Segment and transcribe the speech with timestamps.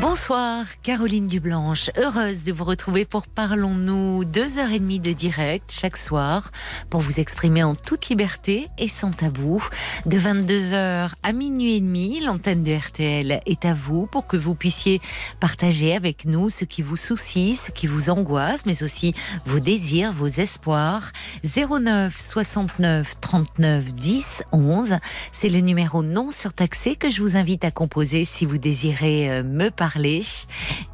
[0.00, 1.90] Bonsoir, Caroline Dublanche.
[1.98, 4.24] Heureuse de vous retrouver pour Parlons-nous.
[4.24, 6.50] Deux heures et demie de direct chaque soir
[6.88, 9.62] pour vous exprimer en toute liberté et sans tabou.
[10.06, 14.54] De 22h à minuit et demi, l'antenne de RTL est à vous pour que vous
[14.54, 15.02] puissiez
[15.40, 19.14] partager avec nous ce qui vous soucie, ce qui vous angoisse, mais aussi
[19.44, 21.12] vos désirs, vos espoirs.
[21.44, 24.96] 09 69 39 10 11.
[25.32, 29.42] C'est le numéro non surtaxé que je vous invite à composer si vous désirez euh,
[29.42, 29.81] me parler.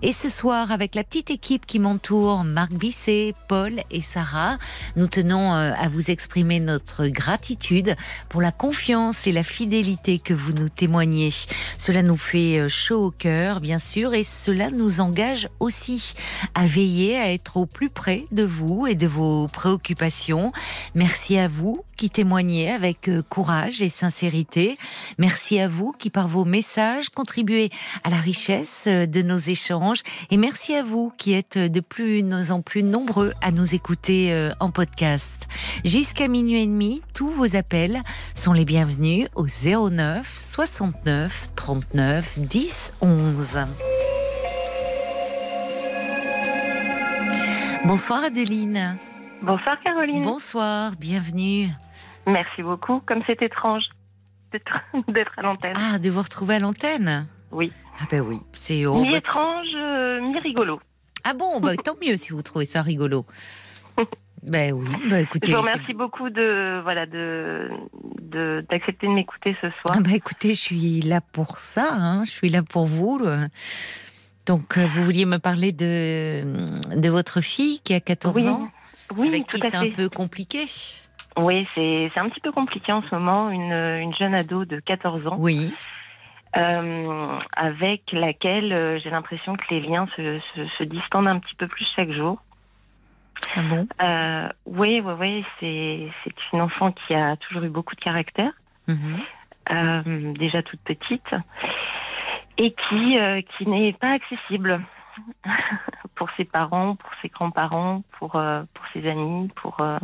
[0.00, 4.56] Et ce soir, avec la petite équipe qui m'entoure, Marc Bisset, Paul et Sarah,
[4.96, 7.96] nous tenons euh, à vous exprimer notre gratitude
[8.30, 11.34] pour la confiance et la fidélité que vous nous témoignez.
[11.76, 16.14] Cela nous fait euh, chaud au cœur, bien sûr, et cela nous engage aussi
[16.54, 20.50] à veiller à être au plus près de vous et de vos préoccupations.
[20.94, 24.78] Merci à vous qui témoignez avec euh, courage et sincérité.
[25.18, 27.70] Merci à vous qui, par vos messages, contribuez
[28.04, 30.02] à la richesse euh, de nos échanges.
[30.30, 34.50] Et merci à vous qui êtes de plus en plus nombreux à nous écouter euh,
[34.60, 35.46] en podcast.
[35.84, 38.02] Jusqu'à minuit et demi, tous vos appels
[38.34, 43.58] sont les bienvenus au 09 69 39 10 11.
[47.84, 48.96] Bonsoir Adeline.
[49.42, 50.22] Bonsoir Caroline.
[50.22, 51.68] Bonsoir, bienvenue.
[52.26, 53.00] Merci beaucoup.
[53.06, 53.84] Comme c'est étrange
[54.52, 54.82] d'être
[55.38, 55.74] à l'antenne.
[55.76, 57.72] Ah, de vous retrouver à l'antenne Oui.
[58.00, 60.80] Ah ben oui, c'est Mi étrange, euh, mi rigolo.
[61.24, 63.24] Ah bon, bah, tant mieux si vous trouvez ça rigolo.
[64.42, 65.50] Ben oui, bah écoutez.
[65.50, 67.70] Je vous remercie beaucoup de voilà de
[68.70, 69.96] d'accepter de, m'écouter ce soir.
[69.96, 73.20] Ah bah écoutez, je suis là pour ça, hein, je suis là pour vous.
[74.46, 76.44] Donc, euh, vous vouliez me parler de,
[76.96, 78.70] de votre fille qui a 14 oui, ans,
[79.16, 80.64] oui, avec tout qui c'est un peu compliqué?
[81.36, 83.50] Oui, c'est c'est un petit peu compliqué en ce moment.
[83.50, 85.74] Une une jeune ado de 14 ans Oui,
[86.56, 91.54] euh, avec laquelle euh, j'ai l'impression que les liens se, se, se distendent un petit
[91.56, 92.40] peu plus chaque jour.
[93.56, 93.86] ah bon?
[94.02, 98.52] Euh, oui, oui, oui, c'est c'est une enfant qui a toujours eu beaucoup de caractère.
[98.88, 99.20] Mhm.
[99.70, 101.34] euh, déjà toute petite,
[102.56, 104.80] et qui, euh, qui n'est pas accessible
[106.14, 109.98] pour ses parents, pour ses grands-parents, pour, euh, pour ses amis, pour euh,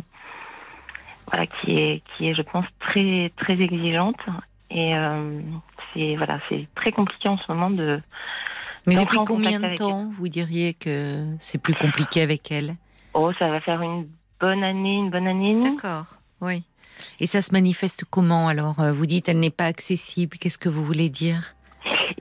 [1.27, 4.21] voilà, qui est, qui est, je pense, très, très exigeante.
[4.69, 5.41] Et euh,
[5.93, 8.01] c'est voilà, c'est très compliqué en ce moment de.
[8.87, 12.71] Mais depuis en combien de temps vous diriez que c'est plus compliqué avec elle?
[13.13, 14.07] Oh, ça va faire une
[14.39, 15.59] bonne année, une bonne année.
[15.59, 16.63] D'accord, oui.
[17.19, 18.79] Et ça se manifeste comment alors?
[18.79, 21.55] Euh, Vous dites elle n'est pas accessible, qu'est-ce que vous voulez dire?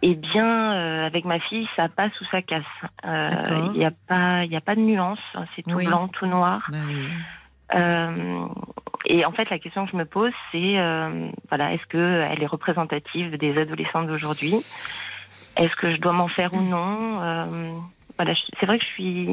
[0.02, 2.62] Eh bien, euh, avec ma fille, ça passe ou ça casse.
[3.06, 3.28] Euh.
[3.72, 5.18] Il n'y a pas, il a pas de nuance.
[5.56, 5.86] C'est tout Oui.
[5.86, 6.66] blanc, tout noir.
[6.70, 7.08] Bah oui.
[7.74, 8.46] Euh,
[9.06, 12.42] et en fait, la question que je me pose, c'est euh, voilà, est-ce que elle
[12.42, 14.54] est représentative des adolescents d'aujourd'hui?
[15.56, 17.22] Est-ce que je dois m'en faire ou non?
[17.22, 17.44] Euh,
[18.16, 19.28] Voilà, c'est vrai que je suis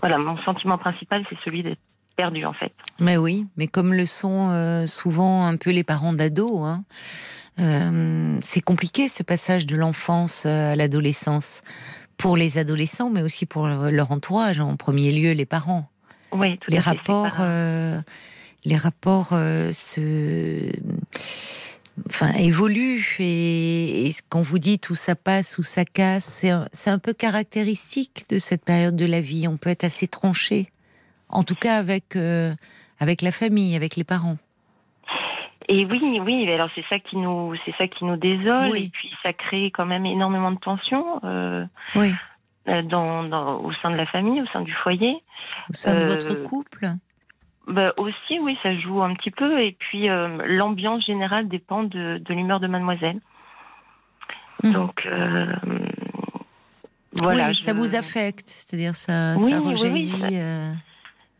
[0.00, 1.80] voilà, mon sentiment principal, c'est celui d'être
[2.16, 2.72] perdu en fait.
[2.98, 6.84] Mais oui, mais comme le sont souvent un peu les parents d'ados, hein,
[8.42, 11.62] c'est compliqué ce passage de l'enfance à l'adolescence
[12.18, 15.91] pour les adolescents, mais aussi pour leur entourage, en premier lieu les parents.
[16.32, 18.00] Oui, tout les à fait, c'est rapports, euh,
[18.64, 20.72] les rapports euh, se,
[22.08, 26.66] enfin, évoluent et, et quand vous dites où ça passe, où ça casse, c'est un,
[26.72, 29.46] c'est un peu caractéristique de cette période de la vie.
[29.48, 30.70] On peut être assez tranché,
[31.28, 32.54] en tout cas avec euh,
[32.98, 34.38] avec la famille, avec les parents.
[35.68, 38.86] Et oui, oui, alors c'est ça qui nous, c'est ça qui nous désole, Oui.
[38.86, 41.64] et puis ça crée quand même énormément de tensions euh,
[41.94, 42.14] Oui, euh,
[42.66, 45.16] dans, dans, au sein de la famille, au sein du foyer.
[45.70, 46.90] au sein de Euh, votre couple.
[47.66, 49.60] Bah, aussi, oui, ça joue un petit peu.
[49.62, 53.20] Et puis, euh, l'ambiance générale dépend de, de l'humeur de mademoiselle.
[54.64, 54.72] Mhm.
[54.72, 55.46] Donc, euh,
[57.14, 57.48] voilà.
[57.48, 60.10] oui, je- ça vous affecte, c'est-à-dire ça, Oui, ça oui, oui, rejaillit.
[60.20, 60.72] ça- euh,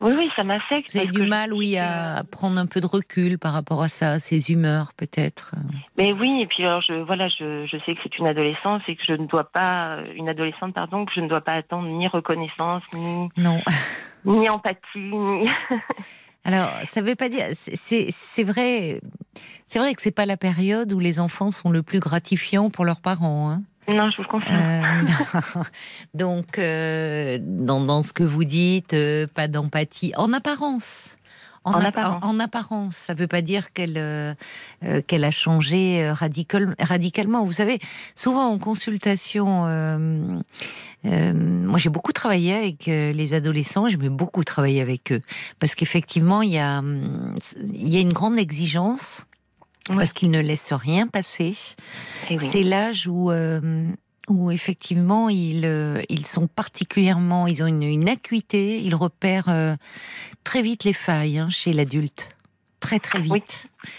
[0.03, 0.93] Oui, oui, ça m'affecte.
[0.93, 3.89] vous avez du je mal, oui, à prendre un peu de recul par rapport à
[3.89, 5.55] ça, ces humeurs, peut-être.
[5.97, 8.97] Mais oui, et puis alors, je, voilà, je, je sais que c'est une adolescence et
[8.97, 12.09] que je ne dois pas, une adolescente, pardon, que je ne dois pas attendre ni
[12.09, 13.61] reconnaissance, ni, Non.
[14.25, 15.49] ni empathie, ni.
[16.45, 17.47] Alors, ça veut pas dire.
[17.53, 19.01] c'est vrai.
[19.69, 22.85] C'est vrai que c'est pas la période où les enfants sont le plus gratifiants pour
[22.85, 23.51] leurs parents.
[23.51, 23.63] Hein.
[23.89, 24.59] Non, je vous le confirme.
[24.61, 25.63] Euh,
[26.15, 31.17] donc, euh, dans, dans ce que vous dites, euh, pas d'empathie, en apparence.
[31.65, 32.25] En appa- apparence.
[32.25, 34.37] en- en apparence, ça veut pas dire qu'elle
[35.07, 37.45] qu'elle a changé radical, radicalement.
[37.45, 37.79] Vous savez,
[38.17, 39.67] souvent en consultation,
[41.05, 43.87] moi, j'ai beaucoup travaillé avec les adolescents.
[43.89, 45.21] J'aimais beaucoup travailler avec eux
[45.61, 47.35] parce qu'effectivement, il y a, hum,
[47.73, 49.23] il y a une grande exigence
[49.89, 51.57] parce qu'ils ne laissent rien passer.
[52.31, 52.41] Eh oui.
[52.41, 53.87] C'est l'âge où euh,
[54.29, 59.77] où effectivement ils euh, ils sont particulièrement, ils ont une, une acuité, ils repèrent euh,
[60.45, 62.37] très vite les failles hein, chez l'adulte,
[62.81, 63.33] très très vite.
[63.33, 63.91] Oui.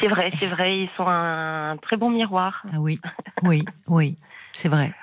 [0.00, 0.78] C'est vrai, c'est vrai.
[0.78, 2.64] Ils sont un très bon miroir.
[2.72, 2.98] Ah oui,
[3.42, 4.16] oui, oui,
[4.52, 4.94] c'est vrai.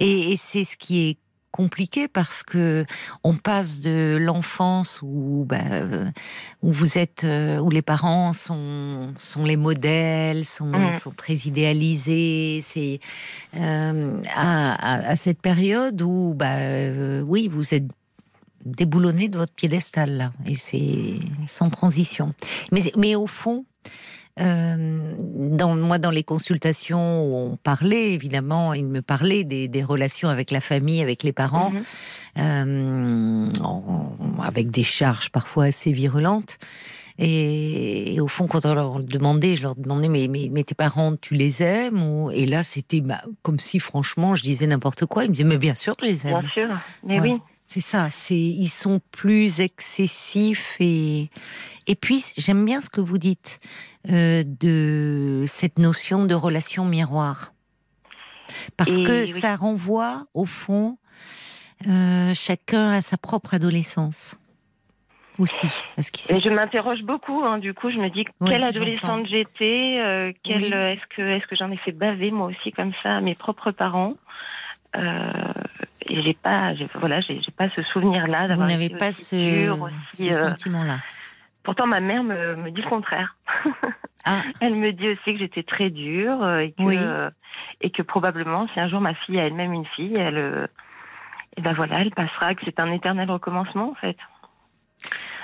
[0.00, 1.18] Et, et c'est ce qui est
[1.50, 2.84] compliqué parce que
[3.24, 6.10] on passe de l'enfance où, bah, euh,
[6.62, 12.60] où vous êtes, euh, où les parents sont, sont les modèles, sont, sont très idéalisés,
[12.64, 13.00] c'est
[13.56, 17.88] euh, à, à- à cette période où, euh, oui, vous êtes
[18.64, 22.34] déboulonné de votre piédestal là, et c'est sans transition.
[22.72, 23.64] Mais, mais au fond,
[24.40, 25.14] euh,
[25.52, 30.28] dans, moi, dans les consultations où on parlait, évidemment, il me parlait des, des relations
[30.28, 31.82] avec la famille, avec les parents, Mhm.
[32.38, 33.48] euh,
[34.42, 36.58] avec des charges parfois assez virulentes.
[37.18, 40.74] Et, et au fond, quand on leur demandait, je leur demandais, mais, mais, mais tes
[40.74, 42.30] parents, tu les aimes ou...
[42.30, 45.24] Et là, c'était bah, comme si, franchement, je disais n'importe quoi.
[45.24, 46.40] Ils me disaient, mais bien sûr que je les aime.
[46.40, 46.68] Bien sûr.
[47.04, 47.32] Mais Ouais.
[47.32, 47.38] oui.
[47.66, 51.30] C'est ça, c'est ils sont plus excessifs et
[51.86, 53.60] et puis j'aime bien ce que vous dites
[54.08, 57.52] euh, de cette notion de relation miroir
[58.76, 59.28] parce Et que oui.
[59.28, 60.96] ça renvoie au fond
[61.86, 64.36] euh, chacun à sa propre adolescence
[65.38, 65.66] aussi.
[66.28, 67.42] Et je m'interroge beaucoup.
[67.48, 67.58] hein.
[67.58, 69.98] Du coup, je me dis quelle adolescente j'étais.
[70.04, 70.72] euh, quelle- Oui.
[70.72, 73.70] Est-ce que est-ce que j'en ai fait baver moi aussi comme ça à mes propres
[73.70, 74.14] parents
[74.96, 75.32] euh,
[76.06, 79.36] Et j'ai pas, voilà, j'ai pas ce souvenir-là vous n'avez pas ce,
[79.70, 80.98] euh, sentiment-là.
[81.62, 83.36] Pourtant, ma mère me, me dit le contraire.
[84.26, 84.42] Ah.
[84.60, 86.98] Elle me dit aussi que j'étais très dure euh, et que, Oui.
[86.98, 87.30] euh,
[87.80, 90.66] et que probablement, si un jour ma fille a elle-même une fille, elle, euh,
[91.56, 94.18] et ben voilà, elle passera, que c'est un éternel recommencement en fait.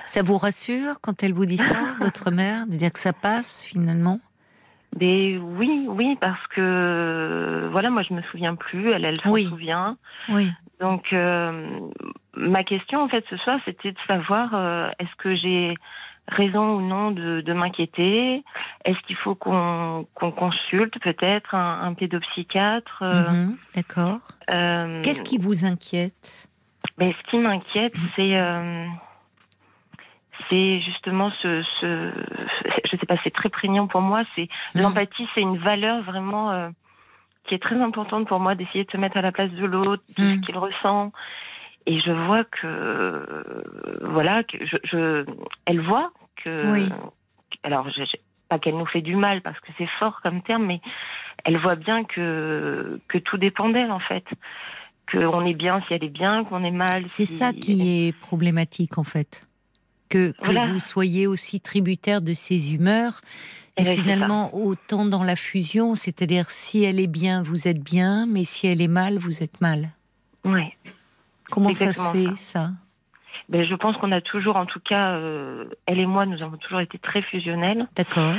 [0.04, 3.64] Ça vous rassure quand elle vous dit ça, votre mère, de dire que ça passe
[3.64, 4.20] finalement?
[5.00, 9.47] Mais oui, oui, parce que voilà, moi je me souviens plus, elle, elle s'en Oui.
[9.49, 9.97] souvient.
[10.29, 10.50] Oui.
[10.81, 11.69] Donc euh,
[12.35, 15.75] ma question en fait ce soir, c'était de savoir euh, est-ce que j'ai
[16.29, 18.43] raison ou non de, de m'inquiéter?
[18.85, 24.21] Est-ce qu'il faut qu'on consulte peut-être un, un pédopsychiatre euh, Mhm, D'accord.
[24.50, 26.49] euh, Qu'est-ce qui vous inquiète?
[26.99, 28.87] mais ce qui m'inquiète, c'est euh,
[30.49, 32.12] c'est justement ce, ce,
[32.91, 34.23] je sais pas, c'est très prégnant pour moi.
[34.35, 34.83] C'est Mhm.
[34.83, 36.69] l'empathie, c'est une valeur vraiment euh,
[37.44, 40.03] qui est très importante pour moi d'essayer de se mettre à la place de l'autre,
[40.17, 41.12] de ce qu'il ressent.
[41.87, 43.62] Et je vois que euh,
[44.03, 45.25] voilà, que je, je,
[45.67, 46.11] elle voit
[46.44, 46.73] que.
[46.73, 46.88] Oui.
[47.62, 48.17] Alors, je, je-
[48.49, 50.81] pas qu'elle nous fait du mal parce que c'est fort comme terme, mais
[51.44, 54.25] elle voit bien que que tout dépend d'elle en fait.
[55.11, 57.05] Qu'on est bien si elle est bien, qu'on est mal.
[57.09, 59.47] C'est si ça qui est problématique en fait.
[60.08, 60.69] Que, que Voilà.
[60.73, 63.20] vous soyez aussi tributaire de ses humeurs.
[63.79, 67.69] Et Eh ben, c'est finalement, autant dans la fusion, c'est-à-dire si elle est bien, vous
[67.69, 69.91] êtes bien, mais si elle est mal, vous êtes mal.
[70.44, 70.73] Ouais.
[71.50, 72.70] Comment ça se fait ça,
[73.49, 76.56] Ben, je pense qu'on a toujours, en tout cas, euh, elle et moi, nous avons
[76.56, 77.87] toujours été très fusionnels.
[77.94, 78.35] D'accord.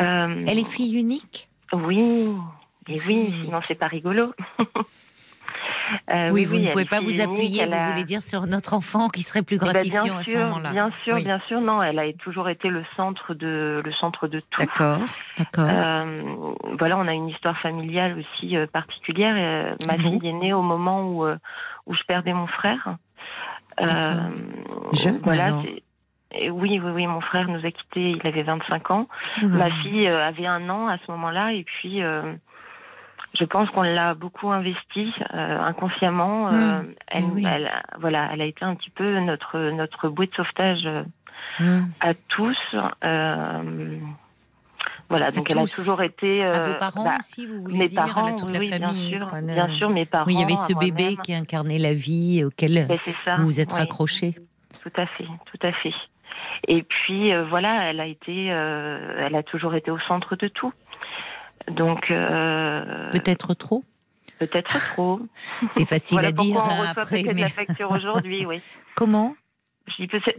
[0.00, 1.48] Euh, Elle est fille unique?
[1.72, 2.00] Oui,
[2.88, 4.34] et oui, sinon c'est pas rigolo.
[6.10, 9.08] Euh, Oui, vous ne pouvez pas vous appuyer, vous a- voulez dire, sur notre enfant
[9.08, 10.70] qui serait plus Eh ben, gratifiant bien à ce sûr, moment-là.
[10.72, 11.24] Bien sûr, Oui.
[11.24, 14.46] bien sûr, non, elle a toujours été le centre de, le centre de tout.
[14.58, 14.98] D'accord,
[15.38, 15.68] d'accord.
[15.70, 16.22] Euh,
[16.78, 19.76] voilà, on a une histoire familiale aussi euh, particulière.
[19.86, 22.96] Ma bon fille est née au moment où, où je perdais mon frère.
[24.92, 25.52] Jeune, voilà,
[26.50, 29.06] oui, oui, oui, mon frère nous a quittés, il avait 25 ans.
[29.42, 29.56] Oula.
[29.56, 32.32] Ma fille avait un an à ce moment-là, et puis euh,
[33.38, 36.48] je pense qu'on l'a beaucoup investi euh, inconsciemment.
[36.48, 37.46] Euh, Hmm, elle, eh oui.
[37.50, 40.88] elle voilà, elle a été un petit peu notre notre bouée de sauvetage
[41.60, 41.88] Hum.
[42.00, 42.56] à tous.
[43.04, 43.98] Euh,
[45.08, 45.78] voilà, donc elle tous.
[45.78, 46.42] a toujours été.
[46.44, 48.78] À euh, vos parents bah, aussi, vous voulez mes dire, parents, à toute oui, la
[48.78, 49.08] famille.
[49.10, 50.24] bien sûr, bien sûr, mes parents.
[50.26, 53.36] Oui, il y avait ce à bébé qui incarnait la vie auquel Ben, ça.
[53.36, 53.78] vous vous êtes oui.
[53.80, 54.34] raccroché.
[54.82, 55.92] Tout à fait, tout à fait.
[56.68, 60.48] Et puis euh, voilà, elle a été, euh, elle a toujours été au centre de
[60.48, 60.72] tout.
[61.68, 63.84] Donc euh, Peut-être trop.
[64.38, 65.20] peut-être trop.
[65.70, 67.22] C'est facile voilà à dire on hein, reçoit après.
[67.34, 68.60] Mais la facture aujourd'hui, oui.
[68.94, 69.34] comment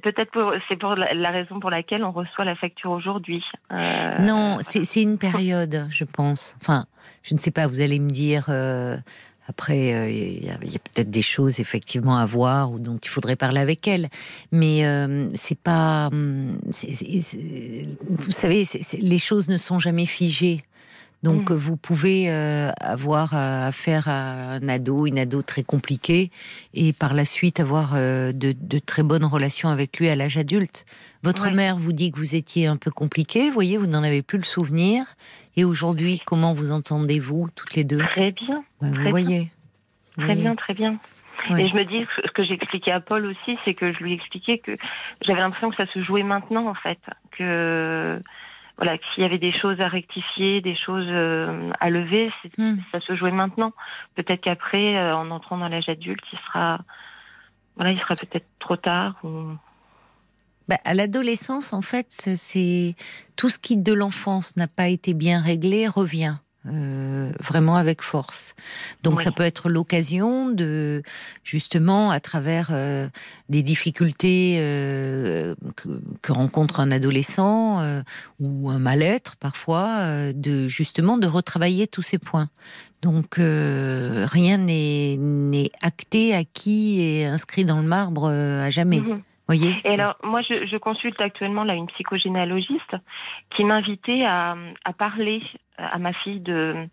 [0.02, 3.44] peut-être c'est pour la, raison pour laquelle on reçoit la facture aujourd'hui.
[3.72, 6.56] Euh, Non, c'est une période, je pense.
[6.62, 6.86] Enfin,
[7.24, 7.68] je ne sais pas.
[7.68, 8.46] Vous allez me dire.
[8.50, 8.98] euh,
[9.46, 13.36] après, euh, il y a, peut-être des choses effectivement à voir ou dont il faudrait
[13.36, 14.08] parler avec elle.
[14.52, 14.84] Mais
[15.36, 16.08] c'est pas.
[16.08, 16.60] hum,
[18.10, 18.66] vous savez,
[19.00, 20.62] les choses ne sont jamais figées.
[21.24, 21.56] Donc mm.
[21.56, 26.30] vous pouvez euh, avoir affaire à un ado, une ado très compliquée,
[26.74, 30.86] et par la suite avoir de, de, très bonnes relations avec lui à l'âge adulte.
[31.24, 34.22] Votre mère vous dit que vous étiez un peu compliqué, vous voyez, vous n'en avez
[34.22, 35.06] plus le souvenir.
[35.56, 38.00] Et aujourd'hui, comment vous entendez-vous toutes les deux?
[38.00, 38.64] Très bien.
[38.82, 39.50] Bah, vous voyez.
[40.18, 41.00] Très bien, très bien.
[41.58, 44.60] Et je me dis, ce que j'expliquais à Paul aussi, c'est que je lui expliquais
[44.60, 44.78] que
[45.22, 47.00] j'avais l'impression que ça se jouait maintenant, en fait.
[47.38, 48.20] Que,
[48.84, 52.76] voilà, s'il y avait des choses à rectifier, des choses euh, à lever, hmm.
[52.92, 53.72] ça se jouait maintenant.
[54.16, 56.80] Peut-être qu'après, euh, en entrant dans l'âge adulte, il sera,
[57.78, 59.54] voilà, il sera peut-être trop tard ou...
[60.68, 62.96] Bah, à l'adolescence, en fait, c'est
[63.36, 66.36] tout ce qui de l'enfance n'a pas été bien réglé revient.
[66.66, 68.56] Euh, vraiment avec force.
[69.04, 71.04] Donc ça peut être l'occasion de
[71.44, 73.10] justement à travers euh,
[73.50, 75.56] des difficultés euh,
[76.22, 77.84] que, rencontre un adolescent
[78.40, 82.50] ou un mal-être parfois, de justement de retravailler tous ces points.
[83.02, 89.02] Donc rien n'est acté, acquis et inscrit dans le marbre à jamais.
[89.02, 89.22] Mhm.
[89.56, 92.96] Voyez, et alors, moi, je, je, consulte actuellement là une psychogénéalogiste
[93.56, 95.42] qui m'invitait à, à parler
[95.78, 96.88] à ma fille de,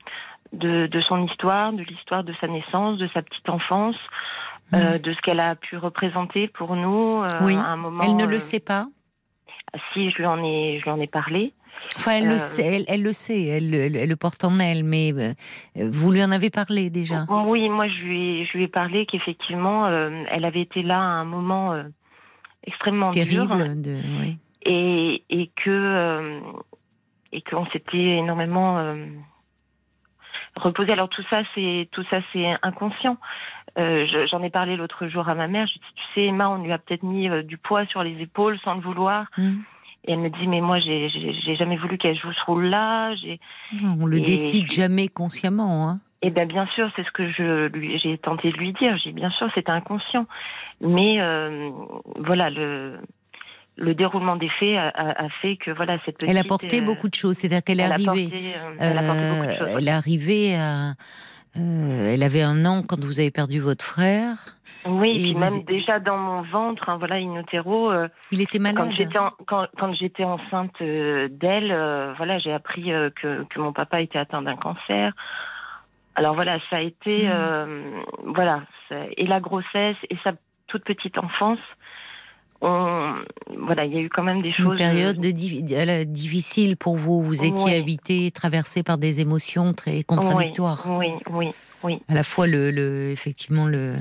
[0.52, 3.96] de, de son histoire, de l'histoire de sa naissance, de sa petite enfance,
[4.74, 7.22] euh, de ce qu'elle a pu représenter pour nous.
[7.22, 7.56] Euh, oui.
[7.56, 8.86] À un moment, elle ne le euh, sait pas.
[9.92, 11.52] Si, je lui en ai, je lui en ai parlé.
[11.96, 15.12] Enfin, elle le sait, elle, le sait, elle, elle, le porte en elle, mais
[15.74, 17.24] vous lui en avez parlé déjà?
[17.28, 21.20] Oui, moi je lui ai, je lui ai parlé qu'effectivement, elle avait été là à
[21.20, 21.82] un moment
[22.64, 24.38] extrêmement terrible, de, oui.
[24.62, 26.40] et, et que
[27.32, 29.06] et qu'on s'était énormément euh,
[30.56, 30.92] reposé.
[30.92, 33.18] Alors tout ça, c'est tout ça, c'est inconscient.
[33.78, 35.66] Euh, J'en ai parlé l'autre jour à ma mère.
[35.68, 38.20] Je dis, tu sais, Emma, on lui a peut-être mis euh, du poids sur les
[38.20, 39.26] épaules sans le vouloir.
[39.38, 39.58] Mm.
[40.06, 41.08] Et elle me dit, mais moi, j'ai
[41.56, 43.14] jamais voulu qu'elle joue ce rôle-là.
[44.00, 45.88] On le décide jamais consciemment.
[45.88, 46.00] Hein.
[46.22, 48.96] Eh bien, bien sûr, c'est ce que je lui, j'ai tenté de lui dire.
[48.98, 50.26] J'ai bien sûr, c'était inconscient.
[50.80, 51.70] Mais euh,
[52.16, 52.98] voilà, le,
[53.80, 57.08] le déroulement des faits a, fait que voilà cette petite, elle a porté euh, beaucoup
[57.08, 59.92] de choses c'est-à-dire qu'elle est arrivée euh, elle, a porté beaucoup de choses, elle est
[59.92, 60.94] arrivée à
[61.56, 64.36] euh, elle avait un an quand vous avez perdu votre frère.
[64.86, 67.90] Oui, et puis même déjà dans mon ventre, hein, voilà, in utero.
[68.30, 68.88] il était malade.
[69.48, 72.84] Quand j'étais enceinte d'elle, voilà, j'ai appris
[73.20, 75.12] que, que, mon papa était atteint d'un cancer.
[76.16, 78.32] Alors voilà, ça a été, hmm.
[78.34, 78.62] voilà,
[79.16, 80.32] et la grossesse et sa
[80.66, 81.58] toute petite enfance
[82.60, 84.72] voilà, il y a eu quand même des choses.
[84.72, 87.22] Une période de difficile pour vous.
[87.22, 90.86] Vous étiez habité, traversé par des émotions très contradictoires.
[90.90, 91.52] Oui, oui,
[91.82, 92.02] oui.
[92.08, 93.96] À la fois le, effectivement le,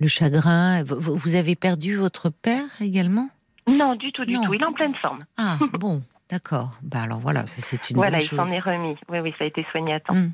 [0.00, 0.82] le chagrin.
[0.82, 3.28] Vous avez perdu votre père également?
[3.66, 4.52] Non, du tout, du tout.
[4.52, 5.20] Il est en pleine forme.
[5.38, 6.78] Ah bon, d'accord.
[6.82, 8.38] Bah alors voilà, c'est une voilà, bonne chose.
[8.38, 8.96] Voilà, il s'en est remis.
[9.08, 10.14] Oui, oui, ça a été soigné à temps.
[10.14, 10.32] Hum.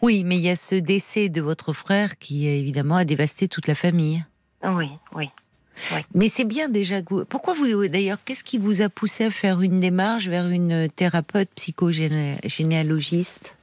[0.00, 3.66] Oui, mais il y a ce décès de votre frère qui évidemment a dévasté toute
[3.66, 4.24] la famille.
[4.62, 5.30] Oui, oui.
[6.14, 6.96] Mais c'est bien déjà.
[7.28, 11.50] Pourquoi vous, d'ailleurs, qu'est-ce qui vous a poussé à faire une démarche vers une thérapeute
[11.56, 13.56] psychogénéalogiste?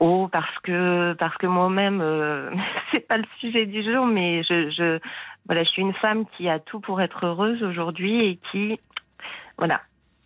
[0.00, 2.50] Oh, parce que parce que moi-même, euh,
[2.90, 4.98] c'est pas le sujet du jour, mais je, je
[5.46, 8.78] voilà, je suis une femme qui a tout pour être heureuse aujourd'hui et qui,
[9.56, 9.80] voilà,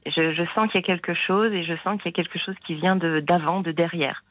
[0.06, 2.38] je, je sens qu'il y a quelque chose et je sens qu'il y a quelque
[2.38, 4.22] chose qui vient de d'avant, de derrière.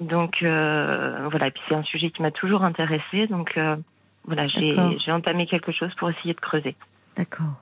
[0.00, 3.52] Donc euh, voilà, et puis c'est un sujet qui m'a toujours intéressée, donc.
[3.56, 3.76] Euh,
[4.24, 6.76] voilà, j'ai entamé quelque chose pour essayer de creuser.
[7.16, 7.54] D'accord.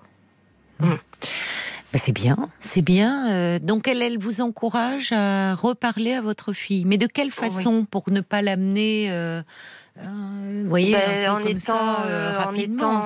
[0.81, 0.95] Mm.
[1.93, 3.31] Ben, c'est bien, c'est bien.
[3.31, 7.87] Euh, donc elle, elle vous encourage à reparler à votre fille, mais de quelle façon
[7.89, 9.41] pour ne pas l'amener, euh,
[9.97, 13.01] vous voyez, ben, un peu comme ça, rapidement,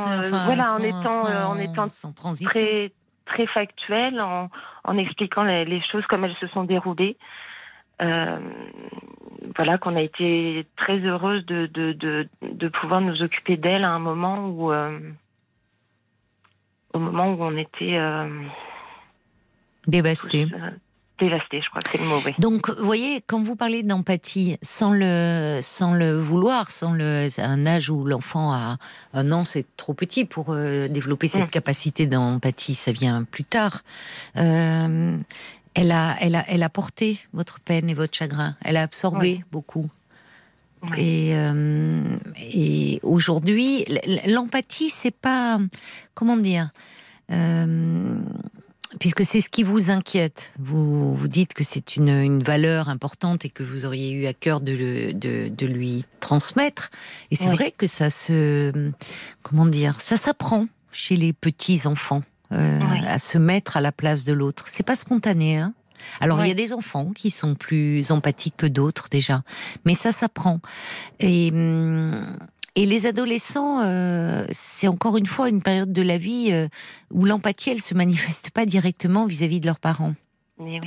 [0.46, 2.48] voilà, en étant, en étant sans transition.
[2.48, 2.90] très
[3.26, 4.50] très factuel, en,
[4.84, 7.16] en expliquant les, les, choses comme elles se sont déroulées.
[8.02, 8.38] Euh,
[9.56, 13.90] voilà, qu'on a été très heureuse de, de, de, de pouvoir nous occuper d'elle à
[13.90, 14.99] un moment où, euh,
[16.94, 18.28] au moment où on était euh,
[19.87, 20.47] dévasté.
[21.18, 22.21] dévasté, je crois que c'est le mot.
[22.38, 27.66] Donc, vous voyez, quand vous parlez d'empathie, sans le, sans le vouloir, sans le, un
[27.66, 28.78] âge où l'enfant a
[29.12, 31.50] un an, c'est trop petit pour développer cette mm.
[31.50, 33.82] capacité d'empathie, ça vient plus tard
[35.74, 38.56] elle a, elle a, elle a porté votre peine et votre chagrin.
[38.62, 39.90] Elle a absorbé beaucoup.
[40.98, 43.84] Et, euh, et aujourd'hui,
[44.26, 45.60] l'empathie, c'est pas,
[46.14, 46.70] comment dire,
[47.30, 48.16] euh,
[48.98, 50.52] puisque c'est ce qui vous inquiète.
[50.58, 54.34] Vous vous dites que c'est une, une, valeur importante et que vous auriez eu à
[54.34, 56.90] cœur de, le, de, de lui transmettre.
[57.30, 58.90] Et c'est vrai que ça se,
[59.42, 62.22] comment dire, ça s'apprend chez les petits enfants.
[62.52, 64.64] Euh, à se mettre à la place de l'autre.
[64.68, 65.75] C'est pas spontané, hein
[66.21, 69.42] Alors il y a des enfants qui sont plus empathiques que d'autres déjà,
[69.85, 70.61] mais ça s'apprend.
[71.21, 72.37] Et hum,
[72.75, 76.68] et les adolescents, euh, c'est encore une fois une période de la vie euh,
[77.11, 80.14] où l'empathie, elle se manifeste pas directement vis-à-vis de leurs parents.
[80.59, 80.78] Oui.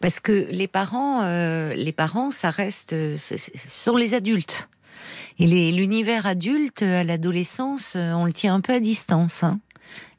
[0.00, 4.68] Parce que les parents, euh, les parents, ça reste, euh, ce sont les adultes.
[5.38, 9.42] Et l'univers adulte à l'adolescence, on le tient un peu à distance.
[9.44, 9.60] hein.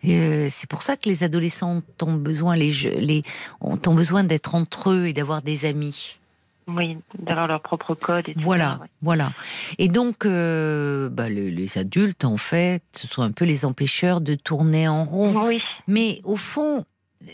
[0.05, 3.23] Euh, c'est pour ça que les adolescents ont besoin, les, je- les
[3.61, 6.19] ont, besoin d'être entre eux et d'avoir des amis.
[6.67, 8.27] Oui, d'avoir leur propre code.
[8.27, 8.87] Et tout Voilà, ça, ouais.
[9.01, 9.31] voilà.
[9.77, 14.19] Et donc, euh, bah, le- les adultes, en fait, ce sont un peu les empêcheurs
[14.21, 15.45] de tourner en rond.
[15.47, 16.85] Oui, Mais au fond,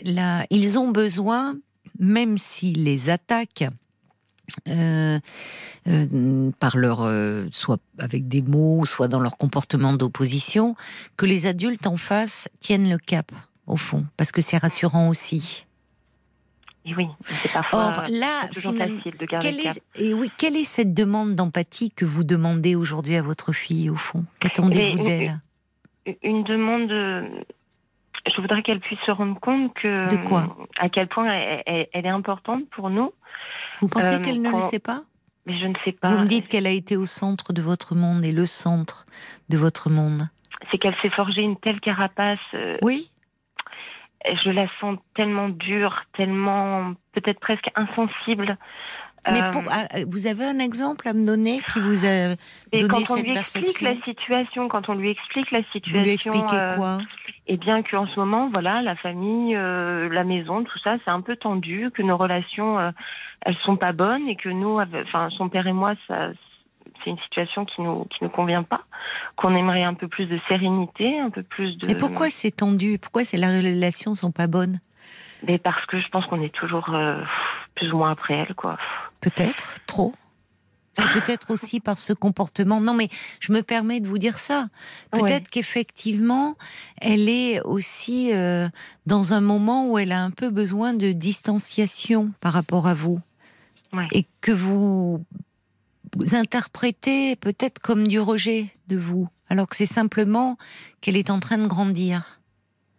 [0.04, 1.56] là, ils ont besoin,
[1.98, 3.68] même s'ils les attaquent,
[4.68, 5.18] euh,
[5.88, 10.76] euh, par leur, euh, soit avec des mots, soit dans leur comportement d'opposition,
[11.16, 13.32] que les adultes en face tiennent le cap,
[13.66, 15.66] au fond, parce que c'est rassurant aussi.
[16.84, 17.06] et oui.
[17.42, 19.76] C'est parfois Or là, toujours finalement, facile de garder quelle le cap.
[19.96, 23.88] est, et oui, quelle est cette demande d'empathie que vous demandez aujourd'hui à votre fille,
[23.90, 24.24] au fond?
[24.40, 25.40] Qu'attendez-vous d'elle?
[26.22, 26.90] Une demande.
[28.26, 30.56] Je voudrais qu'elle puisse se rendre compte que De quoi?
[30.78, 33.12] à quel point elle, elle- elle est importante pour nous.
[33.80, 35.02] Vous pensez euh, qu'elle ne le sait pas?
[35.46, 36.10] Mais je ne sais pas.
[36.10, 39.06] Vous me dites qu'elle a été au centre de votre monde et le centre
[39.48, 40.28] de votre monde.
[40.70, 42.38] C'est qu'elle s'est forgée une telle carapace.
[42.54, 43.10] euh, Oui
[44.44, 48.56] je la sens tellement dure, tellement peut-être presque insensible.
[49.32, 52.34] Mais Euh, pour- ah, vous avez un exemple à me donner qui vous a
[52.72, 56.02] donné quand on cette lui explique la situation, quand on lui explique la Vous situation,
[56.02, 56.98] lui expliquez euh, quoi?
[57.46, 61.20] et bien qu'en ce moment, voilà, la famille, euh, la maison, tout ça, c'est un
[61.22, 62.90] peu tendu, que nos relations, euh,
[63.46, 66.30] elles sont pas bonnes et que nous, enfin, son père et moi, ça,
[67.02, 68.82] c'est une situation qui nous qui nous convient pas,
[69.36, 71.90] qu'on aimerait un peu plus de sérénité, un peu plus de.
[71.90, 72.98] Et pourquoi c'est tendu?
[72.98, 74.80] Pourquoi c'est la relations sont pas bonnes?
[75.46, 77.20] Mais parce que je pense qu'on est toujours euh,
[77.74, 78.78] plus ou moins après elle, quoi.
[79.24, 80.12] Peut-être trop.
[80.96, 82.80] C'est peut-être aussi par ce comportement.
[82.80, 83.08] Non, mais
[83.40, 84.68] je me permets de vous dire ça.
[85.10, 85.50] Peut-être Ouais.
[85.50, 86.56] qu'effectivement,
[87.00, 88.68] elle est aussi euh,
[89.04, 93.20] dans un moment où elle a un peu besoin de distanciation par rapport à vous.
[93.92, 94.06] Ouais.
[94.12, 95.24] Et que vous,
[96.16, 100.58] vous interprétez peut-être comme du rejet de vous, alors que c'est simplement
[101.00, 102.33] qu'elle est en train de grandir.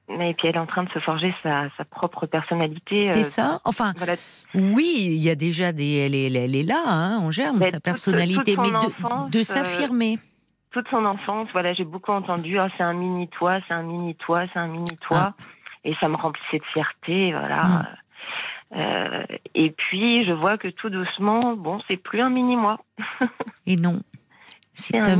[0.08, 3.02] Mais puis elle est en train de se forger sa, sa propre personnalité.
[3.02, 4.14] C'est euh, ça Enfin, Voilà,
[4.54, 5.96] oui, il y a déjà des.
[6.06, 8.76] Elle est, elle est là, hein, en germe, Mais sa toute- personnalité, toute mais de,
[8.76, 10.20] enfance, de euh, s'affirmer.
[10.72, 14.14] toute son enfance, voilà, j'ai beaucoup entendu, Ah, c'est un mini toi, c'est un mini
[14.16, 15.34] toi, c'est un mini toi,
[15.84, 17.62] et ça me remplissait de fierté, voilà.
[17.64, 17.80] Ah.
[17.80, 17.86] Mm.
[18.78, 22.80] Euh, et puis je vois que tout doucement, bon, c'est plus un mini moi.
[23.68, 24.02] Et non.
[24.76, 25.16] C'est un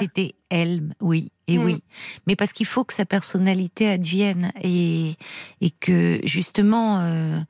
[0.00, 1.62] c'était elle, oui, et Mm.
[1.64, 1.82] oui.
[2.26, 5.14] Mais parce qu'il faut que sa personnalité advienne et,
[5.60, 7.40] et que justement, euh,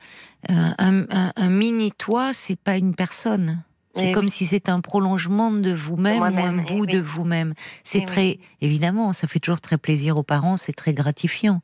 [0.48, 3.62] un, un- un mini toi, c'est pas une personne.
[3.94, 4.30] C'est Eh comme oui.
[4.30, 6.92] si c'était un prolongement de vous-même ou un eh bout oui.
[6.92, 7.54] de vous-même.
[7.82, 8.06] C'est Eh oui.
[8.06, 11.62] très, évidemment, ça fait toujours très plaisir aux parents, c'est très gratifiant.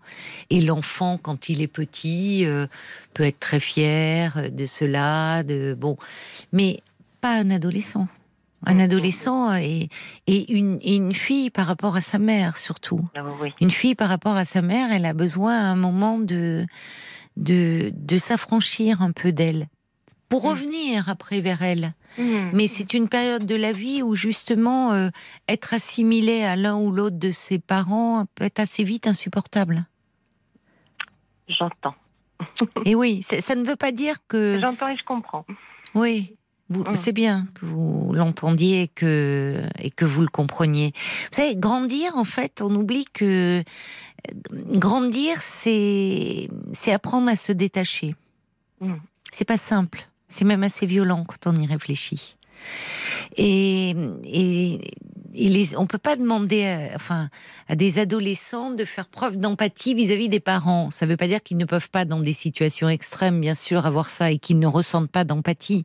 [0.49, 2.67] Et l'enfant, quand il est petit, euh,
[3.13, 5.99] peut être très fier de cela, de bon,
[6.53, 6.81] mais
[7.21, 8.09] pas un adolescent.
[8.65, 8.81] Un Mhm.
[8.81, 9.89] adolescent et,
[10.27, 13.01] et une, et une fille par rapport à sa mère surtout.
[13.17, 13.53] Ah oui.
[13.61, 16.67] Une fille par rapport à sa mère, elle a besoin à un moment de
[17.37, 19.69] de, de s'affranchir un peu d'elle
[20.29, 20.51] pour Mhm.
[20.51, 21.95] revenir après vers elle.
[22.19, 22.51] Mhm.
[22.53, 25.09] Mais c'est une période de la vie où justement euh,
[25.49, 29.87] être assimilé à l'un ou l'autre de ses parents peut être assez vite insupportable.
[31.49, 31.95] J'entends.
[32.85, 35.45] Et oui, ça ne veut pas dire que J'entends et je comprends.
[35.95, 36.37] oui.
[36.73, 36.95] Vous- Mm.
[36.95, 40.93] C'est bien que vous l'entendiez et que, et que vous le compreniez.
[40.95, 43.63] Vous savez, grandir, en fait, on oublie que euh,
[44.77, 46.49] grandir, c'est
[46.93, 48.15] apprendre à se détacher.
[48.81, 48.95] Mm.
[49.33, 50.09] C'est pas simple.
[50.29, 52.37] C'est même assez violent quand on y réfléchit.
[53.37, 54.81] Et, et,
[55.35, 57.29] et les, on peut pas demander, à, enfin,
[57.69, 60.91] à des adolescents de faire preuve d'empathie vis-à-vis des parents.
[60.91, 64.11] Ça veut pas dire qu'ils ne peuvent pas, dans des situations extrêmes, bien sûr, avoir
[64.11, 65.85] ça et qu'ils ne ressentent pas d'empathie.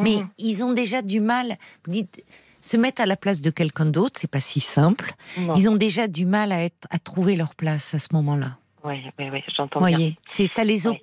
[0.00, 0.28] Mais Mhm.
[0.38, 1.56] ils ont déjà du mal.
[1.86, 2.22] Vous dites,
[2.60, 5.12] se mettre à la place de quelqu'un d'autre, c'est pas si simple.
[5.38, 5.54] Non.
[5.54, 8.56] Ils ont déjà du mal à être, à trouver leur place à ce moment-là.
[8.84, 9.88] Oui, oui, oui, j'entends bien.
[9.96, 10.94] Voyez, c'est ça les Oui.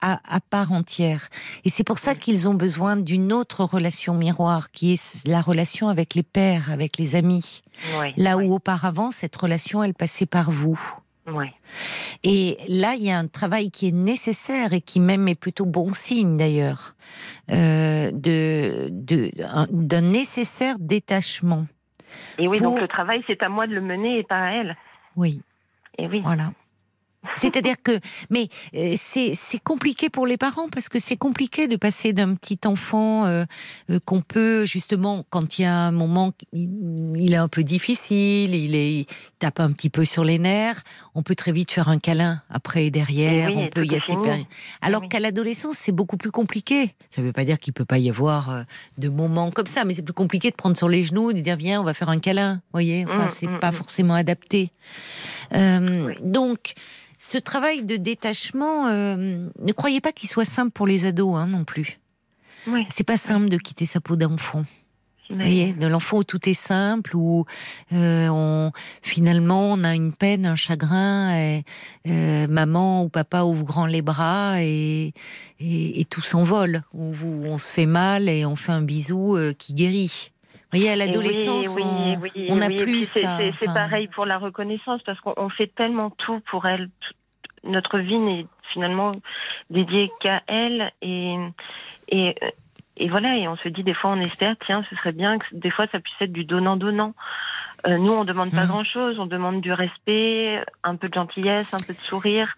[0.00, 1.28] À, à part entière.
[1.64, 5.88] Et c'est pour ça qu'ils ont besoin d'une autre relation miroir, qui est la relation
[5.88, 7.62] avec les pères, avec les amis.
[7.98, 10.78] Oui, Là oui, où auparavant, cette relation, elle passait par vous.
[12.24, 15.64] Et là, il y a un travail qui est nécessaire et qui même est plutôt
[15.64, 16.96] bon signe d'ailleurs,
[17.52, 21.66] euh, de de- un- d'un nécessaire détachement.
[22.38, 24.50] Et oui, Pour- donc le travail, c'est à moi de le mener et pas à
[24.50, 24.76] elle.
[25.14, 25.40] Oui,
[25.98, 26.18] Et oui.
[26.22, 26.52] voilà.
[27.36, 27.98] C'est-à-dire que,
[28.30, 32.58] mais euh, c'est compliqué pour les parents parce que c'est compliqué de passer d'un petit
[32.64, 33.44] enfant euh,
[33.90, 38.54] euh, qu'on peut justement quand il y a un moment il est un peu difficile,
[38.54, 39.06] il est il
[39.38, 40.82] tape un petit peu sur les nerfs,
[41.14, 44.14] on peut très vite faire un câlin après et derrière, oui, on peut y assez
[44.80, 45.08] alors Oui.
[45.08, 46.94] qu'à l'adolescence c'est beaucoup plus compliqué.
[47.10, 48.62] Ça ne veut pas dire qu'il peut pas y avoir euh,
[48.98, 51.56] de moments comme ça, mais c'est plus compliqué de prendre sur les genoux, de dire
[51.56, 53.04] viens on va faire un câlin, vous voyez.
[53.06, 53.74] Enfin Mm, c'est mm, pas mm.
[53.74, 54.72] forcément adapté.
[55.52, 56.14] Oui.
[56.22, 56.74] Donc,
[57.20, 61.46] ce travail de détachement, euh, ne croyez pas qu'il soit simple pour les ados hein,
[61.46, 62.00] non plus.
[62.66, 64.64] Oui, C'est pas simple de quitter sa peau d'enfant.
[65.28, 67.44] Vous voyez, de l'enfant où tout est simple, où
[67.92, 71.62] euh, on, finalement on a une peine, un chagrin, et
[72.08, 75.12] euh, maman ou papa ouvre grand les bras et,
[75.60, 76.82] et, et tout s'envole.
[76.94, 80.32] Où, où on se fait mal et on fait un bisou euh, qui guérit.
[80.72, 83.38] Voyez, à l'adolescence, oui, on oui, n'a oui, plus ça.
[83.38, 86.88] C'est Enfin, pareil pour la reconnaissance parce qu'on on fait tellement tout pour elle.
[87.00, 87.14] Tout-
[87.64, 89.12] Notre vie n'est finalement
[89.68, 91.36] dédiée qu'à elle et
[92.08, 92.34] et
[92.96, 95.44] et voilà et on se dit des fois on espère tiens ce serait bien que
[95.52, 97.14] des fois ça puisse être du donnant donnant.
[97.86, 98.68] Euh, nous on demande pas Mhm.
[98.68, 102.54] grand chose, on demande du respect, un peu de gentillesse, un peu de sourire.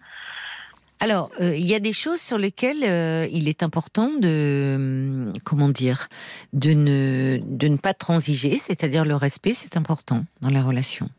[1.03, 5.33] Alors, euh, il y a des choses sur lesquelles euh, il est important de, hum,
[5.43, 6.07] comment dire,
[6.53, 11.09] de ne, de ne pas transiger, c'est-à-dire le respect, c'est important dans la relation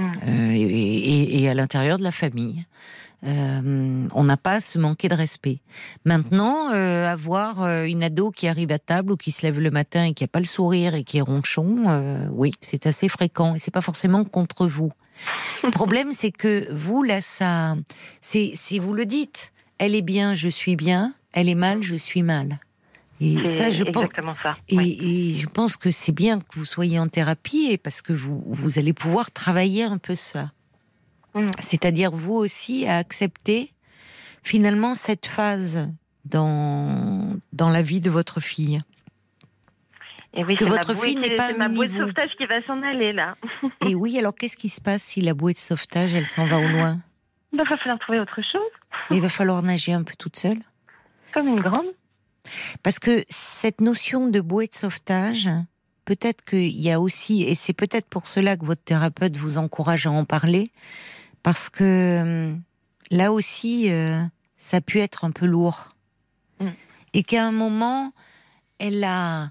[0.00, 0.12] Mm.
[0.26, 2.64] euh, et, à l'intérieur de la famille.
[3.26, 5.60] Euh, on n'a pas à se manquer de respect.
[6.06, 10.04] Maintenant, euh, avoir une ado qui arrive à table ou qui se lève le matin
[10.04, 11.84] et qui a pas le sourire et qui est ronchon,
[12.32, 14.90] oui, c'est assez fréquent et c'est pas forcément contre vous.
[15.62, 17.76] Le problème, c'est que vous là, ça,
[18.22, 22.22] si vous le dites, elle est bien, je suis bien, elle est mal, je suis
[22.22, 22.58] mal.
[23.20, 24.04] Et ça, je pense.
[24.04, 24.56] exactement ça.
[24.68, 24.98] Et, oui.
[25.00, 28.42] et je pense que c'est bien que vous soyez en thérapie et parce que vous,
[28.46, 30.52] vous allez pouvoir travailler un peu ça.
[31.34, 31.50] Mm.
[31.60, 33.72] C'est-à-dire vous aussi à accepter
[34.42, 35.90] finalement cette phase
[36.24, 38.80] dans, dans la vie de votre fille.
[40.32, 43.10] Et oui, que votre fille n'est pas ma bouée de sauvetage qui va s'en aller
[43.10, 43.34] là.
[43.86, 46.58] Et oui, alors qu'est-ce qui se passe si la bouée de sauvetage, elle s'en va
[46.58, 46.98] au loin?
[47.52, 48.70] Il va falloir trouver autre chose,
[49.10, 50.60] Mais il va falloir nager un peu toute seule.
[51.34, 51.86] comme une grande.
[52.82, 55.50] Parce que cette notion de bouée de sauvetage,
[56.04, 60.06] peut-être qu'il y a aussi, et c'est peut-être pour cela que votre thérapeute vous encourage
[60.06, 60.70] à en parler,
[61.42, 62.62] parce que hum,
[63.10, 64.22] là aussi, euh,
[64.56, 65.88] ça a pu être un peu lourd.
[66.60, 66.68] Mm.
[67.14, 68.12] Et qu'à un moment,
[68.78, 69.50] elle a,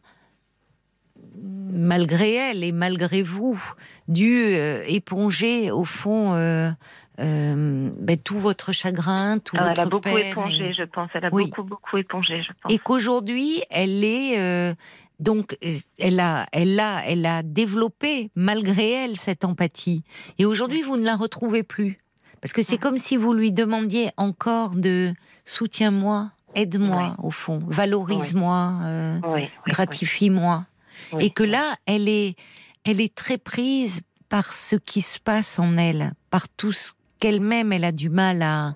[1.41, 3.62] malgré elle et malgré vous,
[4.08, 6.71] dû euh, éponger au fond euh,
[7.19, 10.84] euh, ben, tout votre chagrin, tout Ah, votre elle a beaucoup peine épongé, et- je
[10.84, 11.10] pense.
[11.13, 11.45] Elle a Oui.
[11.45, 12.71] beaucoup, beaucoup épongé, je pense.
[12.71, 14.73] et qu'aujourd'hui elle est euh,
[15.19, 15.58] donc
[15.99, 20.03] elle a elle a elle a développé malgré elle cette empathie
[20.38, 21.99] et aujourd'hui vous ne la retrouvez plus
[22.41, 22.79] parce que c'est Mhm.
[22.82, 30.65] comme si vous lui demandiez encore de soutiens-moi aide-moi au fond valorise-moi euh, Oui, gratifie-moi
[31.19, 32.36] et que là elle est
[32.86, 37.73] elle est très prise par ce qui se passe en elle par tout ce qu'elle-même
[37.73, 38.75] elle a du mal à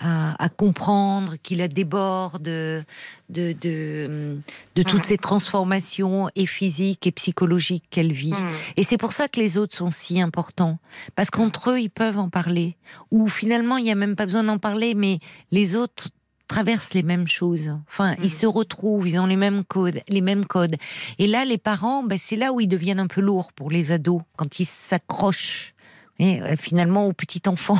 [0.00, 2.82] à, à comprendre, qui la déborde de,
[3.28, 4.38] de, de,
[4.74, 8.32] de toutes ces transformations et physiques et psychologiques qu'elle vit.
[8.32, 8.48] Hmm.
[8.76, 10.78] Et c'est pour ça que les autres sont si importants.
[11.14, 12.76] Parce qu'entre eux, ils peuvent en parler.
[13.10, 15.18] Ou finalement, il n'y a même pas besoin d'en parler, mais
[15.50, 16.08] les autres
[16.48, 17.76] traversent les mêmes choses.
[17.88, 20.76] Enfin, ils se retrouvent, ils ont les mêmes codes, les mêmes codes.
[21.18, 23.92] Et là, les parents, ben, c'est là où ils deviennent un peu lourds pour les
[23.92, 25.74] ados, quand ils s'accrochent
[26.20, 27.78] et, euh, finalement au petit enfant.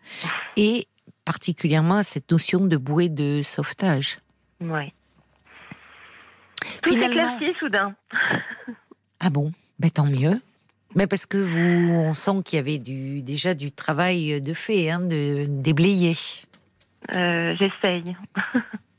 [0.56, 0.88] Et
[1.24, 4.18] particulièrement à cette notion de bouée de sauvetage.
[4.60, 4.92] Oui.
[6.82, 7.94] Tout Finalement- s'éclaircit soudain.
[9.20, 9.52] Ah bon?
[9.78, 10.40] Ben, Tant mieux.
[10.94, 14.90] Mais parce que vous, on sent qu'il y avait du, déjà du travail de fait,
[14.90, 16.16] hein, de déblayer.
[17.14, 18.16] Euh, J'essaye.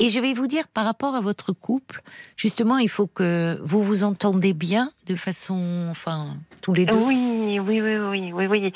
[0.00, 2.02] Et je vais vous dire, par rapport à votre couple,
[2.36, 6.94] justement, il faut que vous vous entendez bien de façon, enfin, tous les deux.
[6.94, 8.72] Oui, oui, oui, oui, oui, oui,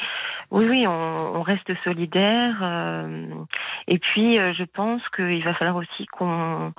[0.50, 2.60] oui, oui on, reste solidaires.
[2.62, 3.26] Euh,
[3.88, 6.72] et puis, euh, je pense qu'il va falloir aussi qu'on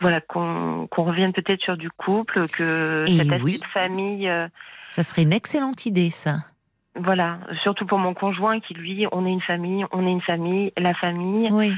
[0.00, 3.60] voilà qu'on qu revienne peut-être sur du couple, que et cette oui.
[3.72, 4.28] famille.
[4.28, 4.48] Euh,
[4.88, 6.36] ça serait une excellente idée, ça.
[6.98, 10.72] Voilà, surtout pour mon conjoint qui lui, on est une famille, on est une famille,
[10.78, 11.48] la famille.
[11.52, 11.74] Oui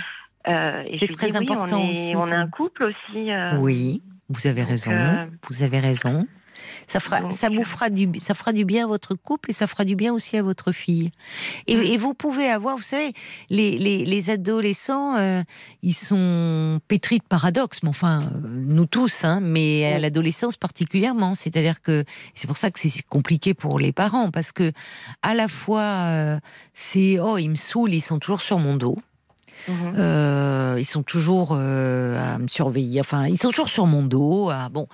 [0.48, 3.30] euh, C'est très dis, oui, important on est, aussi On est un couple aussi.
[3.30, 4.92] euh, Oui, vous avez raison.
[4.92, 6.26] euh, Vous avez raison.
[6.88, 9.52] Ça fera, Donc, ça vous fera du, ça fera du bien à votre couple et
[9.52, 11.12] ça fera du bien aussi à votre fille.
[11.68, 11.80] Et, Mm.
[11.82, 13.12] et vous pouvez avoir, vous savez,
[13.48, 15.14] les, les, les adolescents,
[15.82, 20.00] ils sont pétris de paradoxes, mais enfin, nous tous, hein, mais à Oui.
[20.02, 21.36] l'adolescence particulièrement.
[21.36, 24.72] C'est-à-dire que c'est pour ça que c'est compliqué pour les parents, parce que
[25.22, 26.40] à la fois,
[26.74, 28.98] c'est oh, ils me saoulent, ils sont toujours sur mon dos.
[29.66, 29.94] Mhm.
[29.96, 33.00] Euh, ils sont toujours euh, à me surveiller.
[33.00, 34.50] Enfin, ils sont toujours sur mon dos.
[34.50, 34.86] à- bon.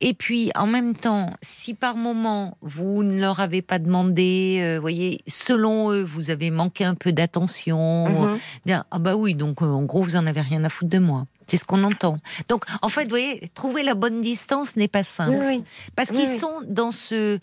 [0.00, 4.78] Et puis, en même temps, si par moment vous ne leur avez pas demandé, euh,
[4.80, 8.08] voyez, selon eux, vous avez manqué un peu d'attention.
[8.28, 8.38] Mhm.
[8.90, 11.26] Ah bah oui, donc en gros, vous en avez rien à foutre de moi.
[11.46, 12.18] C'est ce qu'on entend.
[12.48, 15.38] Donc, en fait, vous voyez, trouver la bonne distance n'est pas simple.
[15.40, 15.64] Oui, oui.
[15.96, 17.38] Parce Oui, qu'ils sont dans ce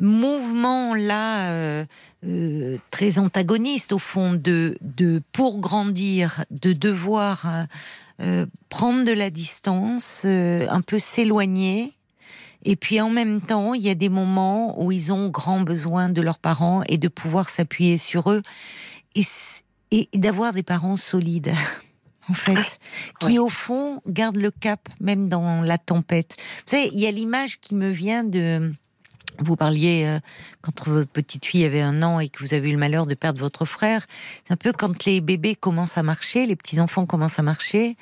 [0.00, 1.84] mouvement-là euh,
[2.26, 7.46] euh, très antagoniste, au fond, de, de pour grandir, de devoir
[8.20, 11.92] euh, prendre de la distance, un peu s'éloigner.
[12.64, 16.08] Et puis en même temps, il y a des moments où ils ont grand besoin
[16.08, 18.42] de leurs parents et de pouvoir s'appuyer sur eux
[19.90, 21.52] et d'avoir des parents solides.
[22.28, 22.78] En fait,
[23.20, 26.36] qui au fond gardent le cap même dans la tempête.
[26.38, 28.72] Vous savez, il y a l'image qui me vient de.
[29.38, 30.20] Vous parliez euh,
[30.60, 33.14] quand votre petite fille avait un an et que vous avez eu le malheur de
[33.14, 34.06] perdre votre frère.
[34.46, 37.96] C'est un peu quand les bébés commencent à marcher, les petits enfants commencent à marcher.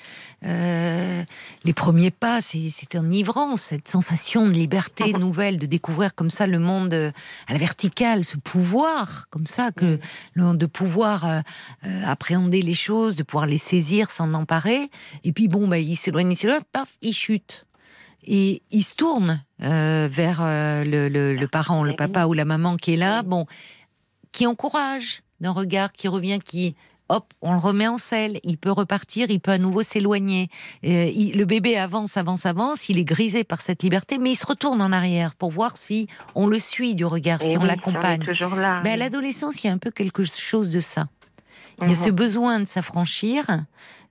[0.45, 1.23] euh,
[1.65, 6.47] les premiers pas, c'est c'est enivrant, cette sensation de liberté nouvelle, de découvrir comme ça
[6.47, 7.13] le monde euh,
[7.47, 9.99] à la verticale, ce pouvoir comme ça, que
[10.35, 11.41] le- de pouvoir euh,
[11.87, 14.91] euh, appréhender les choses, de pouvoir les saisir, s'en emparer.
[15.25, 17.67] Et puis bon, bah, il s'éloigne, il s'éloigne, paf, il chute.
[18.25, 22.45] Et il se tourne euh, vers euh, le, le- le parent, le papa ou la
[22.45, 23.47] maman qui est là, bon,
[24.33, 26.75] qui encourage d'un regard qui revient, qui
[27.09, 30.49] hop, on le remet en selle, il peut repartir, il peut à nouveau s'éloigner.
[30.85, 34.47] Euh, le bébé avance, avance, avance, il est grisé par cette liberté, mais il se
[34.47, 36.07] retourne en arrière pour voir si
[36.37, 38.25] on le suit du regard, Et si on oui, l'accompagne.
[38.25, 38.81] là.
[38.85, 41.09] Ben, à l'adolescence, il y a un peu quelque chose de ça.
[41.83, 41.97] Il y a Mhm.
[41.97, 43.45] ce besoin de s'affranchir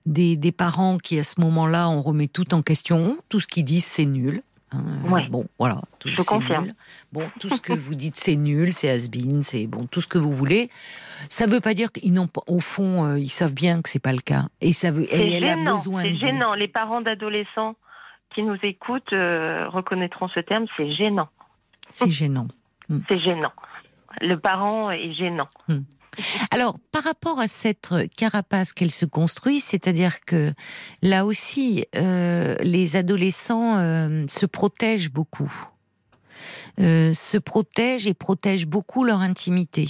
[0.06, 3.18] des, des parents qui, à ce moment-là, on remet tout en question.
[3.28, 4.42] Tout ce qu'ils disent, c'est nul.
[4.72, 5.26] Hein, Ouais.
[5.28, 5.80] Bon, voilà.
[5.98, 6.64] Tout, Je confirme.
[6.66, 6.72] nul.
[7.12, 10.18] Bon, tout ce que vous dites, c'est nul, c'est has-been, c'est bon, tout ce que
[10.18, 10.70] vous voulez.
[11.28, 13.88] Ça ne veut pas dire qu'ils n'ont pas, au fond, euh, ils savent bien que
[13.88, 14.44] c'est pas le cas.
[14.60, 16.54] Et ça veut, C'est elle a besoin C'est gênant.
[16.54, 17.74] Les parents d'adolescents
[18.34, 20.66] qui nous écoutent euh, reconnaîtront ce terme.
[20.76, 21.28] C'est gênant.
[21.88, 22.46] C'est gênant.
[23.08, 23.52] C'est gênant.
[24.20, 25.48] Le parent est gênant.
[26.50, 30.52] Alors, par rapport à cette carapace qu'elle se construit, c'est-à-dire que
[31.02, 35.52] là aussi, euh, les adolescents euh, se protègent beaucoup.
[36.80, 39.88] Euh, se protègent et protègent beaucoup leur intimité.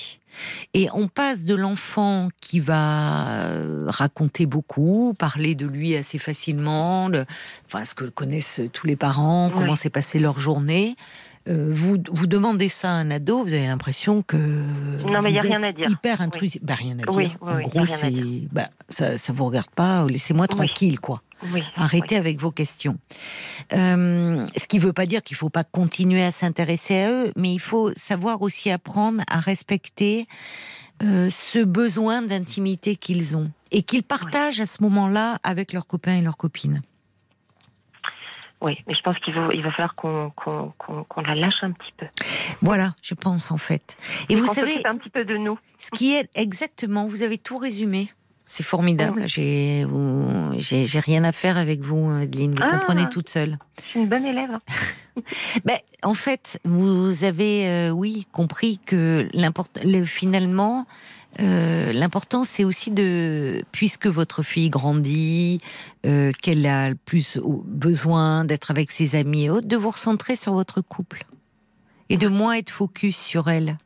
[0.74, 7.08] Et on passe de l'enfant qui va euh, raconter beaucoup, parler de lui assez facilement,
[7.08, 7.24] le-
[7.66, 10.96] enfin ce que connaissent tous les parents, comment s'est passée leur journée.
[11.48, 15.36] Euh, vous, vous demandez ça à un ado, vous avez l'impression que Non, mais il
[15.36, 15.88] y a rien à dire.
[15.88, 16.62] Hyper intrusif.
[16.62, 17.08] Bah, rien à dire.
[17.14, 18.12] Oui, oui, en gros, c'est
[18.52, 20.06] bah, ça, ça vous regarde pas.
[20.06, 20.56] Laissez-moi Oui.
[20.56, 21.22] tranquille, quoi.
[21.76, 22.98] Arrêtez avec vos questions.
[23.72, 27.10] Euh, ce qui ne veut pas dire qu'il ne faut pas continuer à s'intéresser à
[27.10, 30.26] eux, mais il faut savoir aussi apprendre à respecter
[31.02, 36.16] euh, ce besoin d'intimité qu'ils ont et qu'ils partagent à ce moment-là avec leurs copains
[36.16, 36.82] et leurs copines.
[38.60, 41.62] Oui, mais je pense qu'il va, il va falloir qu'on qu'on qu'on- qu'on la lâche
[41.62, 42.06] un petit peu.
[42.60, 43.96] Voilà, je pense en fait.
[44.28, 45.58] Et vous savez, un petit peu de nous.
[45.78, 48.10] ce qui est exactement, vous avez tout résumé.
[48.44, 49.22] C'est formidable.
[49.26, 52.50] J'ai vous- j'ai j'ai rien à faire avec vous, Adeline.
[52.52, 52.78] Vous Ah.
[52.78, 53.58] comprenez toute seule.
[53.84, 54.58] Je suis une bonne élève.
[55.64, 60.86] Ben, en fait, vous avez, euh, oui, compris que l'import- le- finalement,
[61.38, 65.60] euh, l'important, c'est aussi de, puisque votre fille grandit,
[66.04, 70.34] euh, qu'elle a le plus besoin d'être avec ses amis et autres, de vous recentrer
[70.36, 71.24] sur votre couple
[72.08, 73.78] et de moins être focus sur elle.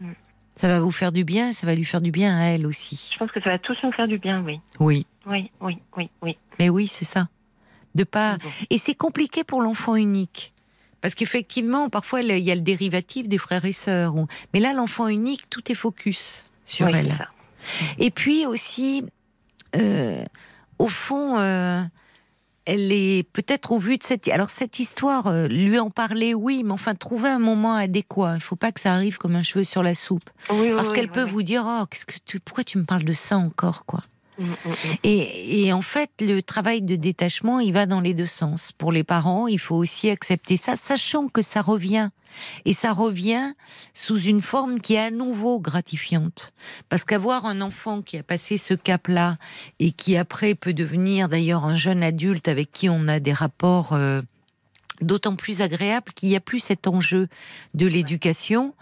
[0.00, 0.12] Mm.
[0.54, 3.10] Ça va vous faire du bien, ça va lui faire du bien à elle aussi.
[3.12, 4.60] Je pense que ça va tous nous faire du bien, oui.
[4.78, 6.36] Oui, Oui, oui, oui, oui.
[6.58, 7.28] mais oui, c'est ça.
[7.94, 8.48] De pas Bon.
[8.68, 10.52] Et c'est compliqué pour l'enfant unique.
[11.00, 14.14] Parce qu'effectivement, parfois, il y a le dérivatif des frères et sœurs.
[14.52, 17.28] Mais là, l'enfant unique, tout est focus sur Oui, elle.
[17.98, 19.04] Et puis aussi,
[19.74, 20.24] euh,
[20.78, 21.82] au fond, euh,
[22.64, 24.28] elle est peut-être au vu de cette...
[24.28, 28.32] Alors cette histoire, euh, lui en parler, oui, mais enfin, trouver un moment adéquat.
[28.32, 30.28] Il ne faut pas que ça arrive comme un cheveu sur la soupe.
[30.50, 32.40] Oui, Parce oui, qu'elle peut vous dire, oh, qu'est-ce que tu...
[32.40, 34.02] pourquoi tu me parles de ça encore, quoi?
[34.38, 34.96] Mm, mm, mm.
[35.04, 38.72] et, en fait, le travail de détachement, il va dans les deux sens.
[38.72, 42.10] Pour les parents, il faut aussi accepter ça, sachant que ça revient.
[42.64, 43.54] Et ça revient
[43.94, 46.52] sous une forme qui est à nouveau gratifiante.
[46.88, 49.38] Parce qu'avoir un enfant qui a passé ce cap-là
[49.78, 53.92] et qui après peut devenir d'ailleurs un jeune adulte avec qui on a des rapports
[53.92, 54.20] euh,
[55.00, 57.28] d'autant plus agréable qu'il n'y a plus cet enjeu
[57.74, 58.74] de l'éducation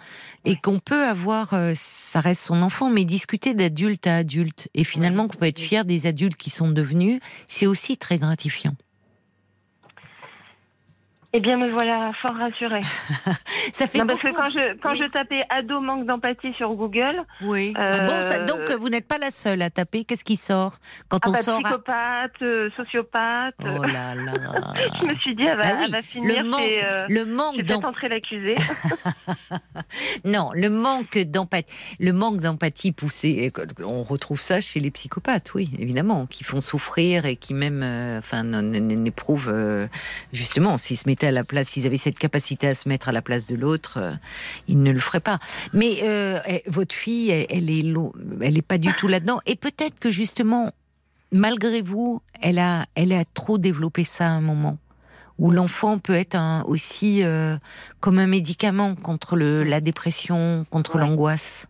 [0.45, 4.69] et qu'on peut avoir, euh, ça reste son enfant, mais discuter d'adulte à adulte.
[4.75, 8.75] Et finalement qu'on peut être fier des adultes qui sont devenus, c'est aussi très gratifiant.
[11.37, 12.83] Eh bien, me voilà fort rassurée.
[13.73, 17.25] ça fait non, parce que quand je quand je tapais ado manque d'empathie sur Google.
[17.41, 17.73] Oui.
[17.77, 20.05] Ah bon, ça, donc euh, vous n'êtes pas la seule à taper.
[20.05, 20.77] Qu'est-ce qui sort
[21.09, 23.57] quand ah on bah, sort Psychopathe, euh, sociopathe.
[23.65, 24.33] Oh là là.
[25.01, 27.63] je me suis dit, elle va, ah oui, finir le manque, chez, euh, le manque
[27.63, 28.09] d'empathie.
[28.09, 28.55] l'accusé.
[30.25, 33.53] non, le manque d'empathie, le manque d'empathie poussé.
[33.85, 37.83] On retrouve ça chez les psychopathes, oui, évidemment, qui font souffrir et qui même,
[38.19, 39.89] enfin, n'éprouvent
[40.33, 43.13] justement s'ils se mettaient à la place, s'ils avaient cette capacité à se mettre à
[43.13, 44.13] la place de l'autre, euh,
[44.69, 45.39] ils ne le feraient pas.
[45.73, 47.85] Mais euh, eh, votre fille, elle, est,
[48.41, 49.41] elle est pas du tout là-dedans.
[49.47, 50.73] Et peut-être que justement,
[51.33, 54.79] malgré vous, elle a, elle a trop développé ça à un moment
[55.37, 57.57] où l'enfant peut être aussi euh,
[57.99, 61.67] comme un médicament contre le, la dépression, contre l'angoisse.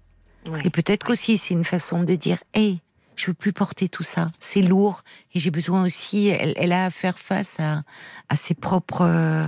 [0.65, 2.77] Et peut-être qu'aussi c'est une façon de dire, hé,
[3.17, 4.29] je veux plus porter tout ça.
[4.39, 5.03] C'est lourd
[5.35, 6.29] et j'ai besoin aussi.
[6.29, 7.83] Elle, a à faire face à,
[8.37, 9.45] ses propres euh,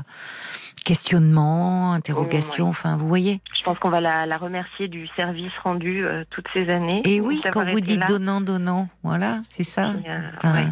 [0.85, 2.69] questionnements, interrogations.
[2.69, 3.41] Enfin, vous voyez.
[3.59, 7.03] Je pense qu'on va la, remercier du service rendu euh, toutes ces années.
[7.05, 9.95] Et oui, quand vous dites donnant, donnant, voilà, c'est ça.
[10.09, 10.67] Euh,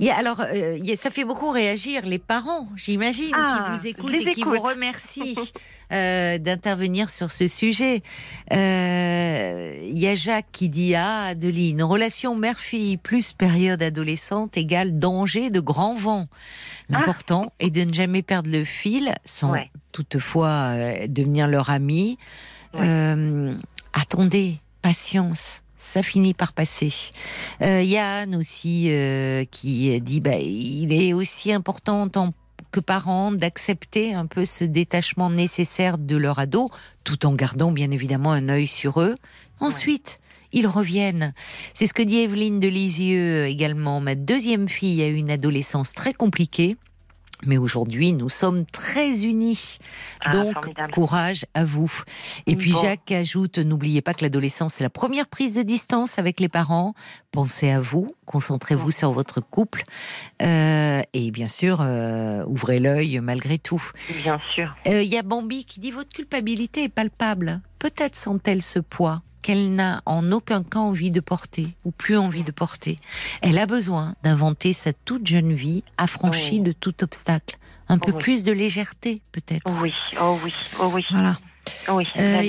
[0.00, 3.86] il y a, alors, euh, ça fait beaucoup réagir les parents, j'imagine, qui ah, vous
[3.86, 5.36] écoutent et qui vous remercient
[5.92, 8.02] euh, d'intervenir sur ce sujet.
[8.52, 14.98] Euh, il y a Jacques qui dit Ah, Adeline, relation mère-fille plus période adolescente égale
[14.98, 16.26] danger de grand vent.
[16.88, 17.54] L'important ah.
[17.60, 19.54] est de ne jamais perdre le fil sans
[19.92, 20.74] toutefois
[21.06, 22.18] devenir leur ami.
[23.92, 26.92] attendez, patience ça finit par passer.
[27.62, 32.34] Euh, Yann aussi euh, qui dit bah, il est aussi important en tant
[32.72, 36.70] que parent d'accepter un peu ce détachement nécessaire de leur ado,
[37.04, 39.14] tout en gardant bien évidemment un œil sur eux.
[39.60, 40.18] Ensuite,
[40.52, 41.32] ils reviennent.
[41.72, 44.00] C'est ce que dit Evelyne de Lisieux également.
[44.00, 46.76] Ma deuxième fille a eu une adolescence très compliquée.
[47.44, 49.78] Mais aujourd'hui, nous sommes très unis.
[50.24, 50.54] Ah, Donc,
[50.92, 51.92] courage à vous.
[52.46, 56.40] Et puis, Jacques ajoute, n'oubliez pas que l'adolescence, c'est la première prise de distance avec
[56.40, 56.94] les parents.
[57.32, 59.84] Pensez à vous, concentrez-vous sur votre couple.
[60.42, 63.82] Euh, et bien sûr, euh, ouvrez l'œil malgré tout.
[64.22, 64.74] Bien sûr.
[64.86, 67.60] Euh, il y a Bambi qui dit, votre culpabilité est palpable.
[67.78, 72.44] Peut-être sent-elle ce poids qu'elle n'a en aucun cas envie de porter ou plus envie
[72.44, 72.98] de porter.
[73.42, 77.58] Elle a besoin d'inventer sa toute jeune vie affranchie de tout obstacle.
[77.88, 79.72] Un peu plus de légèreté, peut-être.
[79.80, 81.04] Oui, oh oui, oh oui.
[81.10, 81.38] Voilà.
[81.88, 82.42] Oui, euh,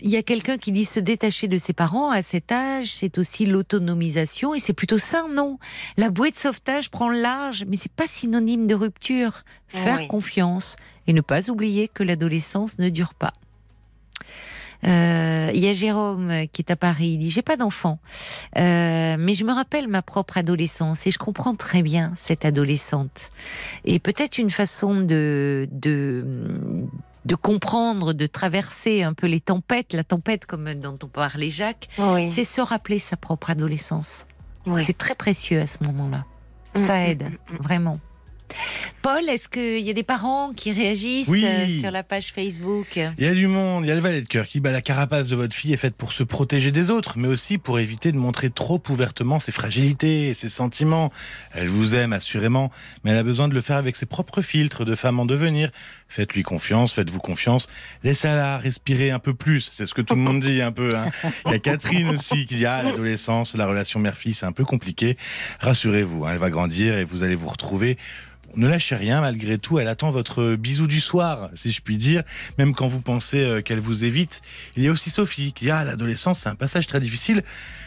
[0.00, 3.18] Il y a quelqu'un qui dit se détacher de ses parents à cet âge, c'est
[3.18, 5.58] aussi l'autonomisation et c'est plutôt ça, non?
[5.96, 9.44] La bouée de sauvetage prend large, mais c'est pas synonyme de rupture.
[9.68, 13.32] Faire confiance et ne pas oublier que l'adolescence ne dure pas.
[14.86, 17.10] Euh, il y a Jérôme qui est à Paris.
[17.10, 17.98] Il dit j'ai pas d'enfant,
[18.58, 23.30] euh, mais je me rappelle ma propre adolescence et je comprends très bien cette adolescente.
[23.84, 26.24] Et peut-être une façon de de
[27.24, 31.88] de comprendre, de traverser un peu les tempêtes, la tempête comme dont on parlait Jacques,
[32.26, 34.24] c'est se rappeler sa propre adolescence.
[34.78, 36.24] C'est très précieux à ce moment-là.
[36.74, 38.00] Ça mm, mm, aide, mm, vraiment.
[39.02, 42.86] Paul, est-ce qu'il y a des parents qui réagissent euh, sur la page Facebook?
[42.96, 44.80] Il y a du monde, il y a le valet de cœur qui bat la
[44.80, 48.12] carapace de votre fille est faite pour se protéger des autres, mais aussi pour éviter
[48.12, 51.10] de montrer trop ouvertement ses fragilités et ses sentiments.
[51.52, 52.70] Elle vous aime assurément,
[53.02, 55.70] mais elle a besoin de le faire avec ses propres filtres de femme en devenir.
[56.08, 57.66] Faites-lui confiance, faites-vous confiance,
[58.04, 60.90] laissez-la respirer un peu plus, c'est ce que tout le monde dit un peu.
[60.94, 61.10] Hein.
[61.46, 64.64] Il y a Catherine aussi qui dit ah l'adolescence, la relation mère-fille c'est un peu
[64.64, 65.16] compliqué.
[65.60, 67.98] Rassurez-vous, hein, elle va grandir et vous allez vous retrouver
[68.56, 69.78] ne lâchez rien malgré tout.
[69.78, 72.22] Elle attend votre bisou du soir, si je puis dire,
[72.58, 74.42] même quand vous pensez euh, qu'elle vous évite.
[74.76, 77.42] Il y a aussi Sophie qui dit ah l'adolescence c'est un passage très difficile.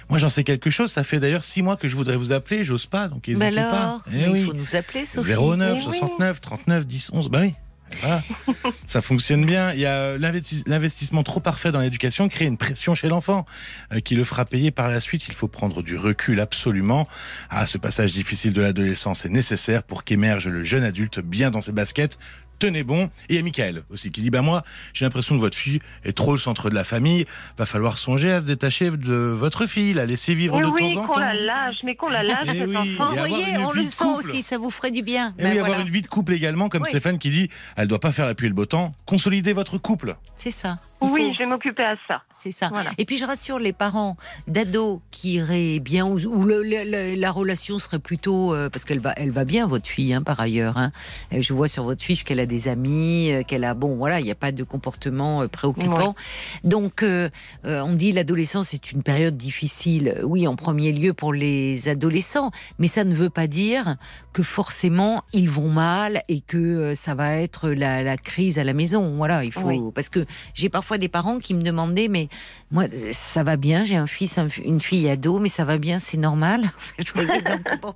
[0.09, 0.91] Moi j'en sais quelque chose.
[0.91, 2.63] Ça fait d'ailleurs six mois que je voudrais vous appeler.
[2.63, 4.01] J'ose pas, donc n'hésitez bah pas.
[4.13, 5.33] Eh il faut nous appeler Sophie.
[5.33, 7.29] 09 69 39 10 11.
[7.29, 7.53] Bah oui.
[8.87, 9.73] ça fonctionne bien.
[9.73, 13.45] Il y a l'investissement trop parfait dans l'éducation crée une pression chez l'enfant
[13.93, 15.27] euh, qui le fera payer par la suite.
[15.27, 17.07] Il faut prendre du recul absolument.
[17.49, 21.61] Ah, ce passage difficile de l'adolescence est nécessaire pour qu'émerge le jeune adulte bien dans
[21.61, 22.17] ses baskets,
[22.59, 23.05] tenez bon.
[23.05, 24.63] Et il y a Michael aussi qui dit bah moi
[24.93, 27.25] j'ai l'impression que votre fille est trop le centre de la famille.
[27.57, 31.07] Va falloir songer à se détacher de votre fille, la laisser vivre de temps en
[31.07, 31.19] temps.
[31.19, 33.09] la lâche, mais qu'on la lâche eh cet enfant.
[33.09, 35.33] Vous voyez, on le sent aussi, ça vous ferait du bien.
[35.39, 38.11] Et oui, avoir une vie de couple également, comme Stéphane qui dit elle doit pas
[38.11, 38.91] faire la pluie et le beau temps.
[39.05, 40.15] Consolidez votre couple.
[40.37, 40.77] C'est ça.
[41.05, 42.21] Il Oui, faut- je vais m'occuper à ça.
[42.33, 42.69] C'est ça.
[42.69, 42.91] Voilà.
[42.97, 47.15] Et puis je rassure les parents d'ados qui iraient bien, ou, ou le- le- le-
[47.19, 48.53] la relation serait plutôt...
[48.53, 50.77] euh, parce qu'elle va, elle va bien, votre fille, hein, par ailleurs.
[50.77, 50.91] hein.
[51.33, 53.73] Euh, Je vois sur votre fiche qu'elle a des amis, euh, qu'elle a...
[53.73, 56.15] Bon, voilà, il n'y a pas de comportement préoccupant.
[56.63, 57.29] Donc, euh,
[57.63, 60.15] on dit l'adolescence est une période difficile.
[60.23, 62.51] Oui, en premier lieu pour les adolescents.
[62.79, 63.95] Mais ça ne veut pas dire
[64.33, 68.73] que forcément ils vont mal et que ça va être la, la crise à la
[68.73, 69.15] maison.
[69.17, 69.61] Voilà, il faut...
[69.61, 69.79] Oui.
[69.93, 72.27] Parce que j'ai parfois des parents qui me demandaient, mais
[72.71, 75.99] moi, ça va bien, j'ai un fils, un- une fille ado, mais ça va bien,
[75.99, 76.63] c'est normal.
[77.15, 77.93] Donc, bon.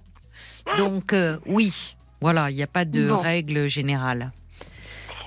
[0.78, 3.18] Donc, euh, oui, voilà, il n'y a pas de Bon.
[3.18, 4.32] règle générale.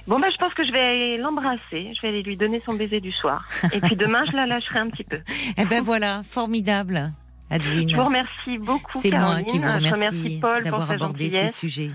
[0.06, 1.92] Bon, bah, je pense que je vais aller l'embrasser.
[1.94, 3.46] Je vais aller lui donner son baiser du soir.
[3.72, 5.20] Et puis demain, je la lâcherai un petit peu.
[5.56, 7.12] Eh ben voilà, formidable,
[7.50, 7.90] Adeline.
[7.90, 9.46] Je vous remercie beaucoup, C'est moi Caroline.
[9.46, 11.90] qui vous Je remercie Paul d'avoir abordé ce sujet.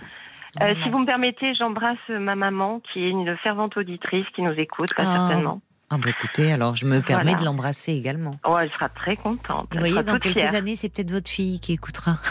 [0.62, 4.54] Euh, si vous me permettez, j'embrasse ma maman, qui est une fervente auditrice, qui nous
[4.54, 5.04] écoute, Ah.
[5.28, 5.62] certainement.
[5.90, 7.40] Ah bah écoutez, alors je me permets Voilà.
[7.40, 8.32] de l'embrasser également.
[8.46, 9.68] Oh, elle sera très contente.
[9.72, 10.54] Vous Elle voyez, dans quelques fière.
[10.56, 12.18] années, c'est peut-être votre fille qui écoutera.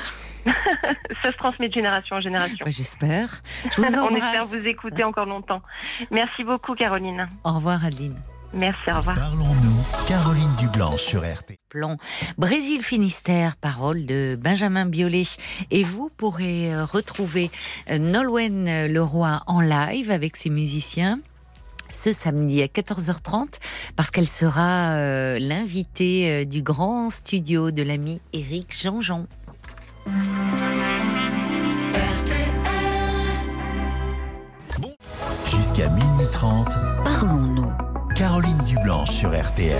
[1.25, 2.65] Ça se transmet de génération en génération.
[2.65, 3.43] Bah, J'espère.
[3.75, 5.63] Je vous On espère vous écouter encore longtemps.
[6.11, 7.29] Merci beaucoup, Caroline.
[7.45, 8.17] Au revoir, Adeline.
[8.53, 9.17] Merci, au revoir.
[9.17, 11.57] Parlons-nous, Caroline Dublanche sur RTL.
[11.69, 11.97] plan
[12.39, 15.25] Brésil Finistère, parole de Benjamin Biolay.
[15.73, 17.51] Et vous pourrez euh, retrouver
[17.91, 21.19] euh, Nolwenn euh, Leroy en live avec ses musiciens
[21.91, 23.55] ce samedi à 14h30
[23.97, 29.27] parce qu'elle sera euh, l'invitée euh, du grand studio de l'ami Éric Jean-Jean.
[35.51, 36.67] Jusqu'à minuit 30,
[37.05, 37.73] Parlons-nous.
[38.15, 39.77] Caroline Dublanche sur RTL.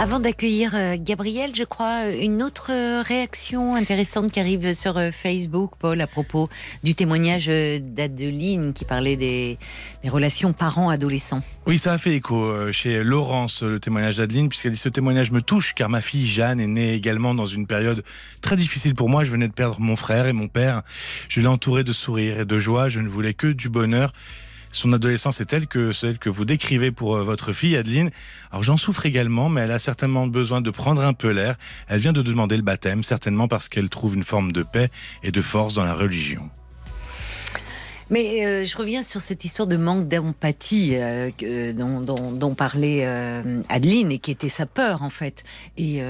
[0.00, 4.94] Avant d'accueillir euh, Gabriel, je crois, euh, une autre euh, réaction intéressante qui arrive sur
[5.12, 6.48] Facebook, Paul, à propos
[6.84, 9.58] du témoignage d'Adeline qui parlait des,
[10.04, 11.42] relations parents-adolescents.
[11.66, 15.42] Oui, ça a fait écho chez Laurence, le témoignage d'Adeline, puisqu'elle dit ce témoignage me
[15.42, 18.04] touche car ma fille Jeanne est née également dans une période
[18.40, 19.24] très difficile pour moi.
[19.24, 20.82] Je venais de perdre mon frère et mon père.
[21.28, 22.88] Je l'ai entouré de sourires et de joie.
[22.88, 24.12] Je ne voulais que du bonheur.
[24.70, 28.10] Son adolescence est telle que celle que vous décrivez pour euh, votre fille Adeline.
[28.50, 31.56] Alors j'en souffre également, mais elle a certainement besoin de prendre un peu l'air.
[31.88, 34.90] Elle vient de demander le baptême, certainement parce qu'elle trouve une forme de paix
[35.22, 36.48] et de force dans la religion.
[38.10, 41.30] Mais euh, je reviens sur cette histoire de manque d'empathie euh,
[41.74, 43.06] dont, parlait
[43.68, 45.44] Adeline et qui était sa peur en fait.
[45.76, 46.00] Et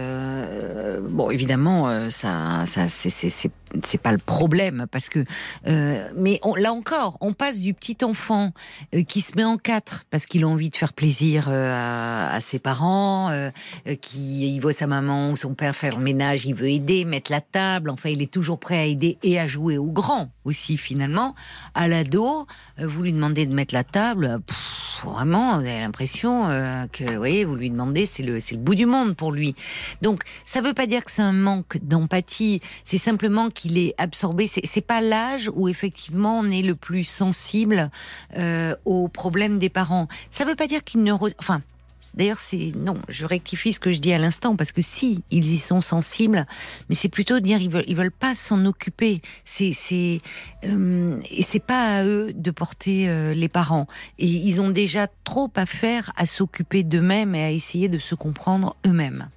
[1.10, 3.50] bon, évidemment, ça, ça c'est-
[3.84, 5.24] c'est pas le problème parce que.
[5.66, 8.52] euh, mais on- là encore, on passe du petit enfant
[8.94, 12.40] euh, qui se met en quatre parce qu'il a envie de faire plaisir euh, à,
[12.40, 13.30] ses parents,
[14.00, 17.30] qui il voit sa maman ou son père faire le ménage, il veut aider, mettre
[17.30, 17.90] la table.
[17.90, 21.34] Enfin, il est toujours prêt à aider et à jouer au grand aussi finalement.
[21.74, 22.46] À l'ado,
[22.78, 24.40] vous lui demandez de mettre la table,
[25.04, 26.44] vraiment, vous avez l'impression
[26.92, 29.54] que, vous voyez, vous lui demandez, c'est le, c'est le bout du monde pour lui.
[30.02, 34.46] Donc, ça veut pas dire que c'est un manque d'empathie, c'est simplement qu'il est absorbé.
[34.46, 37.90] C'est pas l'âge où effectivement on est le plus sensible
[38.36, 40.06] euh, aux problèmes des parents.
[40.30, 41.60] Ça veut pas dire qu'il ne, re- enfin.
[42.14, 42.96] D'ailleurs, c'est non.
[43.08, 46.46] Je rectifie ce que je dis à l'instant parce que si ils y sont sensibles,
[46.88, 49.20] mais c'est plutôt dire ils veulent veulent pas s'en occuper.
[49.44, 50.20] C'est c'est
[50.64, 53.88] euh, et c'est pas à eux de porter euh, les parents.
[54.20, 58.14] Et ils ont déjà trop à faire à s'occuper d'eux-mêmes et à essayer de se
[58.14, 59.28] comprendre eux-mêmes.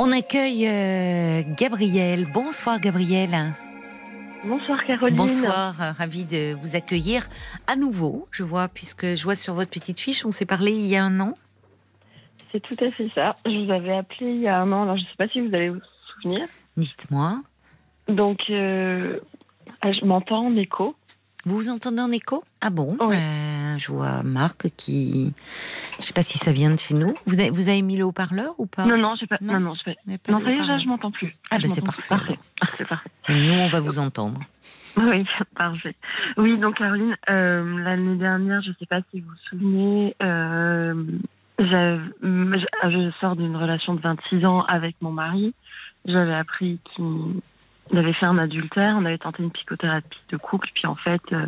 [0.00, 2.26] On accueille euh, Gabriel.
[2.32, 3.52] Bonsoir Gabriel.
[4.44, 5.16] Bonsoir, Caroline.
[5.16, 7.28] Bonsoir, euh, ravi de vous accueillir
[7.66, 8.28] à nouveau.
[8.30, 11.02] Je vois, puisque je vois sur votre petite fiche, on s'est parlé il y a
[11.02, 11.34] un an.
[12.52, 13.34] C'est tout à fait ça.
[13.44, 15.40] Je vous avais appelé il y a un an, alors je ne sais pas si
[15.40, 15.80] vous allez vous
[16.12, 16.46] souvenir.
[16.76, 17.42] Dites-moi.
[18.06, 19.18] Donc, euh,
[19.80, 20.94] ah, je m'entends en écho.
[21.48, 22.44] Vous vous entendez en écho?
[22.60, 22.96] Ah bon?
[23.00, 23.16] Oui.
[23.16, 25.32] Euh, Je vois Marc qui.
[25.98, 27.14] Je sais pas si ça vient de chez nous.
[27.26, 28.84] Vous avez, vous avez mis le haut-parleur ou pas?
[28.84, 29.38] Non, non, j'ai pas.
[29.40, 29.58] Non.
[29.58, 31.34] Non, je pas Non, ça y est, je m'entends plus.
[31.50, 32.08] Ah, Je ben, c'est parfait.
[32.60, 32.84] Parfait.
[32.84, 33.10] Parfait.
[33.30, 34.40] Nous, on va vous entendre.
[34.96, 35.24] Oui,
[35.54, 35.94] parfait.
[36.38, 41.04] Oui, donc Caroline, euh, l'année dernière, je ne sais pas si vous vous souvenez, euh,
[41.60, 45.54] je, je sors d'une relation de 26 ans avec mon mari.
[46.04, 47.04] J'avais appris qu'il
[47.96, 48.96] avait fait un adultère.
[48.98, 51.46] On avait tenté une psychothérapie de couple, puis en fait, euh,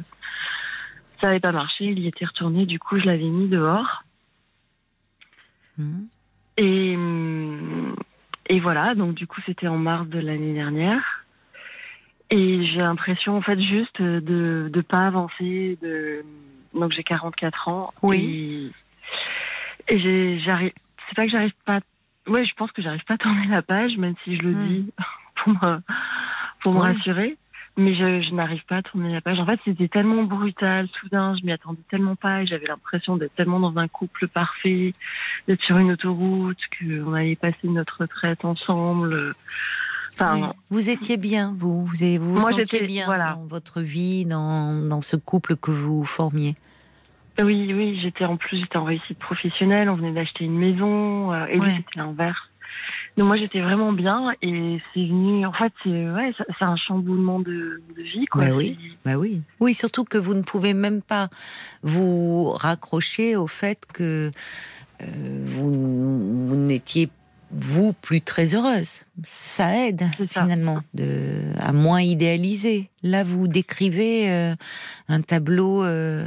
[1.21, 1.85] ça n'avait pas marché.
[1.85, 2.67] Il y était retourné.
[2.67, 4.03] Du coup, je l'avais mis dehors.
[5.79, 6.05] Hmm.
[6.57, 6.97] Et,
[8.47, 11.25] et voilà, donc du coup, c'était en mars de l'année dernière.
[12.31, 15.79] Et j'ai l'impression, en fait, juste de ne pas avancer.
[15.83, 16.25] De...
[16.75, 17.93] Donc, j'ai 44 ans.
[18.03, 18.73] Oui.
[19.89, 20.73] Et, et j'arrive.
[21.09, 21.81] C'est pas que j'arrive pas.
[22.29, 24.69] Ouais, je pense que j'arrive pas à tourner la page, même si je le Hmm.
[24.69, 24.93] dis
[25.43, 25.81] pour me,
[26.61, 27.37] pour me rassurer.
[27.77, 29.39] Mais je, je n'arrive pas à tourner la page.
[29.39, 33.35] En fait, c'était tellement brutal, soudain, je m'y attendais tellement pas et j'avais l'impression d'être
[33.37, 34.93] tellement dans un couple parfait,
[35.47, 39.35] d'être sur une autoroute, qu'on allait passer notre retraite ensemble.
[40.15, 40.53] Enfin.
[40.69, 43.35] Vous étiez bien, vous, vous, vous, Moi, sentiez bien voilà.
[43.35, 46.57] dans votre vie, dans, dans ce couple que vous formiez.
[47.41, 51.47] Oui, oui, j'étais en plus, j'étais en réussite professionnelle, on venait d'acheter une maison, euh,
[51.47, 51.75] et lui, Ouais.
[51.77, 52.50] c'était l'inverse.
[53.21, 56.77] Donc moi, j'étais vraiment bien, et c'est venu, en fait, c'est ouais, ça- c'est un
[56.77, 58.47] chamboulement de, de vie, quoi.
[58.47, 58.79] Bah oui.
[59.05, 59.43] Bah oui.
[59.61, 61.29] Oui, surtout que vous ne pouvez même pas
[61.83, 64.31] vous raccrocher au fait que
[65.03, 65.07] euh,
[65.45, 67.11] vous, vous n'étiez
[67.51, 69.01] vous plus très heureuse.
[69.23, 70.43] Ça aide ça.
[70.43, 72.89] finalement de, à moins idéaliser.
[73.03, 74.55] Là, vous décrivez euh,
[75.09, 76.25] un tableau euh,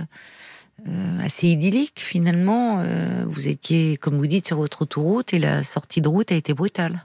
[1.22, 2.80] assez idyllique finalement.
[2.80, 6.36] Euh, vous étiez, comme vous dites, sur votre autoroute et la sortie de route a
[6.36, 7.04] été brutale.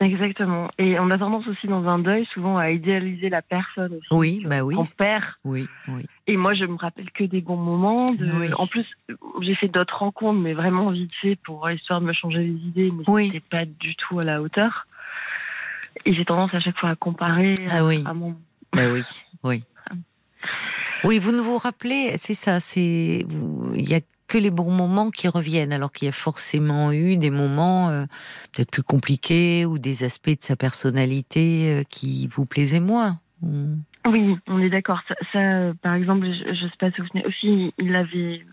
[0.00, 0.68] Exactement.
[0.78, 4.06] Et on a tendance aussi dans un deuil souvent à idéaliser la personne aussi.
[4.10, 4.74] Oui, bah oui.
[4.74, 5.22] qu'on perd.
[5.44, 6.06] Oui, oui.
[6.26, 8.06] Et moi, je me rappelle que des bons moments.
[8.06, 8.26] De...
[8.40, 8.48] Oui.
[8.58, 8.84] En plus,
[9.42, 12.90] j'ai fait d'autres rencontres, mais vraiment vite fait pour histoire de me changer les idées,
[12.92, 13.26] mais Oui.
[13.26, 14.86] c'était pas du tout à la hauteur.
[16.04, 18.02] Et j'ai tendance à chaque fois à comparer Ah oui.
[18.04, 18.34] à mon.
[18.72, 19.02] Ben oui,
[19.44, 19.62] oui.
[21.04, 23.24] Oui, vous ne vous rappelez, c'est ça, c'est
[23.74, 27.16] il y a que les bons moments qui reviennent, alors qu'il y a forcément eu
[27.18, 28.04] des moments euh,
[28.52, 33.18] peut-être plus compliqués ou des aspects de sa personnalité euh, qui vous plaisaient moins.
[33.42, 33.76] Ou-
[34.08, 35.00] Oui, on est d'accord.
[35.08, 37.26] Ça, ça, euh, par exemple, je, je sais pas si vous vous souvenez.
[37.26, 38.46] Aussi, il avait,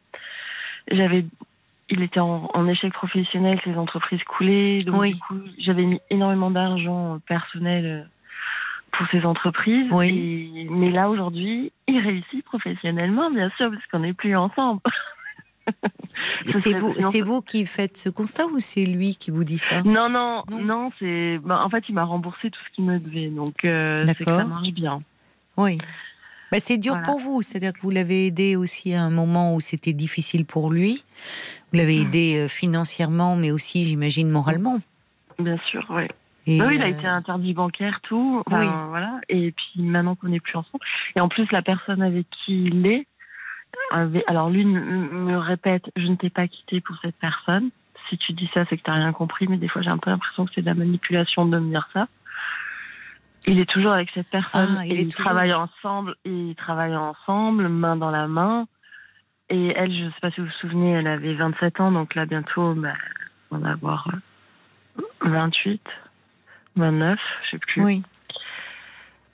[0.91, 1.25] j'avais,
[1.89, 5.13] il était en, en échec professionnel, ses entreprises coulaient, donc Oui.
[5.13, 8.09] du coup, j'avais mis énormément d'argent euh, personnel
[8.91, 9.85] pour ces entreprises.
[9.91, 10.55] Oui.
[10.55, 14.81] Et- mais là, aujourd'hui, il réussit professionnellement, bien sûr, parce qu'on n'est plus ensemble.
[16.47, 19.83] Ce C'est vous, c'est qui faites ce constat ou c'est lui qui vous dit ça
[19.83, 20.61] Non, non, Non.
[20.63, 24.03] non, c'est, bah, en fait, il m'a remboursé tout ce qu'il me devait, donc euh,
[24.05, 25.01] c'est que ça marche bien.
[25.57, 25.77] Oui.
[26.51, 27.05] Ben, c'est dur Voilà.
[27.05, 30.71] pour vous, c'est-à-dire que vous l'avez aidé aussi à un moment où c'était difficile pour
[30.71, 31.03] lui.
[31.71, 32.07] Vous l'avez Mm.
[32.07, 34.79] aidé euh, financièrement, mais aussi, j'imagine, moralement.
[35.37, 36.03] Bien sûr, oui.
[36.47, 38.41] Et, oui, il a euh, été interdit bancaire, tout.
[38.45, 38.67] Enfin, Oui.
[38.89, 39.19] Voilà.
[39.29, 40.83] Et puis maintenant qu'on n'est plus ensemble.
[41.15, 43.05] Et en plus, la personne avec qui il est,
[43.91, 47.69] avait- alors lui me, répète Je ne t'ai pas quitté pour cette personne.
[48.09, 49.47] Si tu dis ça, c'est que tu n'as rien compris.
[49.47, 51.87] Mais des fois, j'ai un peu l'impression que c'est de la manipulation de me dire
[51.93, 52.07] ça.
[53.47, 54.75] Il est toujours avec cette personne.
[54.79, 56.15] Ah, il et ils toujours- travaillent ensemble.
[56.25, 58.67] Ils travaillent ensemble, main dans la main.
[59.49, 61.91] Et elle, je ne sais pas si vous vous souvenez, elle avait 27 ans.
[61.91, 62.93] Donc là, bientôt, bah,
[63.51, 65.81] on va avoir euh, 28.
[66.75, 67.83] 29, je sais plus.
[67.83, 68.03] Oui.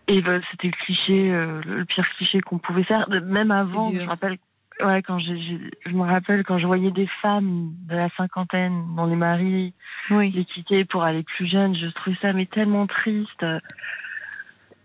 [0.07, 3.09] Et ben, c'était le cliché, euh, le pire cliché qu'on pouvait faire.
[3.09, 4.37] Même avant, je me rappelle,
[4.83, 9.15] ouais, quand je me rappelle quand je voyais des femmes de la cinquantaine dont les
[9.15, 9.73] maris
[10.11, 10.29] Oui.
[10.31, 13.43] les quittaient pour aller plus jeunes, je trouvais ça mais tellement triste.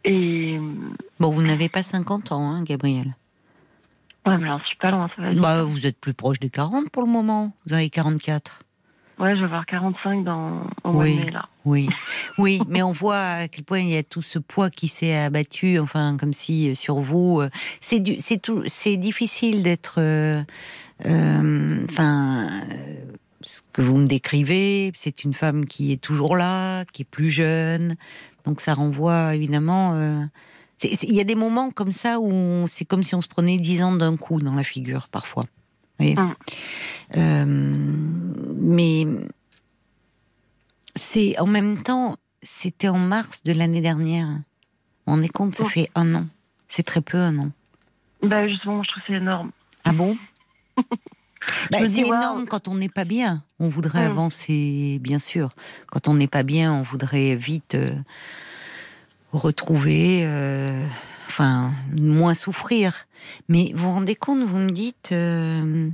[0.05, 0.59] Et
[1.19, 3.15] Bon, vous n'avez pas 50 ans, hein, Gabriel.
[4.27, 5.35] ouais, mais j'en suis pas loin, ça va.
[5.35, 7.55] Bah, vous êtes plus proche des 40 pour le moment.
[7.67, 8.63] Vous avez 44.
[9.21, 11.18] Ouais, je vais avoir 45 dans au mois Oui.
[11.18, 11.49] de mai là.
[11.66, 11.89] Oui,
[12.39, 15.14] oui, mais on voit à quel point il y a tout ce poids qui s'est
[15.14, 17.51] abattu, enfin comme si euh, sur vous, euh,
[17.81, 20.43] c'est du, c'est tout, c'est difficile d'être, euh,
[21.05, 22.49] euh, enfin,
[23.43, 27.31] ce que vous me décrivez, c'est une femme qui est toujours là, qui est plus
[27.31, 27.97] jeune,
[28.47, 29.93] donc ça renvoie évidemment.
[29.95, 30.23] euh,
[30.83, 33.83] Il y a des moments comme ça où c'est comme si on se prenait dix
[33.83, 35.45] ans d'un coup dans la figure parfois.
[36.01, 36.35] Voyez Mm.
[37.17, 37.45] Euh,
[38.57, 39.07] mais
[40.97, 44.29] c'est en même temps, c'était en mars de l'année dernière.
[45.07, 45.69] Vous rendez compte, ça Oh.
[45.69, 46.27] fait un an.
[46.69, 47.51] C'est très peu un an.
[48.23, 49.51] Bah justement, je trouve c'est énorme.
[49.85, 50.17] Ah bon?
[51.71, 53.43] Bah, C'est énorme quand on n'est pas bien.
[53.61, 54.11] On voudrait Mm.
[54.11, 55.49] avancer, bien sûr.
[55.87, 57.95] Quand on n'est pas bien, on voudrait vite euh,
[59.33, 60.85] retrouver, euh,
[61.31, 63.07] enfin, moins souffrir.
[63.49, 65.89] Mais vous vous rendez compte, vous me dites, euh,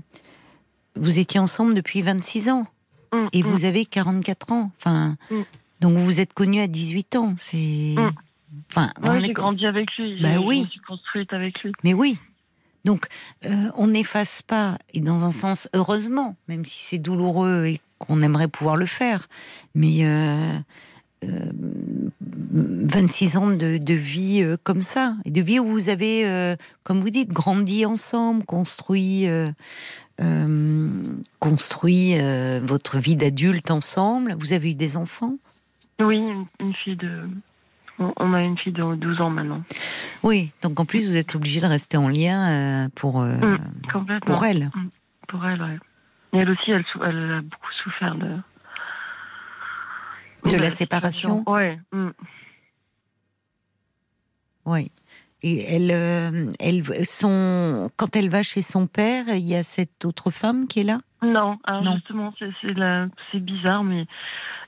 [0.97, 2.67] vous étiez ensemble depuis 26 ans
[3.13, 3.47] Mm, et mm.
[3.47, 4.73] vous avez 44 ans.
[4.79, 5.43] Enfin, Mm.
[5.81, 7.35] donc vous vous êtes connus à 18 ans.
[7.37, 7.95] C'est,
[8.71, 10.21] enfin, Ouais, j'ai grandi avec lui.
[10.21, 10.57] Bah oui.
[10.61, 11.73] Je me suis construite avec lui.
[11.85, 12.19] mais oui.
[12.85, 13.07] Donc,
[13.45, 18.23] euh, on n'efface pas, et dans un sens, heureusement, même si c'est douloureux et qu'on
[18.23, 19.27] aimerait pouvoir le faire,
[19.75, 20.59] mais euh,
[22.53, 26.57] 26 ans de, de vie euh, comme ça, et de vie où vous avez, euh,
[26.85, 29.47] comme vous dites, grandi ensemble, construit, euh,
[31.41, 32.15] construit
[32.63, 34.35] votre vie d'adulte ensemble.
[34.39, 35.35] Vous avez eu des enfants?
[36.01, 37.29] Oui, une, une fille de.
[37.99, 39.63] On, on a une fille de 12 ans maintenant.
[40.23, 43.59] Oui, donc en plus, vous êtes obligé de rester en lien pour, Mm.
[44.27, 44.71] Pour elle.
[45.29, 45.79] Pour elle, ouais.
[46.33, 48.29] Et elle aussi, elle a beaucoup souffert de.
[50.51, 51.79] De la séparation Ouais.
[51.93, 52.11] mm.
[54.67, 54.91] Oui.
[55.43, 60.05] Et elle, euh, elle, son, quand elle va chez son père, il y a cette
[60.05, 60.99] autre femme qui est là?
[61.23, 61.95] Non, alors Non.
[61.95, 64.07] justement, c'est bizarre, mais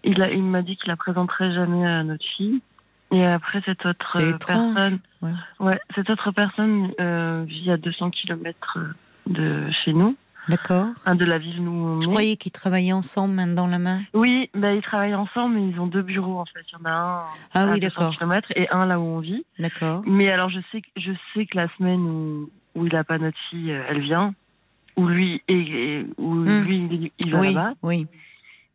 [0.04, 2.60] il, a, il m'a dit qu'il la présenterait jamais à notre fille.
[3.10, 5.30] Et après, cette autre euh, personne, ouais.
[5.60, 8.78] ouais, cette autre personne euh, vit à 200 km
[9.26, 10.14] de chez nous,
[10.48, 10.86] D'accord.
[10.96, 12.10] enfin, de la ville on Je est.
[12.10, 14.00] croyais qu'ils travaillaient ensemble, main dans la main.
[14.14, 16.64] Oui, bah, ils travaillent ensemble, mais ils ont deux bureaux en fait.
[16.70, 17.24] Il y en a un
[17.54, 18.14] Ah à oui, 200 d'accord.
[18.16, 19.44] km et un là où on vit.
[19.58, 20.02] D'accord.
[20.06, 23.18] Mais alors, je sais, que- je sais que la semaine où, où il a pas
[23.18, 24.34] notre fille, euh, elle vient.
[24.96, 26.62] Où lui, et, où Hmm.
[26.64, 27.72] lui il, va Oui, là-bas.
[27.82, 28.06] oui.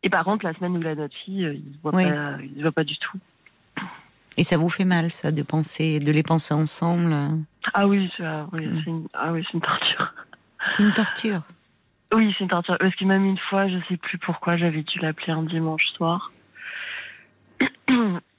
[0.02, 2.04] Et par contre, la semaine où il a notre fille, euh, il ne voit, Oui.
[2.04, 3.18] pas- il se voit pas du tout.
[4.36, 7.28] Et ça vous fait mal, ça, de penser, de les penser ensemble euh,
[7.74, 8.78] Ah oui, c'est ah oui, Hmm.
[8.84, 10.14] c'est une, ah oui, c'est une torture.
[10.70, 11.42] C'est une torture.
[12.12, 12.76] Oui, c'est une torture.
[12.78, 16.30] Parce que même une fois, je sais plus pourquoi, j'avais dû l'appeler un dimanche soir.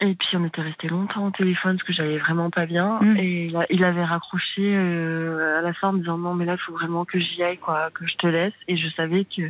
[0.02, 3.00] Et puis on était resté longtemps au téléphone parce que j'allais vraiment pas bien.
[3.02, 3.18] Mm.
[3.18, 6.46] Et il, a- il avait raccroché euh, à la fin en me disant non mais
[6.46, 8.54] là il faut vraiment que j'y aille quoi, que je te laisse.
[8.68, 9.44] Et je savais que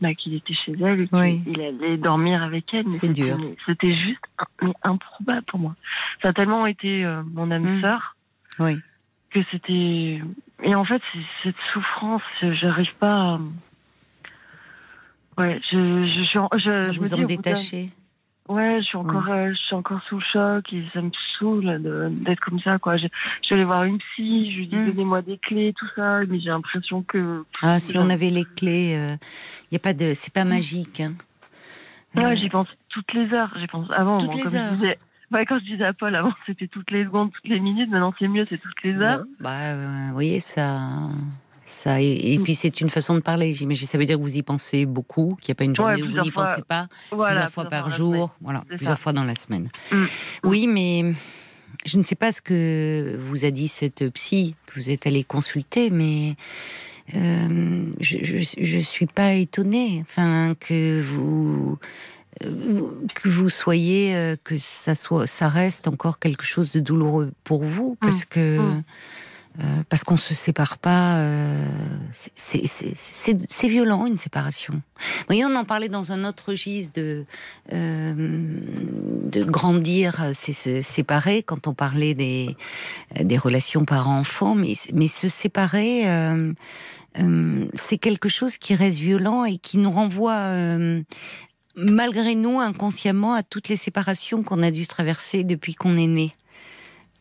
[0.00, 1.42] bah, qu'il était chez elle et qu'il Oui.
[1.56, 2.90] allait dormir avec elle.
[2.90, 3.36] C'est c'était- dur.
[3.66, 4.20] C'était juste
[4.62, 5.74] mais improbable pour moi.
[6.22, 7.80] Ça a tellement été euh, mon âme Mm.
[7.82, 8.16] sœur
[8.58, 8.76] Oui.
[9.42, 10.20] Que c'était
[10.62, 11.02] et en fait
[11.42, 13.40] cette souffrance j'arrive pas à...
[15.38, 15.76] ouais je
[16.06, 17.90] je, je, suis en- je, À je me vous dis, en détacher.
[18.48, 21.80] ouais je suis encore euh, je suis encore sous le choc et ça me saoule
[22.22, 23.06] d'être comme ça quoi je,
[23.42, 24.86] je vais aller voir une psy je lui dis Mm.
[24.86, 28.96] donnez-moi des clés tout ça mais j'ai l'impression que Ah, si on avait les clés,
[29.70, 31.00] il y a pas de, c'est pas magique.
[31.00, 31.14] Hein.
[32.14, 34.56] ouais Euh, j'y pense toutes les heures j'y pense avant Toutes bon, les comme je
[34.56, 34.72] heures.
[34.72, 34.98] disais-
[35.32, 38.14] ouais, quand je disais à Paul avant c'était toutes les secondes toutes les minutes maintenant
[38.18, 40.80] c'est mieux c'est toutes les heures bon, bah, euh, vous voyez, ça,
[41.64, 43.52] ça, et, et puis c'est une façon de parler.
[43.52, 46.02] J'imagine, ça veut dire que vous y pensez beaucoup, qu'il n'y a pas une journée
[46.02, 48.96] où vous n'y pensez pas, voilà plusieurs fois par jour, voilà, plusieurs ça.
[48.96, 49.68] fois dans la semaine.
[49.92, 50.04] Mm.
[50.44, 51.12] Oui, mais
[51.84, 55.24] je ne sais pas ce que vous a dit cette psy que vous êtes allé
[55.24, 56.36] consulter, mais
[57.14, 58.18] euh, je,
[58.58, 61.78] je suis pas étonnée, enfin que vous
[63.14, 67.64] que vous soyez euh, que ça soit ça reste encore quelque chose de douloureux pour
[67.64, 68.82] vous parce que Mm.
[69.60, 71.66] euh, parce qu'on se sépare pas euh,
[72.12, 77.24] c'est- violent une séparation vous voyez on en parlait dans un autre registre de
[77.72, 78.12] euh,
[79.32, 82.54] de grandir c'est se séparer quand on parlait des
[83.18, 86.04] des relations parents-enfants mais mais se séparer
[87.74, 91.00] c'est quelque chose qui reste violent et qui nous renvoie euh,
[91.76, 96.34] malgré nous inconsciemment à toutes les séparations qu'on a dû traverser depuis qu'on est né.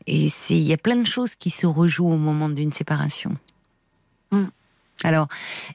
[0.08, 3.38] Et c'est il y a plein de choses qui se rejouent au moment d'une séparation.
[4.32, 4.46] Mm.
[5.04, 5.28] Alors,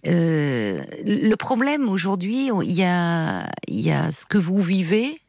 [0.06, 5.20] euh, le problème aujourd'hui, il y a, il y a ce que vous vivez,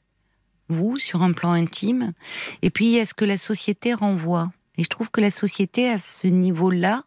[0.69, 2.13] vous, sur un plan intime,
[2.61, 4.51] et puis il y a ce que la société renvoie.
[4.77, 7.03] Et je trouve que la société, à ce niveau-là,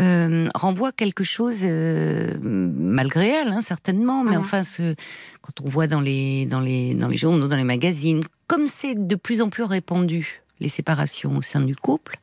[0.00, 4.40] euh, renvoie quelque chose, euh, malgré elle, hein, certainement, mais Mhm.
[4.40, 4.94] enfin, ce,
[5.42, 8.94] quand on voit dans les, dans, les, dans les journaux, dans les magazines, comme c'est
[8.94, 12.16] de plus en plus répandu, les séparations au sein du couple,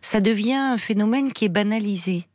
[0.00, 2.26] ça devient un phénomène qui est banalisé.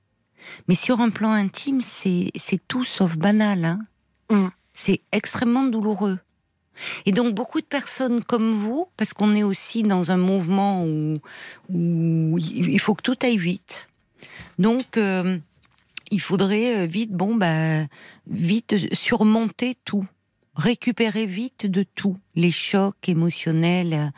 [0.67, 3.63] Mais sur un plan intime, c'est c'est tout sauf banal.
[3.65, 3.79] Hein.
[4.29, 4.47] Mm.
[4.73, 6.19] C'est extrêmement douloureux.
[7.05, 11.13] Et donc beaucoup de personnes comme vous, parce qu'on est aussi dans un mouvement où,
[11.69, 13.87] où il faut que tout aille vite.
[14.59, 15.37] Donc euh,
[16.11, 17.85] il faudrait euh, vite, bon bah
[18.27, 20.05] vite surmonter tout,
[20.55, 24.11] récupérer vite de tout, les chocs émotionnels.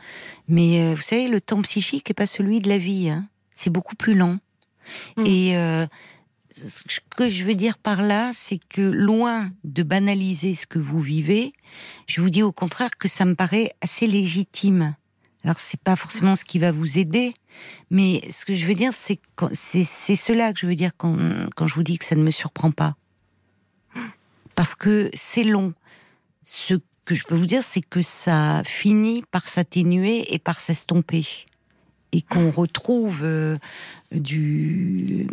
[0.48, 3.08] Mais euh, vous savez, le temps psychique est pas celui de la vie.
[3.08, 3.28] hein.
[3.54, 4.38] C'est beaucoup plus lent.
[5.16, 5.24] Mm.
[5.26, 5.86] Et euh,
[6.52, 11.00] ce que je veux dire par là, c'est que loin de banaliser ce que vous
[11.00, 11.52] vivez,
[12.06, 14.94] je vous dis au contraire que ça me paraît assez légitime.
[15.46, 17.32] Alors c'est pas forcément ce qui va vous aider,
[17.88, 19.20] mais ce que je veux dire, c'est
[19.52, 21.16] c'est cela que je veux dire quand,
[21.54, 22.96] quand je vous dis que ça ne me surprend pas,
[24.56, 25.72] parce que c'est long.
[26.42, 26.74] Ce
[27.04, 31.24] que je peux vous dire, c'est que ça finit par s'atténuer et par s'estomper,
[32.10, 33.56] et qu'on retrouve euh,
[34.10, 35.28] du,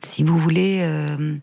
[0.00, 1.36] si vous voulez, euh,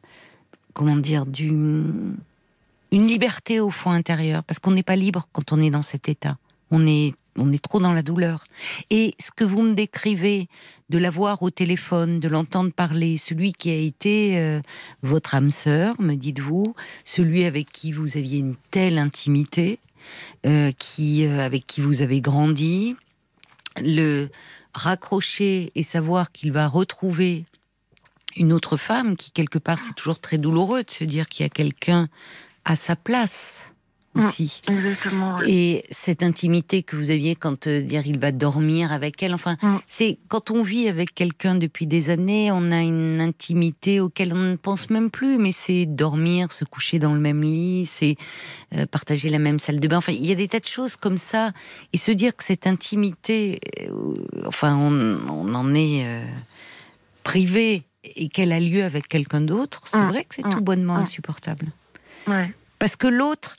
[0.74, 5.62] comment dire, du, une liberté au fond intérieur, parce qu'on n'est pas libre quand on
[5.62, 6.40] est dans cet état.
[6.72, 8.46] On est, on est trop dans la douleur.
[8.90, 10.48] Et ce que vous me décrivez,
[10.90, 14.62] de l'avoir au téléphone, de l'entendre parler, celui qui a été euh,
[15.02, 19.80] votre âme sœur, me dites-vous, celui avec qui vous aviez une telle intimité,
[20.46, 22.96] euh, qui, euh, avec qui vous avez grandi,
[23.82, 24.30] le
[24.74, 27.46] raccrocher et savoir qu'il va retrouver
[28.36, 31.48] une autre femme, qui quelque part c'est toujours très douloureux de se dire qu'il y
[31.48, 32.10] a quelqu'un
[32.66, 33.72] à sa place.
[34.16, 34.62] Aussi.
[34.68, 35.36] Exactement.
[35.38, 35.50] ouais.
[35.52, 39.58] Et cette intimité que vous aviez quand euh, dire il va dormir avec elle, enfin,
[39.62, 39.78] Mm.
[39.88, 44.38] c'est quand on vit avec quelqu'un depuis des années, on a une intimité auquel on
[44.52, 48.16] ne pense même plus, mais c'est dormir, se coucher dans le même lit, c'est
[48.76, 49.98] euh, partager la même salle de bain.
[49.98, 51.52] Enfin, il y a des tas de choses comme ça,
[51.94, 56.06] et se dire que cette intimité, euh, enfin, on, on en est
[57.24, 60.08] privé et qu'elle a lieu avec quelqu'un d'autre, c'est Mm.
[60.10, 60.50] vrai que c'est Mm.
[60.52, 61.02] tout bonnement Mm.
[61.02, 61.68] insupportable.
[62.28, 62.54] Ouais.
[62.80, 63.56] Parce que l'autre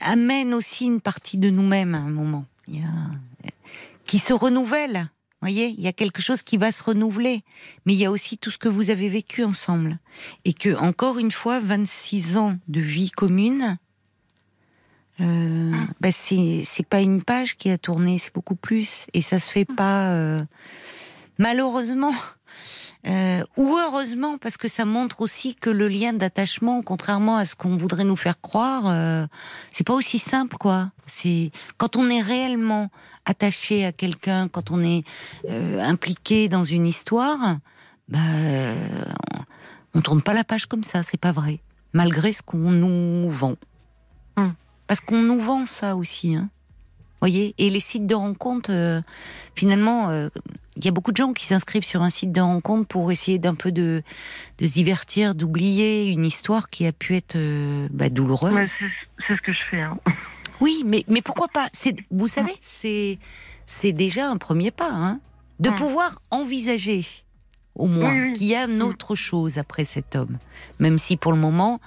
[0.00, 2.44] amène aussi une partie de nous-mêmes à un moment.
[2.68, 3.50] Il y a...
[4.06, 5.10] qui se renouvelle.
[5.40, 7.42] voyez, il y a quelque chose qui va se renouveler.
[7.86, 9.98] Mais il y a aussi tout ce que vous avez vécu ensemble.
[10.44, 13.78] Et que, encore une fois, 26 ans de vie commune,
[15.20, 19.06] euh, bah, c'est c'est pas une page qui a tourné, c'est beaucoup plus.
[19.12, 20.44] Et ça se fait pas, euh,
[21.38, 22.14] malheureusement.
[23.08, 27.56] Euh, ou heureusement, parce que ça montre aussi que le lien d'attachement, contrairement à ce
[27.56, 29.26] qu'on voudrait nous faire croire, euh,
[29.70, 30.92] c'est pas aussi simple, quoi.
[31.06, 32.90] C'est quand on est réellement
[33.24, 35.02] attaché à quelqu'un, quand on est
[35.50, 37.58] euh, impliqué dans une histoire,
[38.08, 38.18] bah,
[39.94, 41.60] on, on tourne pas la page comme ça, c'est pas vrai.
[41.92, 43.56] Malgré ce qu'on nous vend,
[44.36, 44.52] Mm.
[44.86, 46.48] parce qu'on nous vend ça aussi, hein.
[47.20, 49.00] Voyez, et les sites de rencontres, euh,
[49.54, 50.08] finalement,
[50.76, 53.38] il y a beaucoup de gens qui s'inscrivent sur un site de rencontre pour essayer
[53.38, 54.02] d'un peu de,
[54.58, 58.54] de se divertir, d'oublier une histoire qui a pu être euh, bah, douloureuse.
[58.54, 59.80] Ouais, c'est ce que je fais.
[59.82, 59.98] Hein.
[60.60, 61.68] Oui, mais, mais pourquoi pas?
[62.10, 65.20] Vous savez, c'est, déjà un premier pas, hein,
[65.60, 65.74] de Mm.
[65.74, 67.04] pouvoir envisager,
[67.74, 68.32] au moins, Oui, oui.
[68.32, 70.38] qu'il y a une autre chose après cet homme.
[70.78, 71.80] Même si pour le moment,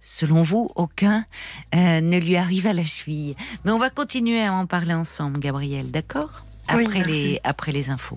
[0.00, 1.24] selon vous, aucun
[1.74, 3.36] euh, ne lui arrive à la cheville.
[3.64, 6.42] Mais on va continuer à en parler ensemble, Gabriel, d'accord?
[6.68, 8.16] Après, les, après les infos.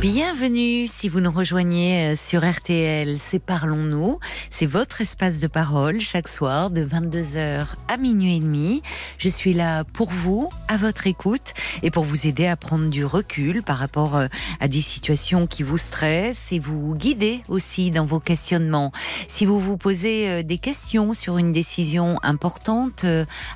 [0.00, 4.18] Bienvenue si vous nous rejoignez euh, sur RTL, c'est Parlons-nous.
[4.50, 8.82] C'est votre espace de parole chaque soir de 22h à minuit et demi.
[9.16, 13.06] Je suis là pour vous, à votre écoute et pour vous aider à prendre du
[13.06, 14.26] recul par rapport euh,
[14.60, 18.92] à des situations qui vous stressent et vous guider aussi dans vos questionnements.
[19.28, 23.06] Si vous vous posez euh, des questions sur une décision importante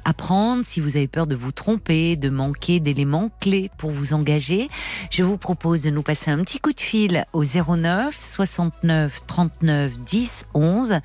[0.07, 4.15] à prendre, si vous avez peur de vous tromper, de manquer d'éléments clés pour vous
[4.15, 4.69] engager,
[5.11, 9.99] je vous propose de nous passer un petit coup de fil au 09 69 39
[9.99, 11.01] 10 11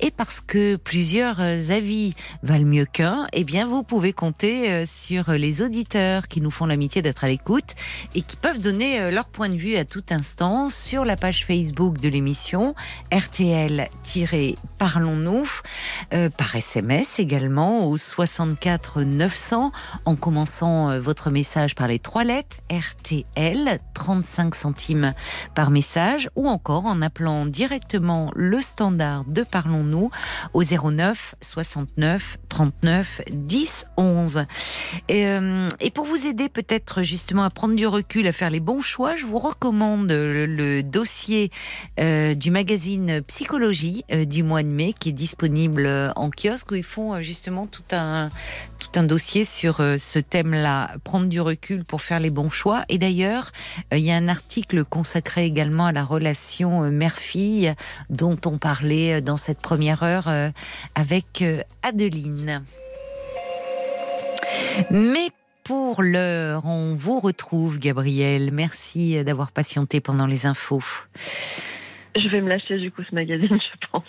[0.00, 4.86] et parce que plusieurs euh, avis valent mieux qu'un, eh bien vous pouvez compter euh,
[4.86, 7.74] sur les auditeurs qui nous font l'amitié d'être à l'écoute
[8.14, 11.44] et qui peuvent donner euh, leur point de vue à tout instant sur la page
[11.44, 12.74] Facebook de l'émission
[13.12, 15.46] RTL-Parlons-nous
[16.10, 19.72] par SMS également au 64 900
[20.04, 24.52] en commençant votre message par les trois lettres RTL 35
[25.54, 30.10] par message ou encore en appelant directement le standard de Parlons-nous
[30.54, 34.44] au 09 69 39 10 11.
[35.08, 39.16] Et, pour vous aider peut-être justement à prendre du recul, à faire les bons choix,
[39.16, 41.50] je vous recommande le, dossier
[42.00, 46.70] euh, du magazine Psychologie euh, du mois de mai qui est disponible euh, en kiosque
[46.72, 48.30] où ils font justement tout un
[48.78, 52.82] tout un dossier sur ce thème-là, prendre du recul pour faire les bons choix.
[52.88, 53.52] Et d'ailleurs,
[53.92, 54.51] il y a un article
[54.88, 57.74] consacré également à la relation euh, mère-fille
[58.10, 60.50] dont on parlait euh, dans cette première heure euh,
[60.94, 61.42] avec
[61.82, 62.62] Adeline.
[64.90, 65.28] Mais
[65.64, 68.50] pour l'heure, on vous retrouve, Gabriel.
[68.52, 70.82] Merci d'avoir patienté pendant les infos.
[72.16, 74.04] Je vais me lâcher du coup ce magazine, je pense.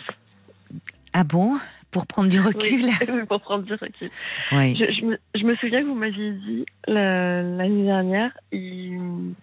[1.13, 1.57] Ah bon?
[1.91, 2.81] Pour prendre du recul?
[3.07, 4.09] Oui, pour prendre du recul.
[4.51, 4.75] Oui.
[4.75, 9.33] Je, je me, je me souviens que vous m'aviez dit la- l'année dernière il-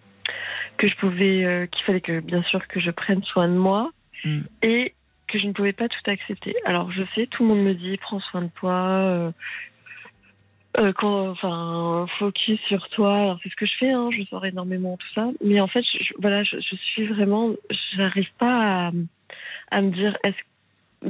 [0.81, 3.91] que je pouvais, euh, qu'il fallait que bien sûr que je prenne soin de moi
[4.23, 4.41] Mm.
[4.61, 4.93] et
[5.27, 6.53] que je ne pouvais pas tout accepter.
[6.65, 8.71] Alors je sais, tout le monde me dit prends soin de toi.
[8.71, 9.31] euh,
[10.77, 13.15] euh, quand, enfin, focus sur toi.
[13.17, 15.27] Alors c'est ce que je fais, hein, je sors énormément tout ça.
[15.43, 17.49] Mais en fait, je, voilà, je, je suis vraiment,
[17.97, 18.91] j'arrive pas à,
[19.71, 20.37] à me dire est-ce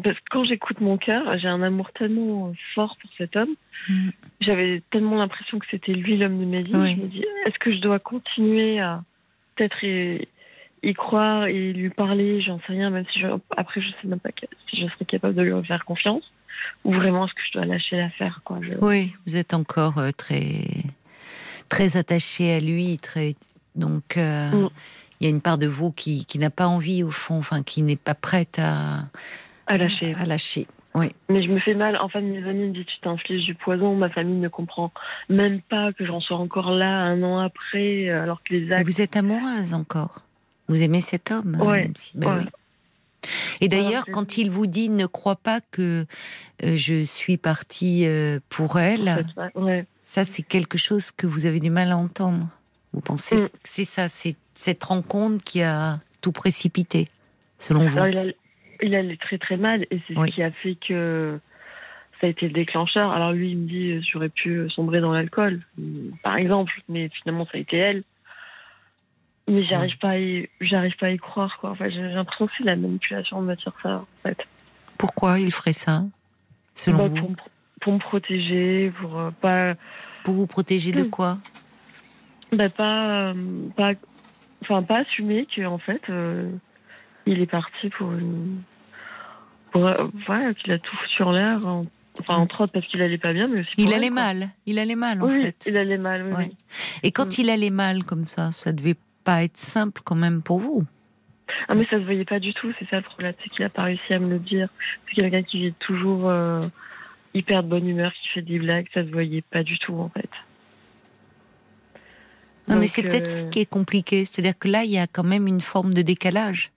[0.04, 3.56] parce que quand j'écoute mon cœur, j'ai un amour tellement fort pour cet homme.
[3.90, 4.10] Mm.
[4.40, 6.72] J'avais tellement l'impression que c'était lui l'homme de ma vie.
[6.76, 6.96] Oui.
[6.96, 9.04] Je me dis, est-ce que je dois continuer à
[9.56, 10.28] peut-être y,
[10.84, 13.28] y croire et lui parler J'en sais rien, même si je,
[13.58, 16.24] après je sais même pas que- si je serais capable de lui faire confiance.
[16.84, 18.60] Ou vraiment est-ce que je dois lâcher l'affaire quoi.
[18.62, 20.66] Je- Oui, vous êtes encore euh, très
[21.70, 23.36] très attaché à lui, très
[23.76, 24.70] donc euh, Mm.
[25.20, 27.64] il y a une part de vous qui, qui n'a pas envie au fond, enfin
[27.64, 29.06] qui n'est pas prête à,
[29.68, 30.14] À lâcher.
[30.16, 30.68] à lâcher.
[30.94, 31.14] Oui.
[31.30, 31.98] Mais je me fais mal.
[32.02, 33.96] Enfin, mes amis me disent tu t'infliges du poison.
[33.96, 34.92] Ma famille ne comprend
[35.30, 38.86] même pas que j'en sois encore là un an après, alors que les actes.
[38.86, 40.20] vous êtes amoureuse encore.
[40.68, 41.58] Vous aimez cet homme.
[41.60, 42.26] hein, Ouais, même si- ouais.
[42.28, 42.46] oui.
[43.62, 46.06] Et d'ailleurs, quand il vous dit ne crois pas que
[46.64, 49.26] euh, je suis partie euh, pour elle,
[49.56, 49.86] Ouais.
[50.04, 52.48] ça c'est quelque chose que vous avez du mal à entendre.
[52.94, 53.50] Vous pensez Mm.
[53.50, 57.08] que c'est ça, c'est cette rencontre qui a tout précipité,
[57.60, 57.98] selon vous?
[58.00, 58.34] Alors, il, a-
[58.82, 60.30] il allait très très mal et c'est Oui.
[60.30, 61.40] ce qui a fait que
[62.20, 63.12] ça a été le déclencheur.
[63.12, 65.84] Alors lui, il me dit euh, j'aurais pu sombrer dans l'alcool, euh,
[66.24, 68.04] par exemple, mais finalement ça a été elle.
[69.50, 71.72] Mais j'arrive pas, à y- j'arrive pas à y croire quoi.
[71.72, 74.38] Enfin, j'ai l'impression que c'est de la manipulation de me dire ça en fait.
[74.98, 76.04] Pourquoi il ferait ça,
[76.76, 77.36] selon Bah, vous pour, me-
[77.82, 79.74] pour me protéger, pour euh, pas,
[80.24, 81.10] Pour vous protéger de Mm.
[81.10, 81.38] quoi
[82.54, 83.34] bah, pas, euh,
[83.76, 83.94] pas,
[84.62, 86.50] enfin pas assumer que en fait euh,
[87.26, 88.62] il est parti pour une,
[89.72, 91.66] pour, euh, voilà, qu'il a tout foutu en l'air.
[91.66, 91.86] en-
[92.20, 93.74] Enfin, entre autres parce qu'il allait pas bien, mais aussi.
[93.78, 94.50] Il allait elle, mal.
[94.66, 95.64] Il allait mal, en oui, fait.
[95.66, 96.34] il allait mal, oui.
[96.34, 96.52] Ouais.
[97.04, 97.42] Et quand Mm.
[97.42, 100.84] il allait mal comme ça, ça devait pas être simple quand même pour vous.
[101.70, 103.70] Ah, mais ça se voyait pas du tout, c'est ça le problème, c'est qu'il a
[103.70, 104.68] pas réussi à me le dire.
[105.08, 106.60] C'est quelqu'un qui est toujours euh,
[107.34, 110.10] hyper de bonne humeur, qui fait des blagues, ça se voyait pas du tout en
[110.10, 110.30] fait.
[112.68, 114.26] Non, mais c'est peut-être euh, ce qui est compliqué.
[114.26, 116.72] C'est-à-dire que là, il y a quand même une forme de décalage.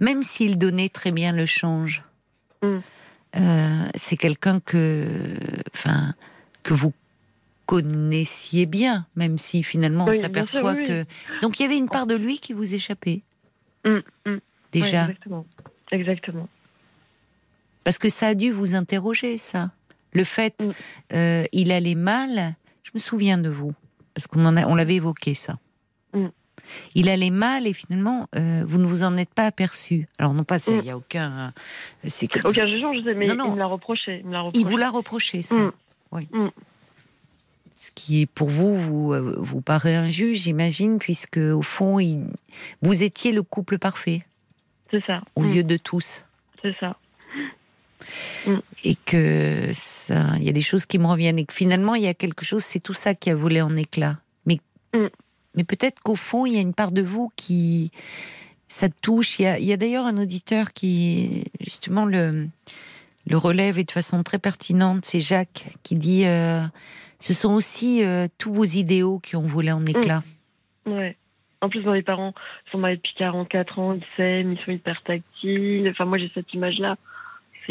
[0.00, 2.02] Même s'il donnait très bien le change,
[2.62, 2.78] Mm.
[3.36, 5.06] euh, c'est quelqu'un que,
[5.74, 6.14] enfin,
[6.62, 6.92] que vous
[7.66, 11.04] connaissiez bien, même si finalement on Oui, s'aperçoit oui, que.
[11.42, 13.22] Donc il y avait une part de lui qui vous échappait.
[13.84, 14.38] Mm, mm.
[14.72, 15.02] Déjà.
[15.02, 15.46] Exactement.
[15.92, 16.48] Exactement.
[17.84, 19.70] Parce que ça a dû vous interroger, ça.
[20.12, 20.66] Le fait,
[21.12, 22.54] euh, il allait mal.
[22.82, 23.72] Je me souviens de vous,
[24.14, 25.58] parce qu'on en a, on l'avait évoqué ça.
[26.60, 26.90] Mm.
[26.94, 30.08] Il allait mal et finalement, euh, vous ne vous en êtes pas aperçu.
[30.18, 30.82] Alors non pas, ça, il Mm.
[30.82, 31.52] n'y a aucun.
[32.06, 33.46] C'est que- Aucun jugement, je sais, mais Non, non.
[33.48, 34.24] il me l'a reproché.
[34.54, 35.56] Il vous l'a reproché, ça.
[35.56, 35.72] Mm.
[36.12, 36.28] Oui.
[36.32, 36.48] Mm.
[37.74, 42.26] Ce qui est pour vous, vous, euh, vous paraît injuste, j'imagine, puisque au fond, il-
[42.82, 44.22] vous étiez le couple parfait
[44.90, 45.22] C'est ça.
[45.34, 45.54] aux Mm.
[45.54, 46.24] yeux de tous.
[46.62, 46.96] C'est ça.
[48.82, 52.02] et que ça, il y a des choses qui me reviennent et que finalement il
[52.02, 54.16] y a quelque chose, c'est tout ça qui a volé en éclats.
[54.46, 54.58] Mais,
[54.94, 55.06] Mm.
[55.54, 57.90] Mais peut-être qu'au fond il y a une part de vous qui
[58.68, 59.38] ça touche.
[59.40, 62.48] Il y a, d'ailleurs un auditeur qui justement le
[63.26, 66.62] le relève et de façon très pertinente, c'est Jacques qui dit euh,
[67.18, 70.22] ce sont aussi euh, tous vos idéaux qui ont volé en éclats.
[70.86, 71.16] Ouais.
[71.60, 72.32] En plus, les parents
[72.72, 75.86] sont mariés depuis 44 ans, ils s'aiment, ils sont hyper tactiles.
[75.90, 76.96] Enfin, moi, j'ai cette image-là.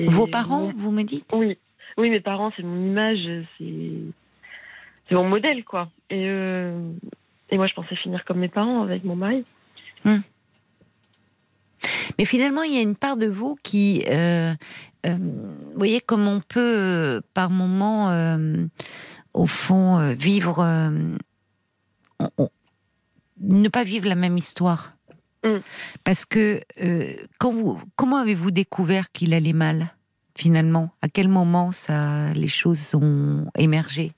[0.05, 1.25] Vos parents, mon- vous me dites?
[1.33, 1.57] Oui.
[1.97, 3.17] Oui, mes parents, c'est mon image,
[3.57, 3.91] c'est
[5.09, 5.89] c'est mon modèle, quoi.
[6.11, 6.79] Et, euh,
[7.49, 9.43] et moi, je pensais finir comme mes parents avec mon mari.
[12.17, 14.53] Mais finalement, il y a une part de vous qui, euh,
[15.05, 18.65] euh, vous voyez, comme on peut euh, par moment, euh,
[19.33, 20.59] au fond, vivre,
[22.19, 22.49] on- on-
[23.41, 24.93] ne pas vivre la même histoire.
[25.45, 25.59] Mm.
[26.03, 26.61] Parce que
[27.37, 29.93] quand vous, comment avez-vous découvert qu'il allait mal
[30.35, 30.89] finalement?
[31.01, 34.11] À quel moment ça, les choses ont émergé?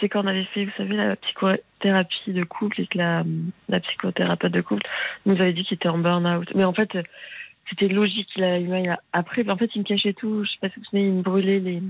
[0.00, 3.24] C'est quand on avait fait, vous savez, la psychothérapie de couple et que la,
[3.68, 4.82] la psychothérapeute de couple
[5.26, 6.48] nous avait dit qu'il était en burn-out.
[6.54, 6.90] Mais en fait,
[7.70, 8.28] c'était logique.
[8.36, 10.44] Il a, il a- après, en fait, il me cachait tout.
[10.44, 11.80] Je sais pas si vous souvenez, il me brûlait les,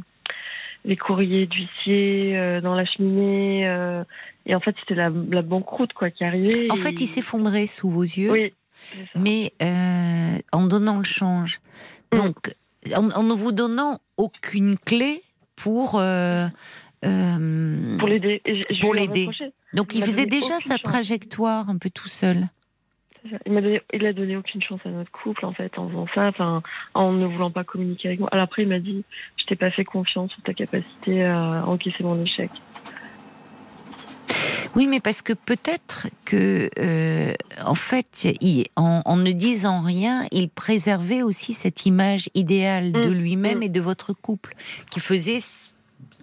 [0.84, 3.66] les courriers d'huissier euh, dans la cheminée.
[3.68, 4.04] euh,
[4.46, 6.70] et en fait, c'était la, la banqueroute, quoi, qui arrivait.
[6.70, 8.30] En et- fait, il s'effondrait sous vos yeux.
[8.30, 8.52] Oui.
[9.14, 11.60] mais euh, en donnant le change.
[12.12, 12.16] Mm.
[12.18, 12.54] Donc,
[12.94, 15.22] en, en ne vous donnant aucune clé
[15.56, 15.94] pour.
[15.98, 16.48] euh,
[17.04, 18.42] euh, Pour l'aider.
[18.80, 19.28] Pour l'aider.
[19.72, 20.82] donc, il faisait déjà sa chance.
[20.82, 22.48] trajectoire un peu tout seul.
[23.46, 26.06] Il m'a donné, il a donné aucune chance à notre couple en fait en faisant
[26.14, 28.28] ça, enfin en ne voulant pas communiquer avec moi.
[28.32, 29.02] Alors après il m'a dit,
[29.38, 32.50] je t'ai pas fait confiance sur ta capacité à encaisser mon échec.
[34.76, 37.32] Oui, mais parce que peut-être que, euh,
[37.64, 43.08] en fait, il- en, en ne disant rien, il préservait aussi cette image idéale de
[43.08, 43.62] Mm, lui-même mm.
[43.62, 44.54] et de votre couple,
[44.90, 45.38] qui faisait,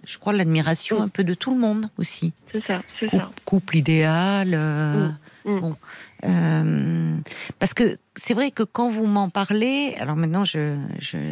[0.04, 1.02] je crois, l'admiration Mm.
[1.02, 2.32] un peu de tout le monde aussi.
[2.52, 3.30] C'est ça, c'est Couple, ça.
[3.44, 4.50] couple idéal.
[4.54, 5.08] euh,
[5.44, 5.60] Mm, mm.
[5.60, 5.76] Bon,
[6.24, 7.16] euh,
[7.58, 10.76] parce que c'est vrai que quand vous m'en parlez, alors maintenant je,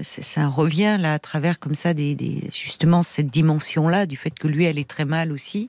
[0.03, 4.49] ça revient là à travers comme ça des, des- justement cette dimension-là du fait que
[4.49, 5.69] lui elle est très mal aussi.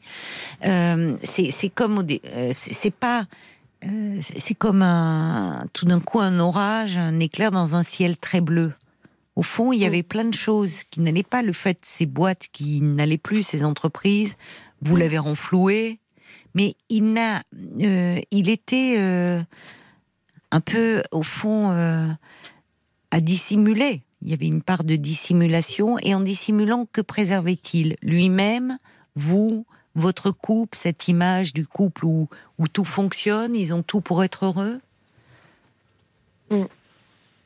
[0.66, 2.04] Euh, c'est comme
[2.52, 3.26] c'est pas
[4.20, 8.74] c'est comme un tout d'un coup un orage, un éclair dans un ciel très bleu.
[9.36, 9.88] Au fond, il y Mm.
[9.88, 11.42] avait plein de choses qui n'allaient pas.
[11.42, 14.36] Le fait, ces boîtes qui n'allaient plus, ces entreprises,
[14.82, 16.00] vous l'avez renfloué,
[16.54, 17.44] mais il n'a,
[17.82, 19.42] euh, il était euh,
[20.52, 22.08] un peu au fond euh,
[23.12, 24.02] à dissimuler.
[24.22, 27.96] il y avait une part de dissimulation, et en dissimulant, que préservait-il?
[28.02, 28.78] Lui-même,
[29.16, 29.66] vous,
[29.96, 32.28] votre couple, cette image du couple où,
[32.58, 34.80] où tout fonctionne, ils ont tout pour être heureux?
[36.50, 36.66] Mm.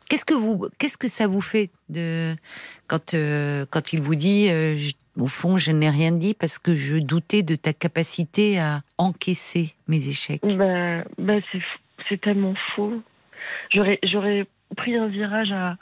[0.10, 2.36] Qu'est-ce que vous, qu'est-ce que ça vous fait de
[2.88, 6.60] quand euh, quand il vous dit, euh, je- au fond, je n'ai rien dit parce
[6.60, 10.42] que je doutais de ta capacité à encaisser mes échecs?
[10.58, 11.36] Bah, bah
[12.10, 13.02] c'est tellement faux.
[13.74, 14.46] J'aurais j'aurais
[14.78, 15.78] pris un virage à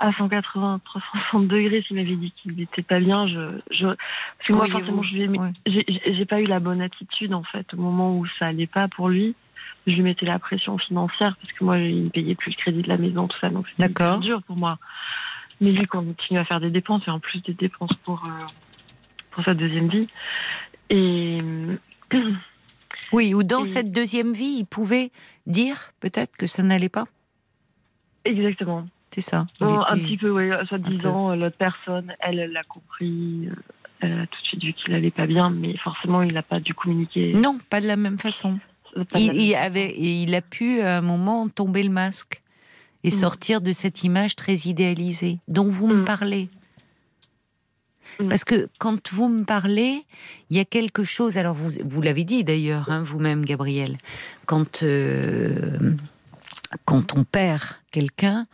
[0.00, 3.28] à 180 360 degrés s'il m'avait dit qu'il n'était pas bien.
[3.28, 5.50] Je, je parce que moi forcément ouais.
[5.66, 8.88] j'ai j'ai pas eu la bonne attitude en fait au moment où ça allait pas
[8.88, 9.34] pour lui.
[9.86, 12.82] Je lui mettais la pression financière parce que moi il me payait plus le crédit
[12.82, 14.78] de la maison tout ça donc c'était dur pour moi.
[15.60, 18.46] Mais lui continue à faire des dépenses et en plus des dépenses pour euh,
[19.32, 20.08] pour sa deuxième vie
[20.90, 21.40] et
[23.12, 25.10] Oui, ou dans Et- cette deuxième vie, il pouvait
[25.46, 27.04] dire peut-être que ça n'allait pas?
[28.24, 28.86] exactement.
[29.10, 29.46] C'est ça.
[29.60, 30.50] Bon, un était- petit peu, oui.
[30.66, 33.46] Soit disant, euh, l'autre personne, elle, l'a compris.
[33.48, 33.54] euh,
[34.00, 36.58] Elle a tout de suite vu qu'il allait pas bien, mais forcément, il n'a pas
[36.60, 37.32] dû communiquer.
[37.32, 38.58] Non, pas de la même façon.
[39.16, 42.42] Il, avait, il a pu à un moment tomber le masque
[43.02, 43.12] et Mm.
[43.12, 46.04] sortir de cette image très idéalisée dont vous me Mm.
[46.04, 46.48] parlez.
[48.20, 48.28] Mm.
[48.28, 50.04] Parce que quand vous me parlez,
[50.50, 51.36] il y a quelque chose.
[51.36, 53.98] Alors vous, vous l'avez dit d'ailleurs hein, vous-même, Gabriel.
[54.46, 55.78] Quand euh,
[56.84, 58.46] quand on perd quelqu'un.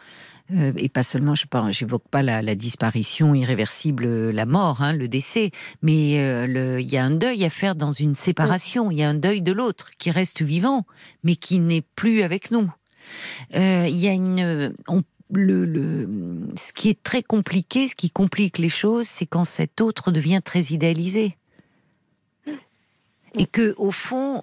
[0.55, 4.83] Euh, et pas seulement, je ne j'évoque pas la, la disparition irréversible, euh, la mort,
[4.83, 5.51] hein, le décès,
[5.83, 8.91] mais euh, il y a un deuil à faire dans une séparation.
[8.91, 10.87] Il y a un deuil de l'autre qui reste vivant,
[11.23, 12.71] mais qui n'est plus avec nous.
[13.55, 14.75] Euh, y a une,
[15.33, 16.09] le-
[16.57, 20.41] ce qui est très compliqué, ce qui complique les choses, c'est quand cet autre devient
[20.45, 21.37] très idéalisé,
[23.39, 24.43] et que au fond,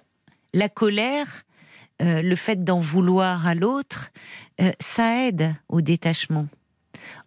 [0.54, 1.44] la colère,
[2.00, 4.10] euh, le fait d'en vouloir à l'autre,
[4.60, 6.46] euh, ça aide au détachement.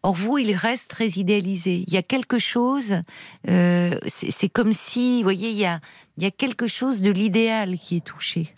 [0.03, 1.83] Or vous, il reste très idéalisé.
[1.87, 3.01] Il y a quelque chose,
[3.49, 5.79] euh, c'est comme si, vous voyez, il y a,
[6.17, 8.55] il y a quelque chose de l'idéal qui est touché.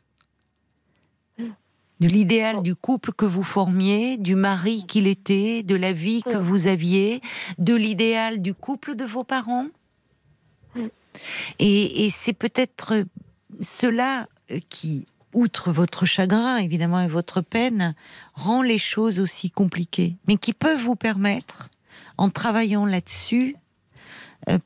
[1.99, 6.37] De l'idéal du couple que vous formiez, du mari qu'il était, de la vie que
[6.37, 7.21] vous aviez,
[7.59, 9.67] de l'idéal du couple de vos parents.
[11.59, 13.05] Et, et c'est peut-être
[13.61, 14.27] cela
[14.69, 17.95] qui, outre votre chagrin évidemment et votre peine,
[18.33, 21.69] rend les choses aussi compliquées, mais qui peut vous permettre,
[22.17, 23.55] en travaillant là-dessus,
[24.49, 24.57] euh,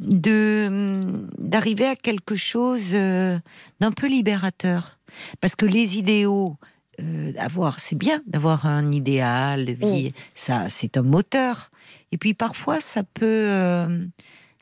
[0.00, 1.02] de
[1.38, 3.38] d'arriver à quelque chose euh,
[3.80, 4.98] d'un peu libérateur,
[5.40, 6.56] parce que les idéaux,
[7.00, 11.70] euh, avoir, c'est bien d'avoir un idéal de vie, ça, c'est un moteur.
[12.12, 14.06] Et puis parfois, ça peut, euh,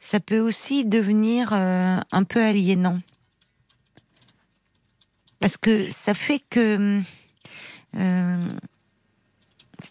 [0.00, 3.00] ça peut aussi devenir euh, un peu aliénant.
[5.45, 7.03] Parce que ça fait que
[7.99, 8.42] euh,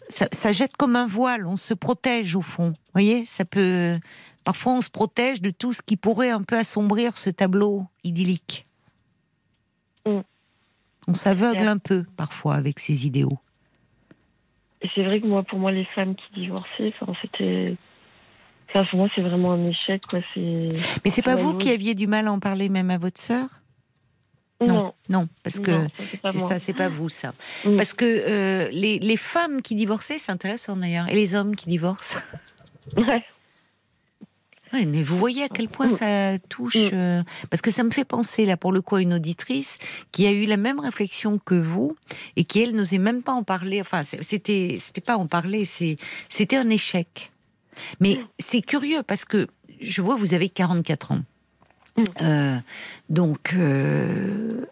[0.08, 2.70] ça, ça jette comme un voile, on se protège au fond.
[2.70, 3.96] Vous voyez, ça peut.
[4.42, 8.64] Parfois, on se protège de tout ce qui pourrait un peu assombrir ce tableau idyllique.
[10.04, 10.22] Mm.
[11.06, 13.38] On s'aveugle un peu parfois avec ces idéaux.
[14.82, 17.76] Et c'est vrai que moi, pour moi, les femmes qui divorçaient, enfin, c'était.
[18.70, 20.18] Enfin, pour moi, c'est vraiment un échec, quoi.
[20.34, 20.68] C'est.
[21.04, 23.60] Mais c'est pas vous qui aviez du mal à en parler même à votre sœur?
[24.60, 24.94] Non.
[25.08, 25.88] Non, parce que non,
[26.24, 27.34] c'est ça, c'est pas vous ça.
[27.64, 27.76] Mm.
[27.76, 31.68] Parce que euh, les, les femmes qui divorçaient, c'est intéressant d'ailleurs, et les hommes qui
[31.68, 32.18] divorcent.
[32.98, 33.24] Ouais.
[34.74, 36.76] Ouais, mais vous voyez à quel point ça touche.
[36.76, 36.90] Mm.
[36.92, 39.78] euh, parce que ça me fait penser, là, pour le coup, à une auditrice
[40.12, 41.96] qui a eu la même réflexion que vous
[42.36, 43.80] et qui, elle, n'osait même pas en parler.
[43.80, 45.96] Enfin, c'était, c'était pas en parler, c'est,
[46.28, 47.32] c'était un échec.
[48.00, 49.46] Mais c'est curieux parce que
[49.80, 51.22] je vois, vous avez 44 ans.
[52.22, 52.56] Euh,
[53.08, 53.54] donc.
[53.54, 54.64] euh,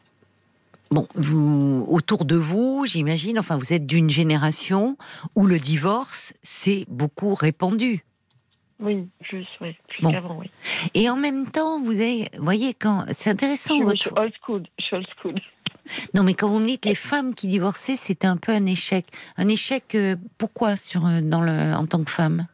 [0.90, 4.98] Bon, vous, autour de vous, j'imagine, enfin, vous êtes d'une génération
[5.34, 8.04] où le divorce, c'est beaucoup répandu.
[8.78, 10.10] Oui, plus, ouais, plus Bon.
[10.12, 10.50] qu'avant, oui.
[10.92, 14.00] Et en même temps, vous avez, voyez, quand c'est Je intéressant je votre.
[14.02, 14.62] suis old school.
[14.78, 15.34] Je suis old school.
[16.14, 19.06] Non, mais quand vous me dites les femmes qui divorçaient, c'était un peu un échec.
[19.38, 22.46] Un échec, euh, pourquoi sur dans le en tant que femme?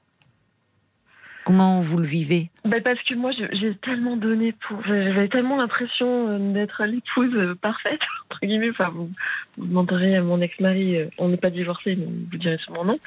[1.48, 4.82] Comment vous le vivez Ben parce que moi, j'ai tellement donné pour.
[4.84, 8.68] J'avais tellement l'impression euh, d'être l'épouse euh, parfaite, entre guillemets.
[8.68, 9.10] Enfin, vous,
[9.56, 12.98] demanderez à mon ex-mari, euh, on n'est pas divorcés, mais vous direz sûrement non.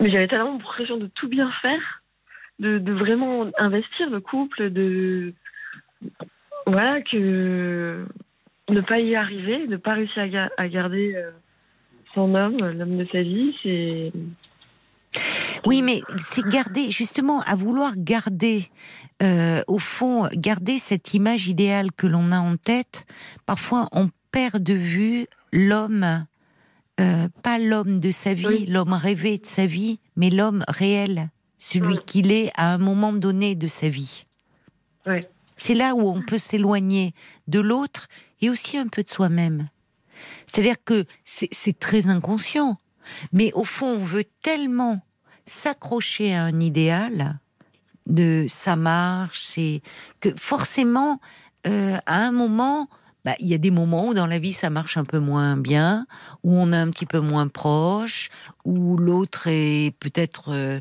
[0.00, 2.02] Mais j'avais tellement l'impression de tout bien faire,
[2.58, 5.34] de, vraiment investir le couple, de.
[6.66, 8.06] Voilà, que.
[8.70, 11.22] Ne pas y arriver, ne pas réussir à, à garder
[12.14, 14.10] son homme, l'homme de sa vie, c'est.
[15.66, 18.68] Oui, mais c'est garder, justement, à vouloir garder,
[19.22, 23.06] euh, au fond, garder cette image idéale que l'on a en tête.
[23.46, 26.26] Parfois, on perd de vue l'homme,
[27.00, 28.66] euh, pas l'homme de sa vie, Oui.
[28.66, 33.54] l'homme rêvé de sa vie, mais l'homme réel, celui qu'il est à un moment donné
[33.54, 34.26] de sa vie.
[35.56, 37.14] C'est là où on peut s'éloigner
[37.46, 38.08] de l'autre
[38.40, 39.68] et aussi un peu de soi-même.
[40.46, 42.78] C'est-à-dire que c'est très inconscient,
[43.32, 45.00] mais au fond, on veut tellement
[45.46, 47.38] s'accrocher à un idéal
[48.06, 49.82] de ça marche, et
[50.20, 51.20] que forcément,
[51.66, 52.88] euh, à un moment,
[53.24, 55.56] bah, il y a des moments où dans la vie ça marche un peu moins
[55.56, 56.06] bien,
[56.42, 58.28] où on est un petit peu moins proche,
[58.66, 60.80] où l'autre est peut-être, euh,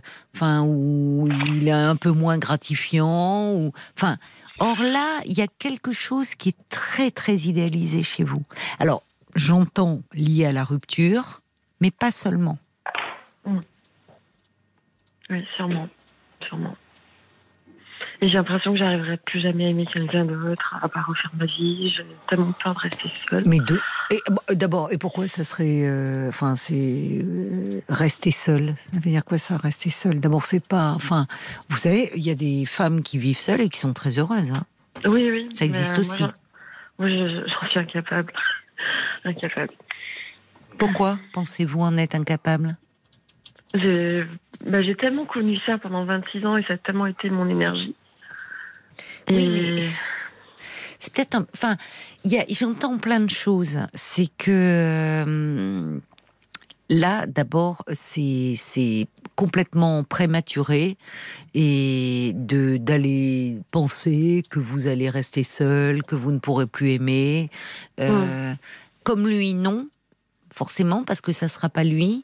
[0.62, 4.18] où il est un peu moins gratifiant, ou, enfin.
[4.60, 8.44] Or là, il y a quelque chose qui est très très idéalisé chez vous.
[8.78, 9.04] Alors,
[9.36, 11.42] j'entends lié à la rupture,
[11.84, 12.58] mais pas seulement.
[15.30, 15.90] Oui, sûrement.
[16.48, 16.76] Sûrement.
[18.22, 21.44] Et j'ai l'impression que j'arriverai plus jamais à aimer quelqu'un d'autre, à pas refaire ma
[21.46, 21.92] vie.
[21.94, 23.44] J'ai tellement peur de rester seule.
[23.46, 23.78] Mais de...
[24.12, 25.84] et, bon, D'abord, et pourquoi ça serait...
[25.84, 27.20] euh, Enfin, c'est...
[27.22, 28.76] euh, rester seul.
[28.78, 30.92] Ça veut dire quoi ça, rester seul D'abord, c'est pas...
[30.96, 31.28] Enfin,
[31.68, 34.52] vous savez, il y a des femmes qui vivent seules et qui sont très heureuses.
[34.52, 34.64] hein.
[35.06, 35.50] Oui, oui.
[35.54, 36.22] Ça existe mais, euh, aussi.
[36.24, 36.32] Moi,
[37.00, 38.32] j'en- moi, je- j'en suis incapable.
[39.26, 39.74] incapable.
[40.78, 42.78] Pourquoi pensez-vous en être incapable?
[43.74, 44.26] J'ai
[44.66, 47.96] bah, j'ai tellement connu ça pendant 26 ans et ça a tellement été mon énergie.
[49.30, 49.82] Oui, mais
[51.00, 51.46] c'est peut-être un...
[51.54, 51.76] Enfin,
[52.50, 53.80] j'entends plein de choses.
[53.94, 54.52] C'est que
[55.26, 56.00] euh,
[56.90, 60.98] là, d'abord, c'est complètement prématuré
[61.56, 67.50] et de d'aller penser que vous allez rester seul, que vous ne pourrez plus aimer.
[68.00, 68.54] Euh,
[69.04, 69.90] Comme lui, non,
[70.54, 72.24] forcément, parce que ça sera pas lui,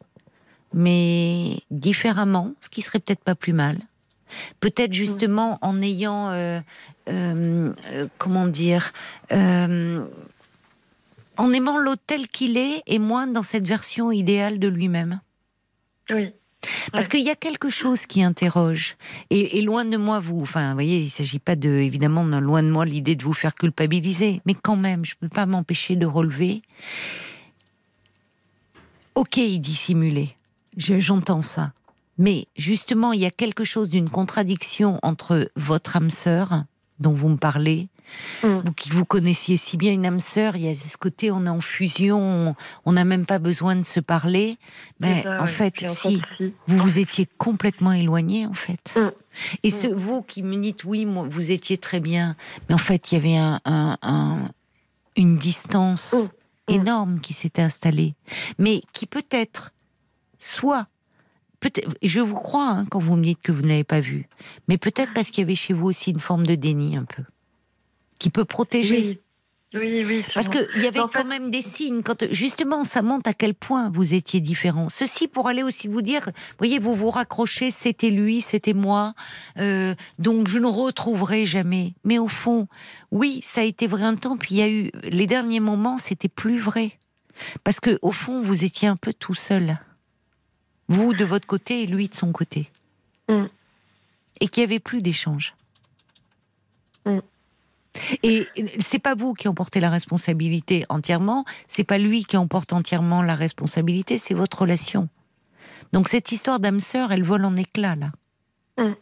[0.74, 3.78] mais différemment, ce qui serait peut-être pas plus mal.
[4.60, 6.60] Peut-être justement en ayant, euh,
[7.10, 8.92] euh, euh, comment dire,
[9.32, 10.06] euh,
[11.38, 15.22] en aimant l'autre tel qu'il est et moins dans cette version idéale de lui-même.
[16.12, 16.30] Oui.
[16.92, 17.10] Parce Ouais.
[17.12, 18.98] qu'il y a quelque chose qui interroge.
[19.30, 22.26] Et, et loin de moi, vous, enfin, vous voyez, il ne s'agit pas de, évidemment,
[22.26, 24.42] de- loin de moi l'idée de vous faire culpabiliser.
[24.46, 26.62] Mais quand même, je ne peux pas m'empêcher de relever.
[29.20, 30.30] Ok, il dissimulait.
[30.78, 31.74] Je- J'entends ça.
[32.18, 36.64] Mais justement, il y a quelque chose d'une contradiction entre votre âme sœur,
[37.00, 37.90] dont vous me parlez,
[38.44, 38.62] Mm.
[38.66, 41.46] vous qui vous connaissiez si bien une âme sœur, il y a ce côté, on
[41.46, 42.56] est en fusion,
[42.86, 44.58] on- n'a même pas besoin de se parler.
[45.02, 46.54] Mais ça, en fait, en si, fait, si.
[46.68, 48.96] vous vous étiez complètement éloigné, en fait.
[48.98, 49.12] Mm.
[49.64, 52.36] Et ce, vous qui me dites, oui, moi, vous étiez très bien,
[52.70, 54.50] mais en fait, il y avait un, un- un-
[55.18, 56.18] une distance Mm.
[56.18, 56.30] Mm.
[56.70, 58.16] Énorme qui s'était installée,
[58.58, 59.74] mais qui peut-être,
[60.38, 60.88] soit,
[61.60, 64.28] peut-être, je vous crois hein, quand vous me dites que vous n'avez pas vu,
[64.68, 67.24] mais peut-être parce qu'il y avait chez vous aussi une forme de déni un peu,
[68.20, 68.98] qui peut protéger.
[68.98, 69.20] Oui,
[69.74, 70.26] oui, oui.
[70.34, 73.34] Parce qu'il y avait En fait- quand même des signes, quand justement ça montre à
[73.34, 74.90] quel point vous étiez différents.
[74.90, 79.14] Ceci pour aller aussi vous dire, vous voyez, vous vous raccrochez, c'était lui, c'était moi,
[79.60, 81.94] euh, donc je ne retrouverai jamais.
[82.04, 82.68] Mais au fond,
[83.12, 85.98] oui, ça a été vrai un temps, puis il y a eu les derniers moments,
[86.00, 86.98] c'était plus vrai.
[87.64, 89.78] Parce que au fond, vous étiez un peu tout seul.
[90.88, 92.70] Vous de votre côté et lui de son côté.
[93.30, 93.46] Mm.
[94.42, 95.54] Et qu'il n'y avait plus d'échange.
[98.24, 98.48] Et
[98.80, 103.36] c'est pas vous qui emportez la responsabilité entièrement, c'est pas lui qui emporte entièrement la
[103.36, 105.10] responsabilité, c'est votre relation.
[105.94, 108.12] Donc cette histoire d'âme sœur, elle vole en éclats là.
[108.78, 108.94] Mm.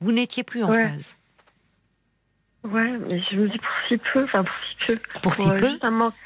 [0.00, 0.88] Vous n'étiez plus en Ouais.
[0.88, 1.16] phase.
[2.72, 4.94] Ouais, mais je me dis pour si peu, enfin pour si peu.
[5.22, 5.78] Pour si euh, peu.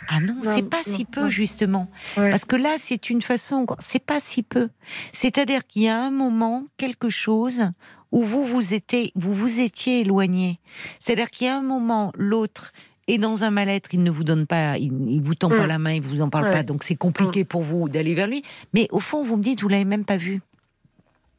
[0.08, 1.28] Ah non, c'est pas non, si peu non.
[1.28, 1.90] justement.
[2.16, 2.30] Ouais.
[2.30, 4.68] Parce que là, c'est une façon, c'est pas si peu.
[5.12, 7.70] C'est-à-dire qu'il y a un moment, quelque chose
[8.12, 10.60] où vous vous étiez, vous vous étiez éloigné.
[10.98, 12.72] C'est-à-dire qu'il y a un moment, l'autre
[13.06, 15.68] est dans un mal-être, il ne vous donne pas, il, il vous tend pas Mm.
[15.68, 16.50] la main, il vous en parle Ouais.
[16.50, 18.42] pas, donc c'est compliqué pour vous d'aller vers lui.
[18.72, 20.40] Mais au fond, vous me dites, vous l'avez même pas vu.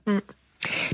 [0.05, 0.19] Mm.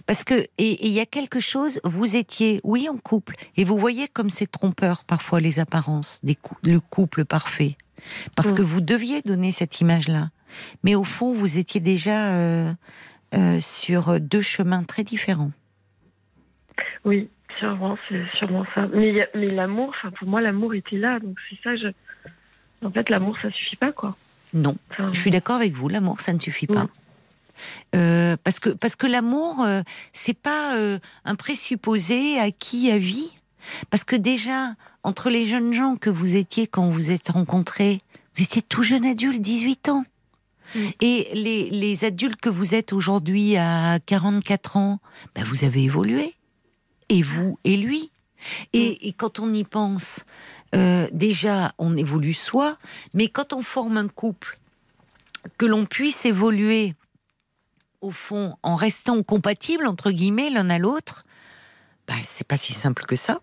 [0.06, 3.78] Parce que et il y a quelque chose, vous étiez, oui, en couple, et vous
[3.78, 7.76] voyez comme c'est trompeur parfois les apparences, des cou- le couple parfait,
[8.36, 8.56] parce Mm.
[8.56, 10.30] que vous deviez donner cette image-là,
[10.84, 12.72] mais au fond vous étiez déjà euh,
[13.36, 15.52] euh, sur deux chemins très différents.
[17.04, 18.88] Oui, sûrement, c'est sûrement ça.
[18.94, 21.76] Mais, mais l'amour, pour moi, l'amour était là, donc c'est ça.
[21.76, 21.88] Je...
[22.86, 24.16] En fait, l'amour, ça suffit pas, quoi.
[24.54, 26.84] Non, Enfin, je suis d'accord avec vous, l'amour ça ne suffit pas.
[26.86, 26.90] Mm.
[27.96, 29.82] Euh, parce que parce que l'amour euh,
[30.14, 33.32] c'est pas euh, un présupposé acquis à vie.
[33.90, 38.00] Parce que déjà entre les jeunes gens que vous étiez quand vous êtes rencontrés,
[38.36, 40.06] vous étiez tout jeune adulte, 18 ans.
[40.74, 40.80] Mm.
[41.02, 45.00] Et les, les adultes que vous êtes aujourd'hui à 44 ans,
[45.36, 46.34] ben vous avez évolué.
[47.10, 48.12] Et vous et lui.
[48.74, 50.24] Et, et quand on y pense,
[50.76, 52.78] euh, déjà on évolue soi,
[53.14, 54.60] mais quand on forme un couple,
[55.58, 56.94] que l'on puisse évoluer
[58.02, 61.26] au fond, en restant compatibles, entre guillemets, l'un à l'autre,
[62.08, 63.40] bah, c'est pas si simple que ça.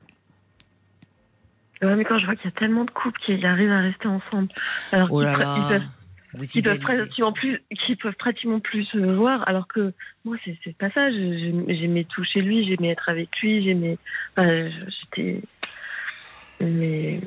[1.82, 4.09] Ouais, mais quand je vois qu'il y a tellement de couples qui arrivent à rester
[4.09, 4.48] ensemble,
[4.93, 5.89] alors Oh qu'ils là pre- là, ils peuvent,
[6.35, 7.02] vous ils peuvent idéalisez.
[7.05, 9.93] pratiquement plus, qui peuvent pratiquement plus se voir, alors que
[10.24, 11.10] moi, c'est pas ça.
[11.10, 13.98] J'aimais tout chez lui, j'aimais être avec lui, j'aimais.
[14.36, 15.43] enfin, J'étais.
[16.65, 17.20] Mais.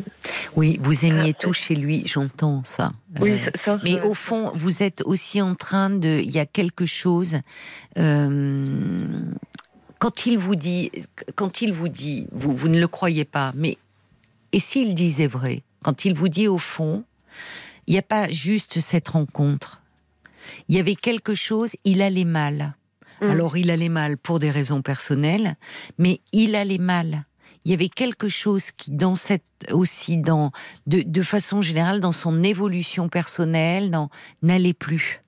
[0.56, 2.92] Oui, vous aimiez Euh, tout chez lui, j'entends ça.
[3.20, 6.20] Oui, Euh, ça- ça, Mais au fond, vous êtes aussi en train de.
[6.24, 7.36] Il y a quelque chose.
[7.98, 9.22] euh,
[10.00, 10.92] quand il vous dit,
[11.36, 13.78] quand il vous dit, vous, vous ne le croyez pas, mais
[14.52, 17.04] et s'il disait vrai Quand il vous dit au fond,
[17.88, 19.82] il n'y a pas juste cette rencontre.
[20.70, 21.72] Il y avait quelque chose.
[21.84, 22.76] Il allait mal.
[23.22, 23.30] Mm.
[23.30, 25.56] Alors il allait mal pour des raisons personnelles,
[25.98, 27.26] mais il allait mal.
[27.66, 30.52] Il y avait quelque chose qui, dans cette aussi, dans
[30.86, 33.92] de, de façon générale, dans son évolution personnelle,
[34.42, 35.22] n'allait plus.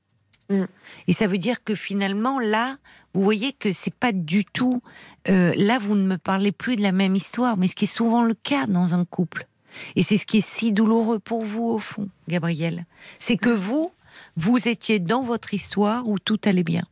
[0.50, 0.66] Mm.
[1.08, 2.78] Et ça veut dire que finalement, là,
[3.14, 4.82] vous voyez que c'est pas du tout.
[5.30, 7.88] euh, là, vous ne me parlez plus de la même histoire, mais ce qui est
[7.88, 9.48] souvent le cas dans un couple.
[9.96, 12.86] Et c'est ce qui est si douloureux pour vous, au fond, Gabriel.
[13.20, 13.92] C'est que vous,
[14.36, 16.84] vous étiez dans votre histoire où tout allait bien.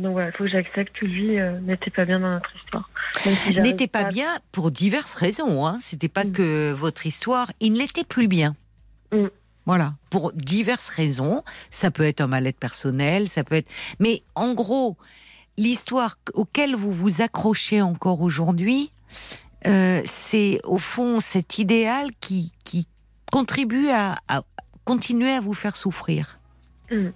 [0.00, 2.88] Donc voilà, il faut que j'accepte que lui euh, n'était pas bien dans notre histoire.
[3.22, 5.66] Si n'était pas bien pour diverses raisons.
[5.66, 5.78] Hein.
[5.80, 6.32] C'était pas Mm.
[6.32, 8.56] que votre histoire, il n'était plus bien.
[9.12, 9.26] Mm.
[9.66, 11.42] Voilà, pour diverses raisons.
[11.70, 13.68] Ça peut être un mal-être personnel, ça peut être.
[13.98, 14.96] Mais en gros,
[15.58, 18.90] l'histoire auquel vous vous accrochez encore aujourd'hui,
[19.66, 22.88] euh, c'est au fond cet idéal qui, qui
[23.30, 24.42] contribue à, à
[24.84, 26.38] continuer à vous faire souffrir.
[26.90, 27.08] Mm.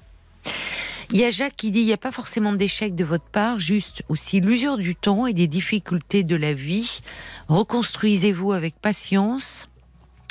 [1.10, 3.58] Il y a Jacques qui dit il n'y a pas forcément d'échec de votre part,
[3.58, 7.00] juste aussi l'usure du temps et des difficultés de la vie.
[7.48, 9.68] Reconstruisez-vous avec patience,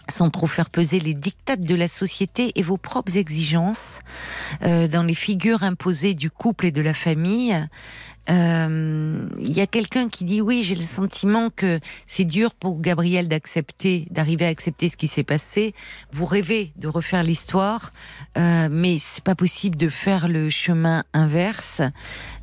[0.10, 4.00] sans trop faire peser les dictates de la société et vos propres exigences
[4.64, 7.56] euh, dans les figures imposées du couple et de la famille.
[8.30, 12.80] Euh, Il y a quelqu'un qui dit oui, j'ai le sentiment que c'est dur pour
[12.80, 15.74] Gabriel d'accepter, d'arriver à accepter ce qui s'est passé.
[16.12, 17.92] Vous rêvez de refaire l'histoire,
[18.38, 21.82] euh, mais c'est pas possible de faire le chemin inverse.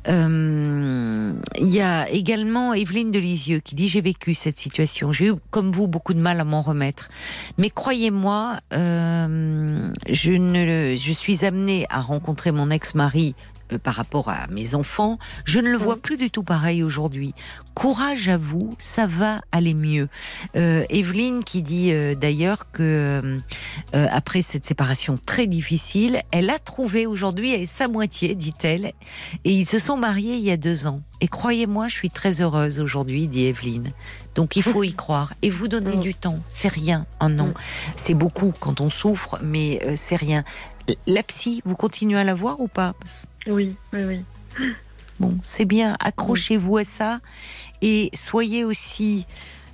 [0.07, 5.33] Euh, Il y a également Evelyne Delisieux qui dit j'ai vécu cette situation, j'ai eu
[5.51, 7.09] comme vous beaucoup de mal à m'en remettre,
[7.57, 13.35] mais croyez-moi, euh, je ne, je suis amenée à rencontrer mon ex-mari
[13.71, 17.33] euh, par rapport à mes enfants, je ne le vois plus du tout pareil aujourd'hui.
[17.73, 20.09] Courage à vous, ça va aller mieux.
[20.55, 23.37] Euh, Evelyne qui dit euh, d'ailleurs que
[23.93, 28.93] après cette séparation très difficile, elle a trouvé aujourd'hui sa moitié, dit-elle,
[29.43, 31.01] et ils se sont mariés il y a deux ans.
[31.21, 33.91] Et croyez-moi, je suis très heureuse aujourd'hui, dit Evelyne.
[34.35, 36.01] Donc il faut y croire et vous donner Mm.
[36.01, 36.39] du temps.
[36.53, 37.53] C'est rien, un an.
[37.95, 40.43] C'est beaucoup quand on souffre, mais c'est rien.
[41.05, 42.93] La psy, vous continuez à la voir ou pas?
[43.47, 44.21] Oui, oui, oui.
[45.19, 47.19] Bon, c'est bien, accrochez-vous à ça
[47.81, 49.25] et soyez aussi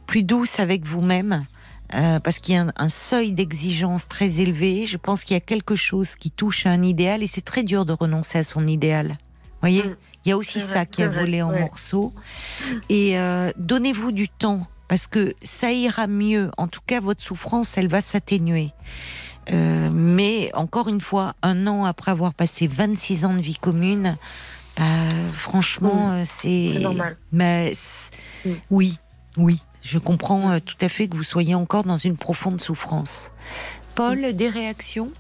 [0.06, 1.46] plus douce avec vous-même.
[1.94, 4.86] euh, parce qu'il y a un, un seuil d'exigence très élevé.
[4.86, 7.64] Je pense qu'il y a quelque chose qui touche à un idéal et c'est très
[7.64, 9.14] dur de renoncer à son idéal.
[9.62, 9.96] Voyez, Mm.
[10.26, 11.62] il y a aussi ça vrai, qui a vrai, volé en ouais.
[11.62, 12.14] morceaux.
[12.90, 16.52] Et euh, donnez-vous du temps parce que ça ira mieux.
[16.58, 18.72] En tout cas, votre souffrance, elle va s'atténuer.
[19.54, 24.18] Euh, mais encore une fois, un an après avoir passé 26 ans de vie commune,
[24.78, 24.84] bah,
[25.34, 26.72] franchement, euh, c'est.
[26.74, 27.18] C'est normal.
[27.32, 28.12] Mais c'est-
[28.46, 28.52] Mm.
[28.72, 28.98] oui,
[29.38, 33.32] oui, je comprends tout à fait que vous soyez encore dans une profonde souffrance.
[33.96, 35.12] Paul, des réactions?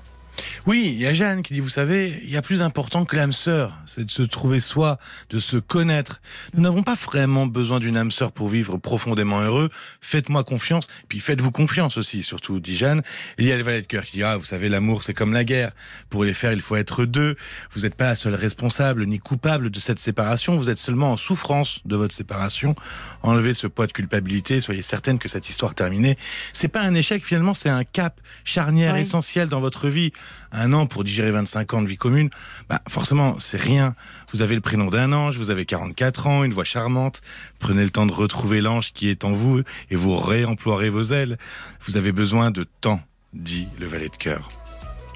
[0.65, 3.15] Oui, il y a Jeanne qui dit, vous savez, il y a plus important que
[3.15, 4.99] l'âme sœur, c'est de se trouver soi,
[5.29, 6.21] de se connaître.
[6.53, 9.69] Nous n'avons pas vraiment besoin d'une âme sœur pour vivre profondément heureux.
[10.01, 12.99] Faites-moi confiance, puis faites-vous confiance aussi, surtout, dit Jeanne.
[13.37, 15.13] Et il y a le valet de cœur qui dit, ah, vous savez, l'amour, c'est
[15.13, 15.71] comme la guerre.
[16.09, 17.35] Pour les faire, il faut être deux.
[17.71, 20.57] Vous n'êtes pas la seule responsable ni coupable de cette séparation.
[20.57, 22.75] Vous êtes seulement en souffrance de votre séparation.
[23.23, 24.61] Enlevez ce poids de culpabilité.
[24.61, 26.17] Soyez certaine que cette histoire terminée,
[26.53, 29.01] c'est pas un échec, finalement, c'est un cap charnière Oui.
[29.01, 30.11] essentiel dans votre vie.
[30.51, 32.29] Un an pour digérer 25 ans de vie commune,
[32.69, 33.95] bah forcément, c'est rien.
[34.31, 37.21] Vous avez le prénom d'un ange, vous avez 44 ans, une voix charmante.
[37.59, 41.37] Prenez le temps de retrouver l'ange qui est en vous et vous réemploierez vos ailes.
[41.81, 43.01] Vous avez besoin de temps,
[43.33, 44.49] dit le valet de cœur.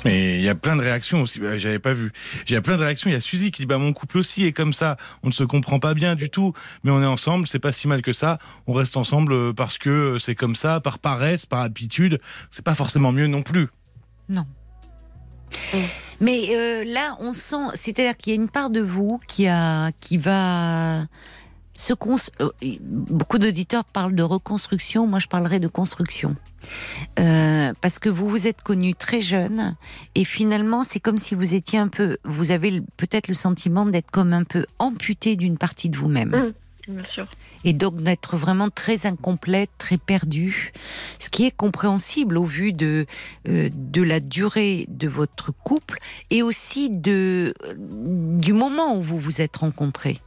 [0.03, 2.11] Mais il y a plein de réactions aussi, bah, j'avais pas vu.
[2.47, 4.17] Il y a plein de réactions, il y a Suzy qui dit bah mon couple
[4.17, 7.05] aussi est comme ça, on ne se comprend pas bien du tout, mais on est
[7.05, 8.39] ensemble, c'est pas si mal que ça.
[8.67, 12.19] On reste ensemble euh, parce que euh, c'est comme ça, par paresse, par habitude,
[12.49, 13.67] c'est pas forcément mieux non plus.
[14.27, 14.45] Non.
[16.19, 19.91] Mais euh, là, on sent, c'est-à-dire qu'il y a une part de vous qui a,
[19.99, 21.07] qui va,
[21.81, 21.93] ce
[22.39, 22.49] euh,
[22.79, 26.35] beaucoup d'auditeurs parlent de reconstruction, moi je parlerai de construction.
[27.19, 29.75] Euh, parce que vous vous êtes connu très jeune
[30.13, 34.11] et finalement c'est comme si vous étiez un peu, vous avez peut-être le sentiment d'être
[34.11, 36.29] comme un peu amputé d'une partie de vous-même.
[36.29, 36.53] Mmh.
[37.63, 40.71] Et donc d'être vraiment très incomplète, très perdue,
[41.19, 43.05] ce qui est compréhensible au vu de
[43.47, 45.99] euh, de la durée de votre couple
[46.29, 50.19] et aussi de du moment où vous vous êtes rencontrés.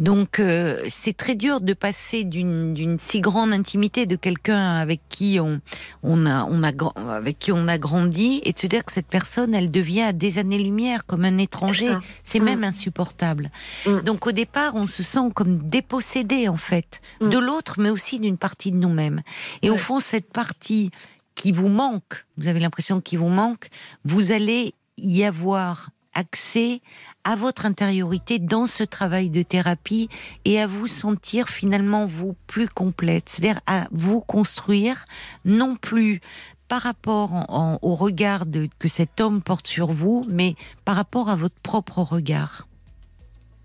[0.00, 5.38] Donc euh, c'est très dur de passer d'une si grande intimité de quelqu'un avec qui
[5.40, 5.60] on,
[6.02, 6.72] on, a, on a,
[7.14, 10.12] avec qui on a grandi et de se dire que cette personne, elle devient à
[10.12, 11.94] des années-lumière comme un étranger.
[12.22, 12.44] C'est mm.
[12.44, 13.50] même insupportable.
[13.86, 14.00] Mm.
[14.00, 17.28] Donc au départ, on se sent comme dépossédé en fait mm.
[17.28, 19.22] de l'autre, mais aussi d'une partie de nous-mêmes.
[19.62, 20.90] Et au fond, cette partie
[21.34, 23.68] qui vous manque, vous avez l'impression qu'il vous manque,
[24.04, 26.80] vous allez y avoir accès
[27.24, 30.08] à votre intériorité dans ce travail de thérapie
[30.44, 35.04] et à vous sentir finalement vous plus complète, c'est-à-dire à vous construire
[35.44, 36.20] non plus
[36.68, 38.44] par rapport au regard
[38.78, 42.66] que cet homme porte sur vous, mais par rapport à votre propre regard.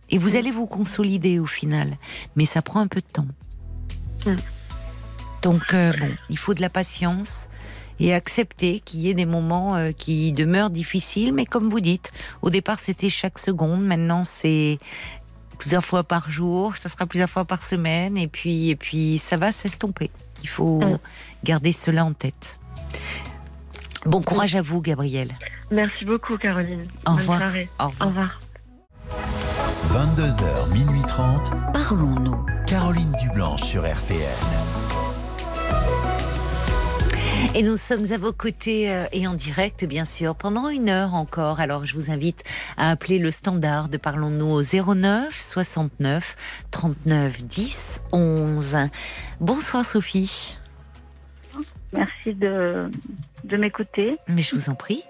[0.09, 1.97] Et vous allez vous consolider au final,
[2.35, 3.27] mais ça prend un peu de temps.
[4.25, 4.35] Hum.
[5.41, 7.48] Donc euh, bon, il faut de la patience
[7.99, 11.33] et accepter qu'il y ait des moments euh, qui demeurent difficiles.
[11.33, 12.11] Mais comme vous dites,
[12.41, 14.77] au départ c'était chaque seconde, maintenant c'est
[15.57, 19.37] plusieurs fois par jour, ça sera plusieurs fois par semaine, et puis, et puis ça
[19.37, 20.09] va s'estomper.
[20.41, 20.99] Il faut mm.
[21.43, 22.57] garder cela en tête.
[24.05, 25.29] Bon courage à vous, Gabriel.
[25.71, 26.87] Merci beaucoup, Caroline.
[27.05, 27.41] Au revoir.
[27.79, 27.91] Au revoir.
[28.01, 28.39] Au revoir.
[29.91, 31.51] 22h, minuit 30.
[31.73, 32.45] Parlons-nous.
[32.65, 34.88] Caroline Dublanche sur RTN.
[37.55, 41.15] Et nous sommes à vos côtés euh, et en direct, bien sûr, pendant une heure
[41.15, 41.59] encore.
[41.59, 42.43] Alors, je vous invite
[42.77, 46.37] à appeler le standard de Parlons-nous au 09 69
[46.69, 48.77] 39 10 11.
[49.39, 50.57] Bonsoir, Sophie.
[51.91, 52.91] Merci de,
[53.45, 54.17] de m'écouter.
[54.27, 55.03] Mais je vous en prie.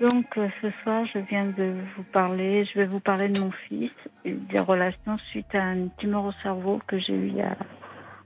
[0.00, 3.52] Donc, euh, ce soir, je viens de vous parler, je vais vous parler de mon
[3.52, 3.92] fils
[4.24, 7.34] et des relations suite à une tumeur au cerveau que j'ai eu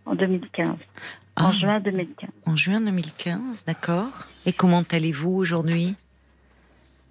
[0.06, 0.68] en 2015.
[1.36, 1.52] En ah.
[1.52, 2.30] juin 2015.
[2.46, 4.28] En juin 2015, d'accord.
[4.46, 5.96] Et comment allez-vous aujourd'hui?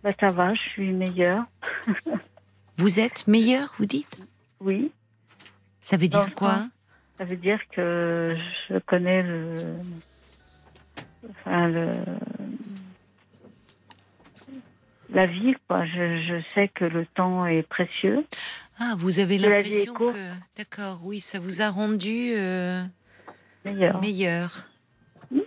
[0.04, 1.44] Bah, Ça va, je suis meilleure.
[2.78, 4.22] vous êtes meilleure, vous dites?
[4.62, 4.92] Oui.
[5.82, 6.68] Ça veut dire quoi?
[7.18, 8.36] Ça veut dire que
[8.70, 9.58] je connais le.
[11.30, 11.96] Enfin, le.
[15.10, 15.86] La vie, quoi.
[15.86, 18.26] Je, je sais que le temps est précieux.
[18.80, 20.14] Ah, vous avez l'impression que.
[20.58, 22.34] D'accord, oui, ça vous a rendu.
[22.36, 22.84] Euh,
[23.66, 24.68] Meilleur.
[25.32, 25.40] Hmm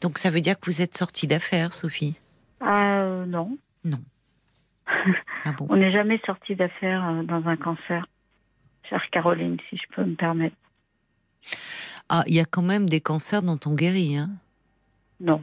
[0.00, 2.16] Donc ça veut dire que vous êtes sortie d'affaires, Sophie
[2.60, 3.56] Ah euh, non.
[3.84, 4.00] Non.
[5.44, 5.66] Ah bon.
[5.70, 8.06] On n'est jamais sorti d'affaires euh, dans un cancer,
[8.88, 10.56] chère Caroline, si je peux me permettre.
[12.10, 14.28] Ah, il y a quand même des cancers dont on guérit, hein
[15.18, 15.42] Non.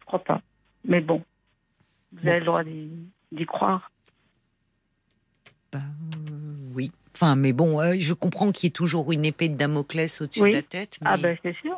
[0.00, 0.40] Je crois pas.
[0.84, 1.22] Mais bon,
[2.12, 3.90] vous avez le droit d'y croire.
[5.72, 5.80] Bah,
[6.14, 6.39] oui.
[7.22, 10.40] Enfin, mais bon, euh, je comprends qu'il y ait toujours une épée de Damoclès au-dessus
[10.40, 10.98] de la tête.
[11.04, 11.76] Ah ben c'est sûr.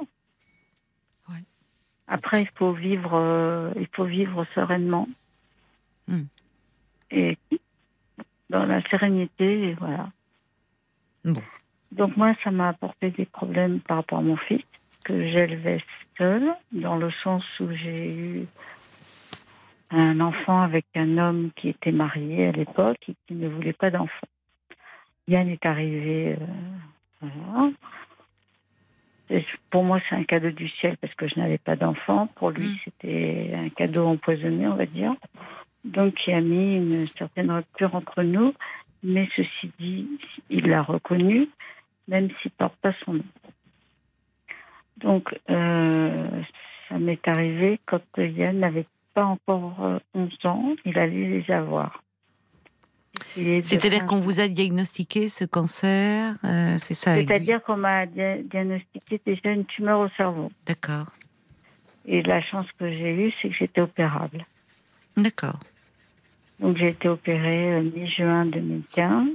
[2.06, 5.08] Après, il faut vivre, euh, il faut vivre sereinement
[6.06, 6.24] hmm.
[7.10, 7.38] et
[8.50, 10.10] dans la sérénité, et voilà.
[11.90, 14.62] Donc moi, ça m'a apporté des problèmes par rapport à mon fils
[15.04, 15.82] que j'élevais
[16.18, 18.46] seul, dans le sens où j'ai eu
[19.90, 23.90] un enfant avec un homme qui était marié à l'époque et qui ne voulait pas
[23.90, 24.28] d'enfant.
[25.28, 26.36] Yann est arrivé.
[27.22, 27.70] Euh,
[29.70, 32.28] pour moi, c'est un cadeau du ciel parce que je n'avais pas d'enfant.
[32.34, 32.78] Pour lui, mm.
[32.84, 35.14] c'était un cadeau empoisonné, on va dire.
[35.84, 38.54] Donc, il a mis une certaine rupture entre nous.
[39.02, 40.06] Mais ceci dit,
[40.48, 41.48] il l'a reconnu,
[42.06, 43.24] même s'il ne porte pas son nom.
[44.98, 46.42] Donc, euh,
[46.88, 52.02] ça m'est arrivé quand Yann n'avait pas encore 11 euh, ans, il allait les avoir.
[53.62, 59.50] C'est-à-dire qu'on vous a diagnostiqué ce cancer, euh, c'est ça C'est-à-dire qu'on m'a diagnostiqué déjà
[59.50, 60.50] une tumeur au cerveau.
[60.66, 61.06] D'accord.
[62.06, 64.44] Et la chance que j'ai eue, c'est que j'étais opérable.
[65.16, 65.60] D'accord.
[66.58, 69.28] Donc j'ai été opérée euh, mi-juin 2015.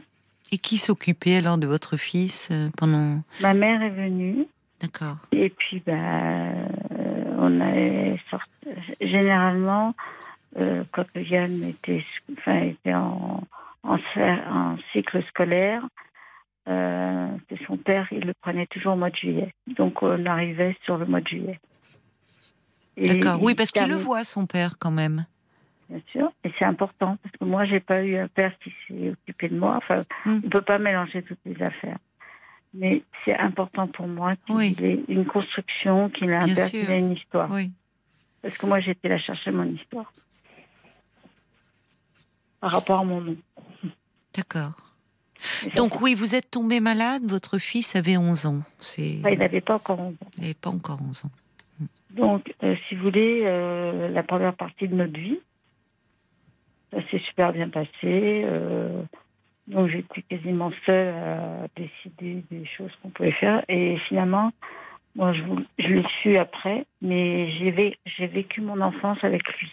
[0.52, 4.46] Et qui s'occupait alors de votre fils euh, pendant Ma mère est venue.
[4.82, 5.18] D'accord.
[5.32, 6.54] Et puis, ben,
[7.40, 8.48] on a sorti.
[9.02, 9.96] Généralement,
[10.56, 12.04] quand Yann était,
[12.38, 13.42] enfin, était en,
[13.88, 15.82] en, cycle scolaire,
[16.68, 17.28] euh,
[17.66, 19.54] son père, il le prenait toujours au mois de juillet.
[19.68, 21.60] Donc on arrivait sur le mois de juillet.
[22.98, 25.26] D'accord, oui, parce qu'il le voit, son père, quand même.
[25.90, 26.32] bien sûr.
[26.44, 29.58] Et c'est important parce que moi, j'ai pas eu un père qui s'est occupé de
[29.58, 29.76] moi.
[29.78, 30.42] Enfin, Mm.
[30.46, 32.00] on peut pas mélanger toutes les affaires.
[32.74, 34.76] Mais c'est important pour moi qu'il Oui.
[34.82, 37.50] ait une construction, qu'il ait un Bien père, qu'il ait une histoire.
[37.52, 37.72] Oui.
[38.42, 40.12] Parce que moi, été la chercher mon histoire.
[42.60, 43.36] Par rapport à mon nom.
[44.36, 44.72] D'accord.
[45.76, 48.60] Donc oui, vous êtes tombé malade, votre fils avait 11 ans.
[48.80, 49.20] C'est...
[49.24, 50.28] il n'avait pas encore 11 ans.
[50.38, 51.32] Il n'avait pas encore 11 ans.
[52.12, 55.40] Donc, euh, si vous voulez, euh, la première partie de notre vie,
[56.92, 57.90] ça s'est super bien passé.
[58.04, 59.04] euh,
[59.68, 63.64] donc, j'étais quasiment seule à décider des choses qu'on pouvait faire.
[63.68, 64.52] Et finalement,
[65.16, 65.42] moi, je,
[65.78, 69.70] je l'ai su après, mais j'ai vécu mon enfance avec lui.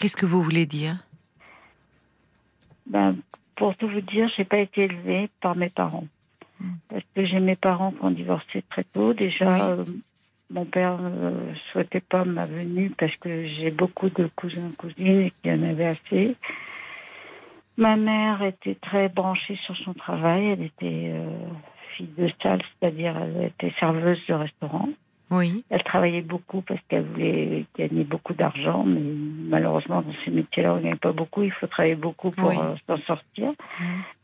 [0.00, 0.96] Qu'est-ce que vous voulez dire?
[2.86, 3.16] Ben,
[3.56, 6.06] pour tout vous dire, j'ai pas été élevée par mes parents.
[6.88, 9.12] Parce que j'ai mes parents qui ont divorcé très tôt.
[9.12, 9.60] Déjà, Oui.
[9.60, 9.84] euh,
[10.50, 15.32] mon père ne souhaitait pas ma venue parce que j'ai beaucoup de cousins cousines et
[15.42, 16.36] qu'il y en avait assez.
[17.76, 20.46] Ma mère était très branchée sur son travail.
[20.46, 21.30] Elle était euh,
[21.96, 24.88] fille de salle, c'est-à-dire elle était serveuse de restaurant.
[25.30, 25.64] Oui.
[25.70, 30.76] Elle travaillait beaucoup parce qu'elle voulait gagner beaucoup d'argent, mais malheureusement, dans ces métiers-là, on
[30.78, 31.42] ne gagne pas beaucoup.
[31.42, 32.56] Il faut travailler beaucoup pour Oui.
[32.58, 33.52] euh, s'en sortir.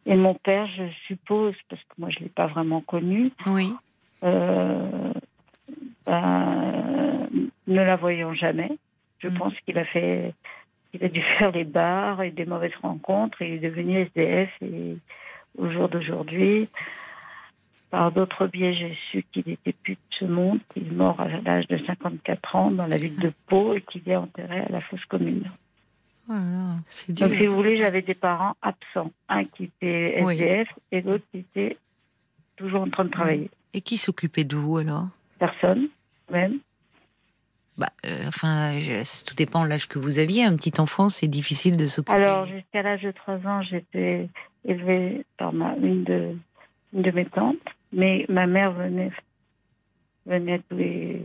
[0.06, 3.72] Et mon père, je suppose, parce que moi, je ne l'ai pas vraiment connu, Oui.
[4.22, 5.12] euh,
[6.06, 7.28] ben,
[7.66, 8.70] ne la voyant jamais,
[9.18, 9.34] je Mhm.
[9.38, 10.34] pense qu'il a fait,
[10.92, 13.40] il a dû faire les bars et des mauvaises rencontres.
[13.42, 14.50] Et il est devenu SDF.
[14.62, 14.96] Et
[15.58, 16.68] au jour d'aujourd'hui,
[17.94, 21.28] par d'autres biais, j'ai su qu'il était plus de ce monde, qu'il est mort à
[21.28, 24.80] l'âge de 54 ans dans la ville de Pau et qu'il est enterré à la
[24.80, 25.48] fosse commune.
[26.28, 27.28] Oh là là, c'est dur.
[27.28, 29.12] Donc, si vous voulez, j'avais des parents absents.
[29.28, 30.34] Un qui était Oui.
[30.34, 31.76] SDF et l'autre qui était
[32.56, 33.48] toujours en train de travailler.
[33.74, 35.06] Et qui s'occupait de vous alors?
[35.38, 35.86] Personne,
[36.32, 36.58] même.
[37.78, 40.42] bah, euh, Enfin, je- tout dépend de l'âge que vous aviez.
[40.44, 42.16] Un petit enfant, c'est difficile de s'occuper.
[42.18, 44.28] Alors, jusqu'à l'âge de 3 ans, j'étais
[44.64, 46.36] élevée par ma, une, de,
[46.92, 47.58] une de mes tantes,
[47.94, 49.10] mais ma mère venait,
[50.26, 51.22] venait tous les,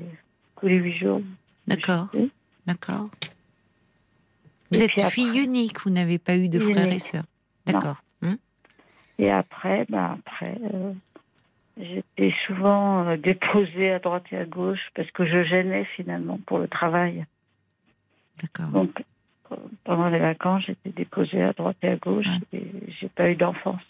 [0.60, 1.22] tous les 8 jours.
[1.68, 2.08] D'accord.
[2.66, 3.10] D'accord.
[4.72, 7.24] Vous Et êtes après- fille unique, vous n'avez pas eu de frères et sœurs.
[7.66, 8.02] D'accord.
[8.22, 8.38] Hum
[9.18, 10.94] Et après, bah après, euh,
[11.78, 16.60] j'étais souvent euh, déposée à droite et à gauche parce que je gênais finalement pour
[16.60, 17.26] le travail.
[18.42, 18.70] D'accord.
[18.70, 19.04] Donc,
[19.52, 22.60] euh, pendant les vacances, j'étais déposée à droite et à gauche Ouais.
[22.60, 23.82] et j'ai pas eu d'enfance.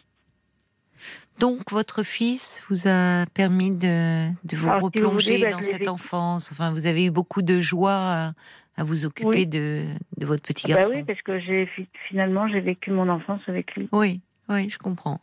[1.40, 5.50] Donc, votre fils vous a permis de, de vous Alors, si vous replonger voulez, bah,
[5.52, 6.52] dans l'ai cette enfance.
[6.52, 8.32] Enfin, vous avez eu beaucoup de joie à,
[8.78, 9.48] à vous occuper Oui.
[9.48, 9.86] de,
[10.18, 10.96] de votre petit Ah bah garçon.
[10.98, 13.88] oui, parce que j'ai fi- finalement j'ai vécu mon enfance avec lui.
[13.92, 15.20] Oui, oui, je comprends.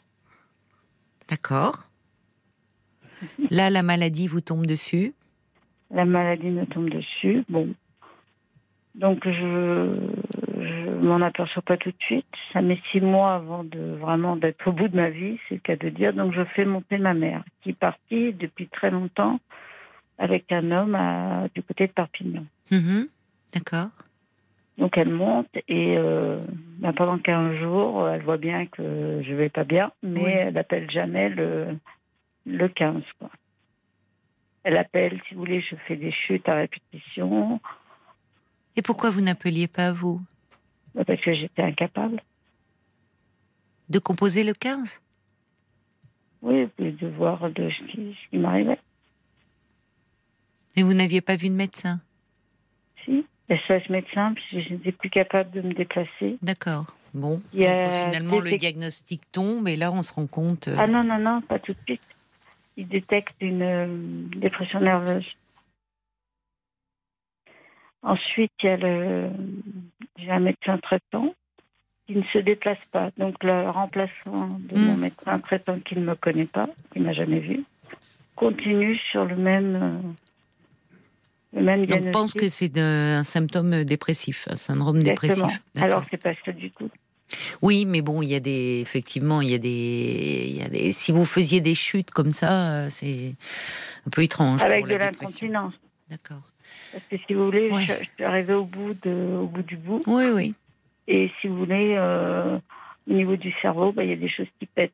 [1.29, 1.85] D'accord.
[3.51, 5.15] Là, la maladie vous tombe dessus.
[5.91, 7.45] La maladie me tombe dessus.
[7.49, 7.75] Bon,
[8.95, 9.99] donc je
[10.57, 12.27] je m'en aperçois pas tout de suite.
[12.53, 15.61] Ça met six mois avant de vraiment d'être au bout de ma vie, c'est le
[15.61, 16.13] cas de dire.
[16.13, 19.39] Donc je fais monter ma mère, qui est partie depuis très longtemps
[20.19, 22.45] avec un homme à- du côté de Perpignan.
[22.71, 23.07] Mhm.
[23.55, 23.89] D'accord.
[24.79, 26.41] Donc elle monte et euh,
[26.79, 30.31] ben, pendant 15 jours, elle voit bien que je vais pas bien, mais Oui.
[30.31, 31.79] elle appelle jamais le,
[32.47, 33.03] le 15.
[33.19, 33.31] Quoi.
[34.65, 37.61] Elle appelle, si vous voulez, je fais des chutes à répétition
[38.77, 40.21] Et pourquoi vous n'appeliez pas vous?
[41.05, 42.23] Parce que j'étais incapable.
[43.89, 45.01] de composer le 15
[46.43, 48.79] Oui, puis de voir de ce qui, m'arrivait.
[50.77, 52.01] Et vous n'aviez pas vu de médecin?
[53.05, 56.37] Si, SOS médecin, puis je n'étais plus capable de me déplacer.
[56.43, 56.87] D'accord.
[57.15, 57.41] Bon.
[57.55, 60.69] Il Donc, a finalement, le diagnostic tombe et là, on se rend compte.
[60.69, 62.03] euh, Ah non, non, non, pas tout de suite.
[62.77, 63.87] Il détecte une euh,
[64.37, 65.25] dépression nerveuse.
[68.03, 69.31] Ensuite, il y a le,
[70.19, 71.35] j'ai un médecin traitant
[72.07, 73.11] qui ne se déplace pas.
[73.19, 77.13] Donc, le remplaçant de mon médecin traitant qui ne me connaît pas, qui ne m'a
[77.13, 77.65] jamais vu,
[78.37, 79.77] continue sur le même,
[81.55, 82.13] euh, le même on diagnostic.
[82.13, 85.49] pense que c'est un symptôme dépressif, un syndrome Exactement.
[85.49, 85.63] dépressif.
[85.83, 86.91] Alors, c'est pas ça du tout.
[87.61, 90.69] Oui, mais bon, il y a des, effectivement, il y a des, il y a
[90.69, 93.35] des, si vous faisiez des chutes comme ça, euh, c'est
[94.07, 94.63] un peu étrange.
[94.63, 95.75] Avec de l'incontinence.
[96.09, 96.53] D'accord.
[96.93, 97.83] Parce que si vous voulez, Ouais.
[97.83, 100.03] je, je suis arrivée au bout, de, au bout du bout.
[100.07, 100.55] Oui, oui.
[101.09, 102.59] Et si vous voulez, euh,
[103.09, 104.93] au niveau du cerveau, bah, il y a des choses qui pètent.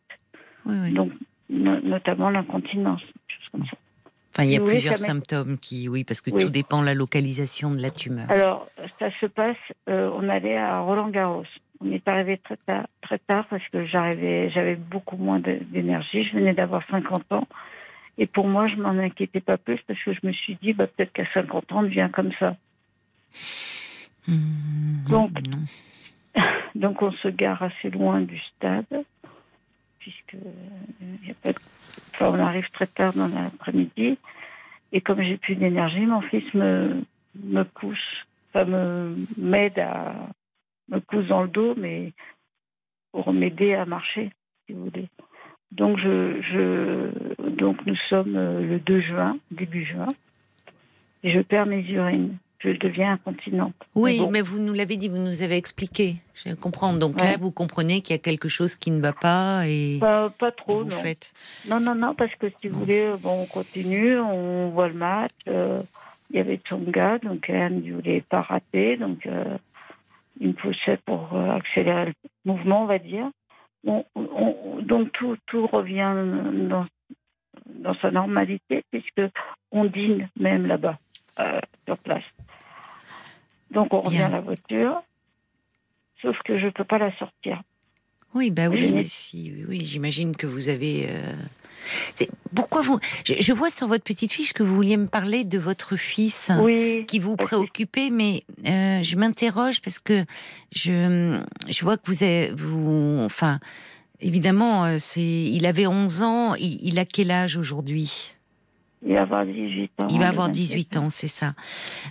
[0.66, 0.92] oui, oui.
[0.92, 1.12] Donc,
[1.48, 3.76] no- notamment l'incontinence, des choses comme ça.
[4.34, 6.42] Enfin, il y a plusieurs symptômes qui, oui, parce que Oui.
[6.42, 8.30] tout dépend de la localisation de la tumeur.
[8.30, 8.66] Alors,
[8.98, 9.56] ça se passe,
[9.90, 11.44] euh, on allait à Roland-Garros.
[11.84, 16.24] On est arrivé très tard, très tard parce que j'arrivais, j'avais beaucoup moins d'énergie.
[16.24, 17.46] Je venais d'avoir 50 ans.
[18.18, 20.86] Et pour moi, je m'en inquiétais pas plus parce que je me suis dit, bah,
[20.86, 22.56] peut-être qu'à 50 ans, on devient comme ça.
[24.26, 25.32] Hmm, donc,
[26.74, 29.04] donc on se gare assez loin du stade,
[29.98, 31.52] puisque euh,
[32.20, 34.18] on arrive très tard dans l'après-midi.
[34.92, 37.02] Et comme j'ai plus d'énergie, mon fils me,
[37.42, 40.14] me pousse, enfin me m'aide à
[40.88, 42.12] me pousse dans le dos, mais
[43.10, 44.30] pour m'aider à marcher,
[44.66, 45.08] si vous voulez.
[45.72, 50.08] Donc, je, je, donc nous sommes euh, le 2 juin, début juin,
[51.22, 52.36] et je perds mes urines.
[52.58, 53.74] Je deviens incontinente.
[53.96, 56.16] Oui, mais, vous nous l'avez dit, vous nous avez expliqué.
[56.34, 56.92] Je comprends.
[56.92, 59.98] Donc là, vous comprenez qu'il y a quelque chose qui ne va pas et.
[59.98, 60.96] Pas, pas trop, non.
[61.68, 65.32] Non, non, non, parce que si vous voulez, bon, on continue, on voit le match.
[65.48, 65.82] Euh,
[66.30, 69.58] il y avait Tonga, donc elle ne voulait pas rater, donc euh,
[70.40, 73.28] il me poussait pour accélérer le mouvement, on va dire
[73.84, 76.14] donc tout, tout revient
[76.68, 76.86] dans,
[77.66, 79.22] dans, sa normalité puisque
[79.70, 80.98] on dîne même là-bas,
[81.40, 82.24] euh, sur place.
[83.70, 85.02] Donc on revient à la voiture,
[86.20, 87.62] sauf que je ne peux pas la sortir.
[88.34, 91.06] Oui, bah oui, mais si, oui, j'imagine que vous avez.
[91.08, 91.32] Euh,
[92.54, 95.96] pourquoi vous je, vois sur votre petite fiche que vous vouliez me parler de votre
[95.96, 96.50] fils
[97.08, 100.24] qui vous préoccupait, mais euh, je m'interroge parce que
[100.70, 103.58] je, je vois que vous avez, vous, enfin,
[104.22, 106.54] évidemment, euh, c'est, il avait 11 ans.
[106.54, 108.34] Il, a quel âge aujourd'hui?
[109.04, 110.06] Il va avoir 18 ans.
[110.10, 111.54] Il va avoir 18 ans, c'est ça.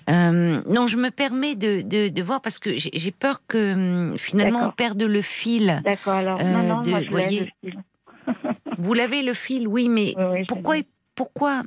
[0.10, 3.74] Euh, non, je me permets de, de, voir parce que j'ai peur que
[4.12, 5.82] hum, finalement on perde le fil.
[5.84, 7.80] D'accord, alors non, non, moi, je voyez, le fil.
[8.78, 10.16] Vous l'avez le fil, oui, mais
[10.48, 10.76] pourquoi,
[11.16, 11.64] pourquoi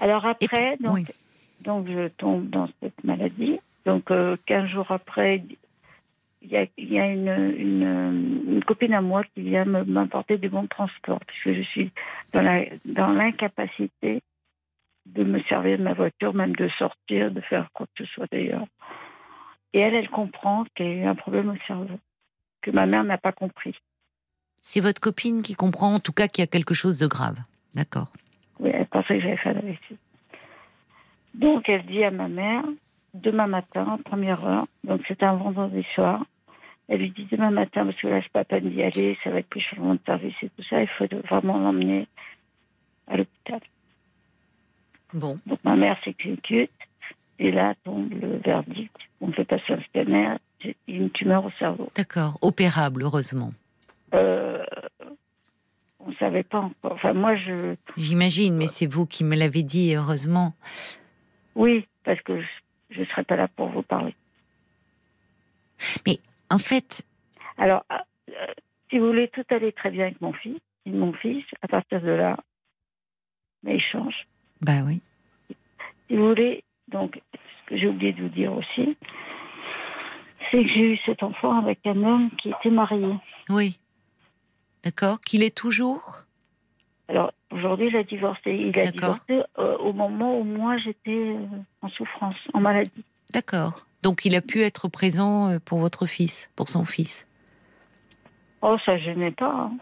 [0.00, 1.12] Alors après, donc,
[1.60, 3.58] donc je tombe dans cette maladie.
[3.84, 5.42] Donc 15 euh, jours après,
[6.40, 7.54] il y a, y a une,
[8.48, 11.90] une, copine à moi qui vient m'apporter des bons de transport, puisque je suis
[12.32, 14.31] dans l'incapacité dans
[15.06, 18.26] de me servir de ma voiture, même de sortir, de faire quoi que ce soit
[18.30, 18.66] d'ailleurs.
[19.72, 21.98] Et elle, elle comprend qu'il y a eu un problème au cerveau,
[22.60, 23.74] que ma mère n'a pas compris.
[24.60, 27.38] C'est votre copine qui comprend en tout cas qu'il y a quelque chose de grave.
[27.74, 28.12] D'accord.
[28.60, 29.60] Oui, elle pensait que j'avais fait la.
[31.34, 32.64] Donc elle dit à ma mère,
[33.14, 36.24] demain matin, première heure, donc c'était un vendredi soir,
[36.88, 39.38] elle lui dit demain matin, parce que là, c'est pas peine d'y aller, ça va
[39.38, 42.06] être plus changement de service et tout ça, il faut vraiment l'emmener
[43.06, 43.60] à l'hôpital.
[45.12, 45.38] Bon.
[45.46, 46.70] Donc ma mère s'exécute,
[47.38, 48.96] et là tombe le verdict.
[49.20, 50.36] On fait passer un scanner,
[50.88, 51.90] une tumeur au cerveau.
[51.94, 53.52] D'accord, opérable, heureusement.
[54.14, 54.64] Euh,
[56.00, 56.92] on ne savait pas encore.
[56.92, 57.76] Enfin, moi, je.
[57.96, 60.54] J'imagine, mais c'est vous qui me l'avez dit, heureusement.
[61.54, 62.40] Oui, parce que
[62.90, 64.14] je ne serais pas là pour vous parler.
[66.06, 66.18] Mais
[66.50, 67.04] en fait.
[67.58, 68.32] Alors, euh,
[68.90, 70.58] si vous voulez, tout allait très bien avec mon fils.
[70.84, 72.36] Mon fils, à partir de là,
[73.62, 74.26] mais il change.
[74.62, 75.00] Bah oui.
[76.08, 78.96] Si vous voulez, donc, ce que j'ai oublié de vous dire aussi,
[80.50, 83.14] c'est que j'ai eu cet enfant avec un homme qui était marié.
[83.48, 83.78] Oui.
[84.84, 85.20] D'accord.
[85.20, 86.24] Qu'il est toujours?
[87.08, 88.54] Alors, aujourd'hui, il a divorcé.
[88.54, 91.46] Il a divorcé euh, au moment où moi, j'étais euh,
[91.80, 93.04] en souffrance, en maladie.
[93.32, 93.84] D'accord.
[94.02, 97.26] Donc, il a pu être présent euh, pour votre fils, pour son fils?
[98.60, 99.52] Oh, ça ne gênait pas.
[99.52, 99.76] Hein.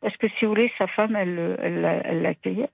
[0.00, 2.70] Parce que, si vous voulez, sa femme, elle l'accueillait.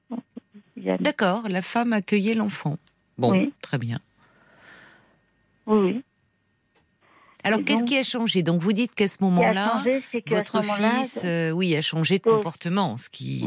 [0.77, 2.77] D'accord, la femme accueillait l'enfant.
[3.19, 3.98] Bon, très bien.
[5.66, 6.05] Oui, oui.
[7.47, 8.43] Alors, qu'est-ce qui a changé?
[8.43, 9.85] Donc, vous dites qu'à ce moment-là,
[10.27, 13.44] votre fils, euh, oui, a changé de comportement, ce qui.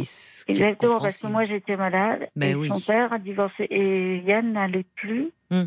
[0.48, 2.30] Exactement, parce que moi, j'étais malade.
[2.36, 5.66] Ben et Son père a divorcé et Yann n'allait plus hmm.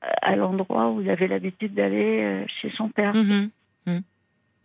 [0.00, 3.14] à l'endroit où il avait l'habitude d'aller euh, chez son père.
[3.14, 3.50] Hum,
[3.86, 4.02] hum,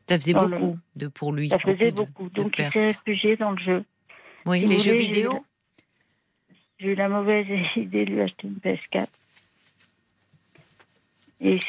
[0.07, 1.49] Ça faisait beaucoup de, pour lui.
[1.49, 2.29] Ça faisait beaucoup.
[2.29, 3.83] Donc, il s'est réfugié dans le jeu.
[4.45, 5.43] Oui, les jeux vidéo?
[6.81, 7.45] J'ai eu la mauvaise
[7.75, 9.07] idée de lui acheter une PS4.
[11.43, 11.59] Et,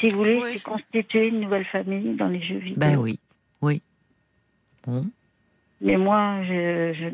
[0.00, 2.76] si vous voulez, c'est constituer une nouvelle famille dans les jeux vidéo.
[2.76, 3.18] Ben oui,
[3.62, 3.80] oui.
[4.86, 5.02] Bon.
[5.80, 7.12] Mais moi, je,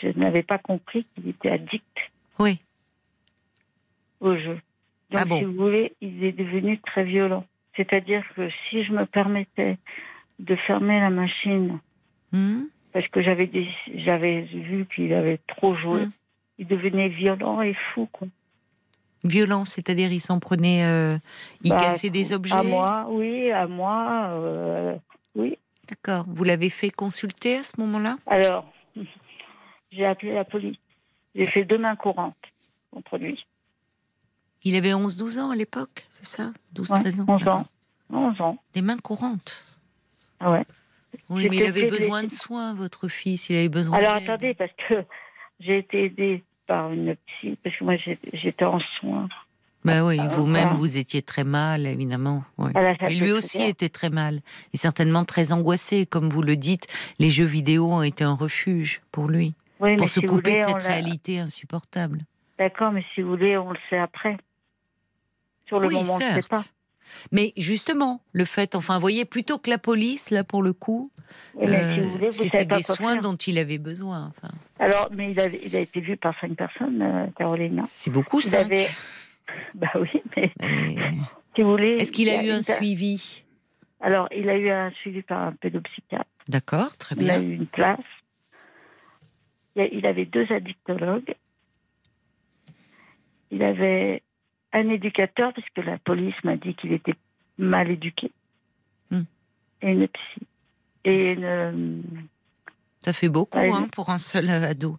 [0.00, 1.98] je, n'avais pas compris qu'il était addict.
[2.38, 2.60] Oui.
[4.20, 4.60] Au jeu.
[5.10, 7.44] Donc, ah si vous voulez, il est devenu très violent.
[7.76, 9.78] C'est-à-dire que si je me permettais
[10.38, 11.80] de fermer la machine,
[12.32, 12.62] hmm.
[12.92, 13.50] parce que j'avais
[13.96, 16.12] j'avais vu qu'il avait trop joué, hmm.
[16.62, 18.28] Il devenait violent et fou, quoi.
[19.24, 21.18] Violent, c'est-à-dire il s'en prenait, euh,
[21.62, 22.54] il bah, cassait des objets?
[22.54, 24.96] À moi, oui, à moi, euh,
[25.34, 25.58] oui.
[25.88, 26.24] D'accord.
[26.28, 28.16] Vous l'avez fait consulter à ce moment-là?
[28.26, 28.72] Alors,
[29.90, 30.76] j'ai appelé la police.
[31.34, 32.36] J'ai fait deux mains courantes
[32.92, 33.44] contre lui.
[34.62, 36.52] Il avait 11-12 ans à l'époque, c'est ça?
[36.76, 37.66] 12-13 ans 11 ans.
[38.12, 38.58] 11 ans.
[38.74, 39.64] Des mains courantes?
[40.38, 40.64] Ah ouais.
[41.28, 43.50] Oui, mais il avait besoin de soins, votre fils.
[43.50, 45.04] Il avait besoin Alors attendez, parce que
[45.60, 47.94] j'ai été aidée par une psy, parce que moi
[48.32, 49.28] j'étais en soins
[49.84, 52.44] Bah oui, vous-même, vous étiez très mal, évidemment.
[53.08, 54.40] Et lui aussi était très mal.
[54.72, 56.86] Et certainement très angoissé, comme vous le dites.
[57.18, 59.54] Les jeux vidéo ont été un refuge pour lui.
[59.98, 62.20] pour se couper de cette réalité insupportable.
[62.58, 64.36] D'accord, mais si vous voulez, on le sait après.
[65.66, 66.62] Sur le moment, on ne sait pas.
[67.30, 71.10] Mais justement, le fait, enfin, vous voyez, plutôt que la police, là, pour le coup,
[71.60, 74.30] euh, c'était des soins dont il avait besoin.
[74.30, 74.54] Enfin.
[74.82, 77.82] Alors, mais il a, il a, été vu par cinq personnes, euh, Caroline.
[77.84, 78.64] C'est beaucoup, ça.
[79.74, 80.50] Bah oui, mais
[81.54, 81.96] si vous voulez.
[81.96, 83.44] Est-ce qu'il a, eu un suivi?
[84.00, 86.24] Alors, il a eu un suivi par un pédopsychiatre.
[86.48, 87.26] D'accord, très bien.
[87.26, 88.00] Il a eu une place.
[89.76, 91.34] Il avait deux addictologues.
[93.50, 94.22] Il avait
[94.72, 97.16] un éducateur, parce que la police m'a dit qu'il était
[97.58, 98.30] mal éduqué.
[99.10, 99.24] Hmm.
[99.82, 100.46] Et une psy.
[101.04, 102.02] Et une.
[103.04, 104.96] Ça fait beaucoup hein, pour un seul ado.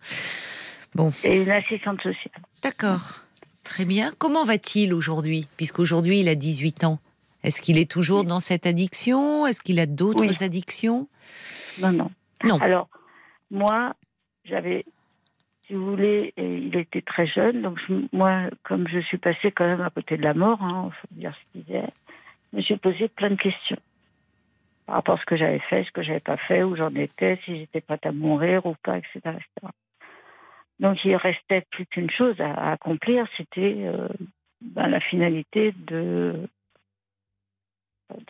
[0.94, 1.12] Bon.
[1.24, 2.42] Et une assistante sociale.
[2.62, 3.22] D'accord.
[3.64, 4.12] Très bien.
[4.18, 5.48] Comment va-t-il aujourd'hui?
[5.58, 7.00] Puisqu'aujourd'hui, il a 18 ans.
[7.44, 9.48] Est-ce qu'il est toujours dans cette addiction?
[9.48, 11.08] Est-ce qu'il a d'autres addictions?
[11.80, 12.12] Non, non.
[12.44, 12.58] Non.
[12.58, 12.90] Alors,
[13.52, 13.94] moi,
[14.46, 14.86] j'avais,
[15.66, 17.80] si vous voulez, il était très jeune, donc
[18.12, 21.08] moi, comme je suis passée quand même à côté de la mort, il hein, faut
[21.12, 21.90] dire ce qu'il est,
[22.52, 23.78] je me suis posé plein de questions
[24.86, 27.40] par rapport à ce que j'avais fait, ce que j'avais pas fait, où j'en étais,
[27.46, 29.38] si j'étais prête à mourir ou pas, etc.
[30.80, 34.08] Donc il restait plus qu'une chose à, accomplir, c'était euh,
[34.62, 36.48] ben, la finalité de,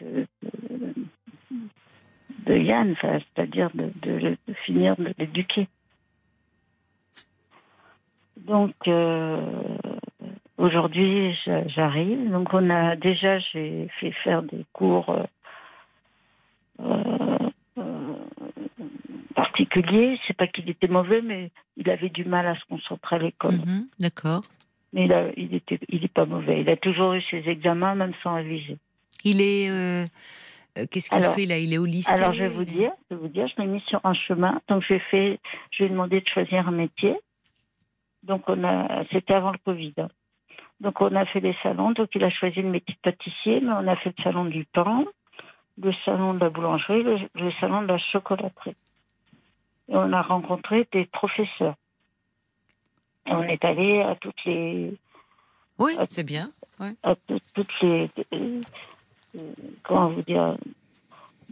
[0.02, 0.28] de,
[2.46, 5.68] de, Yann, c'est-à-dire de, finir de l'éduquer.
[8.38, 9.40] Donc euh,
[10.58, 11.36] aujourd'hui
[11.68, 15.24] j'arrive, donc on a déjà j'ai fait faire des cours euh,
[19.36, 20.20] particulier.
[20.28, 23.56] C'est pas qu'il était mauvais, mais il avait du mal à se concentrer à l'école.
[23.56, 24.44] Mhm, d'accord.
[24.94, 26.62] Mais il était, il est pas mauvais.
[26.62, 28.78] Il a toujours eu ses examens, même sans réviser.
[29.24, 29.70] Il est.
[29.70, 30.06] Euh,
[30.78, 31.58] euh, qu'est-ce qu'il fait là?
[31.58, 32.12] Il est au lycée.
[32.12, 34.60] Alors je vais vous dire, je vais vous dire, je l'ai mis sur un chemin.
[34.68, 35.40] Donc j'ai fait,
[35.72, 37.16] je lui ai demandé de choisir un métier.
[38.24, 39.94] Donc on a, c'était avant le Covid.
[39.98, 40.08] Hein.
[40.80, 41.92] Donc on a fait des salons.
[41.92, 44.66] Donc il a choisi le métier de pâtissier, mais on a fait le salon du
[44.66, 45.06] pain,
[45.82, 48.76] le salon de la boulangerie, le salon de la chocolaterie
[49.90, 51.76] et on a rencontré des professeurs.
[53.26, 54.94] Et on est allé à toutes les.
[55.80, 56.52] Oui, c'est bien.
[57.04, 57.16] À
[57.54, 58.10] toutes les.
[58.34, 58.62] Euh,
[59.84, 60.58] comment vous dire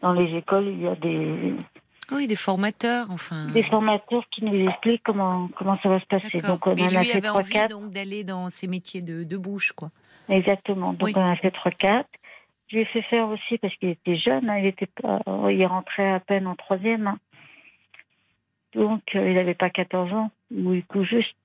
[0.02, 1.56] Dans les écoles, il y a des.
[2.12, 3.48] Oui, des formateurs, enfin.
[3.52, 6.40] Des formateurs qui nous expliquent comment, comment ça va se passer.
[6.40, 7.70] Donc, on en a fait 3-4.
[7.70, 9.92] donc d'aller dans ces métiers de, de bouche, quoi.
[10.28, 10.92] Exactement.
[10.92, 12.04] Donc, on a fait 3-4.
[12.72, 15.20] Je lui ai fait faire aussi parce qu'il était jeune, hein, il était pas,
[15.50, 17.06] il rentrait à peine en troisième.
[17.06, 17.20] Hein.
[18.74, 21.36] Donc, euh, il n'avait pas 14 ans, ou il tout juste.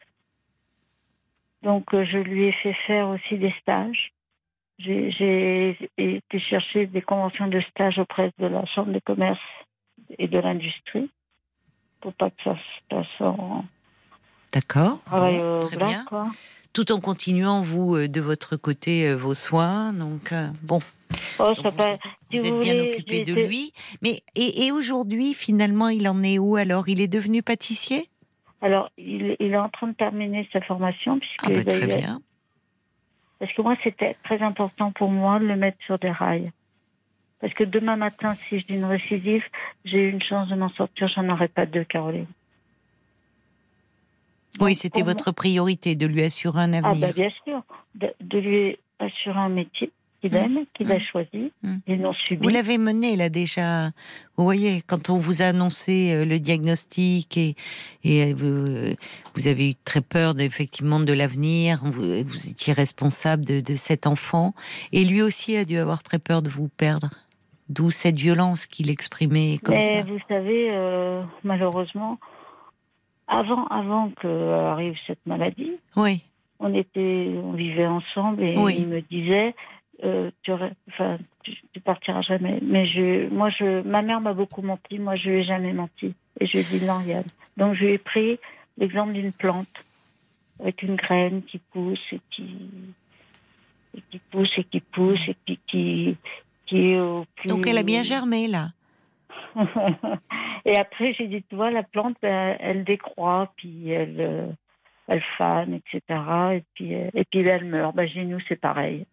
[1.62, 4.12] Donc, euh, je lui ai fait faire aussi des stages.
[4.78, 9.40] J'ai été chercher des conventions de stage auprès de la Chambre de commerce
[10.18, 11.10] et de l'industrie
[12.00, 13.64] pour pas que ça se passe en
[14.52, 15.00] D'accord.
[15.62, 16.04] très bien.
[16.72, 19.92] Tout en continuant, vous, euh, de votre côté, vos soins.
[19.92, 20.32] Donc,
[20.62, 20.78] bon.
[21.38, 23.72] Oh, vous, êtes, bien occupé de lui.
[24.02, 26.88] Mais et, aujourd'hui, finalement, il en est où alors?
[26.88, 28.08] Il est devenu pâtissier?
[28.62, 32.20] Alors, il, est en train de terminer sa formation puisque ah bah, très bien.
[33.38, 36.52] Parce que moi, c'était très important pour moi de le mettre sur des rails.
[37.40, 39.44] Parce que demain matin, si j'ai une récidive,
[39.84, 41.08] j'ai une chance de m'en sortir.
[41.08, 42.26] J'en aurais pas deux, Caroline.
[44.58, 46.92] Oui, c'était votre priorité de lui assurer un avenir.
[46.94, 47.62] Ah bah bien sûr,
[47.94, 49.92] de lui assurer un métier
[50.28, 50.42] qu'il mm.
[50.42, 51.00] aime, qu'il a mm.
[51.00, 51.76] choisi, mm.
[51.86, 52.42] et non subi.
[52.42, 53.90] Vous l'avez mené là déjà.
[54.36, 57.54] Vous voyez, quand on vous a annoncé euh, le diagnostic et,
[58.04, 58.94] et euh,
[59.34, 64.06] vous, avez eu très peur effectivement de l'avenir, vous, vous, étiez responsable de, de, cet
[64.06, 64.54] enfant,
[64.92, 67.10] et lui aussi a dû avoir très peur de vous perdre.
[67.68, 72.18] D'où cette violence qu'il exprimait comme Mais Vous savez, euh, malheureusement,
[73.26, 76.22] avant, avant que arrive cette maladie, oui.
[76.60, 79.54] on était, on vivait ensemble et il me disait
[80.04, 82.58] euh, tu, enfin, tu, partiras jamais.
[82.62, 84.98] Mais je, moi, je, ma mère m'a beaucoup menti.
[84.98, 86.14] Moi, je lui ai jamais menti.
[86.40, 87.24] Et je lui ai dit non, Yann.
[87.56, 88.38] Donc, je lui ai pris
[88.76, 89.68] l'exemple d'une plante
[90.60, 92.68] avec une graine qui pousse et qui,
[94.10, 96.16] qui pousse et qui pousse et qui, qui,
[96.66, 97.48] qui est au plus...
[97.48, 98.70] Donc, elle a bien germé là.
[100.66, 104.46] et après, j'ai dit, tu vois, la plante, elle, elle décroît, puis elle, euh,
[105.08, 106.02] elle fane, etc.
[106.54, 107.94] Et puis, et puis elle meurt.
[107.94, 109.06] Ben, chez nous, c'est pareil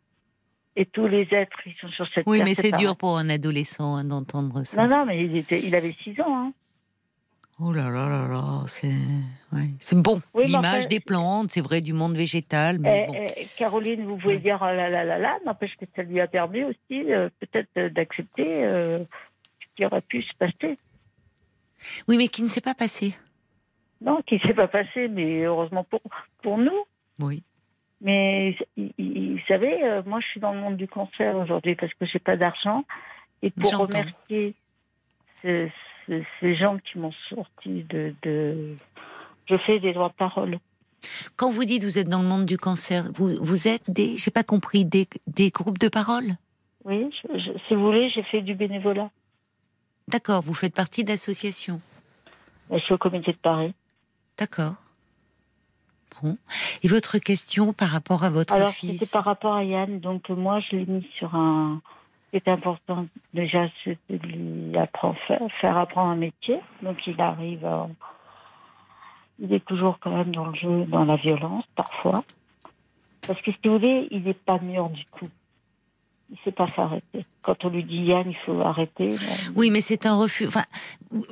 [0.75, 2.45] et tous les êtres qui sont sur cette oui, terre.
[2.45, 4.87] Oui, mais c'est dur pour un adolescent hein, d'entendre ça.
[4.87, 6.35] Non, non, mais il, était, il avait 6 ans.
[6.35, 6.53] Hein.
[7.59, 8.91] Oh là là là là, c'est
[9.79, 10.21] c'est bon.
[10.35, 12.79] L'image des plantes, c'est vrai, du monde végétal.
[12.79, 16.01] Mais eh, eh, Caroline, vous pouvez dire oh là là là là, n'empêche que ça
[16.01, 18.99] lui a permis aussi euh, peut-être euh, d'accepter euh,
[19.59, 20.79] ce qui aurait pu se passer.
[22.07, 23.15] Oui, mais qui ne s'est pas passé.
[24.01, 26.01] Non, qui ne s'est pas passé, mais heureusement pour,
[26.41, 26.85] pour nous.
[27.19, 27.43] Oui.
[28.03, 32.19] Mais vous savez, moi je suis dans le monde du concert aujourd'hui parce que j'ai
[32.19, 32.83] pas d'argent.
[33.41, 34.55] Et pour remercier
[35.41, 38.75] ces gens qui m'ont sorti de, de,
[39.49, 40.59] Je fais des droits de parole.
[41.35, 44.31] Quand vous dites vous êtes dans le monde du cancer, vous, vous êtes des, j'ai
[44.31, 46.35] pas compris, des, des, groupes de parole?
[46.85, 47.09] Oui,
[47.67, 49.09] si vous voulez, j'ai fait du bénévolat.
[50.07, 51.79] D'accord, vous faites partie d'associations
[52.71, 53.73] Je suis au comité de Paris.
[54.37, 54.75] D'accord.
[56.83, 59.99] Et votre question par rapport à votre Alors, fils c'était par rapport à Yann.
[59.99, 61.81] Donc, moi, je l'ai mis sur un,
[62.31, 65.17] c'est important déjà de lui apprendre,
[65.61, 66.59] faire apprendre un métier.
[66.81, 67.67] Donc il arrive,
[69.39, 72.23] il est toujours quand même dans le jeu, dans la violence parfois.
[73.27, 75.29] Parce que si vous voulez, il n'est pas mûr du tout
[76.33, 77.25] il sait pas s'arrêter.
[77.43, 79.11] Quand on lui dit Yann, il faut arrêter.
[79.55, 80.47] Oui, mais c'est un refus.
[80.47, 80.63] Enfin,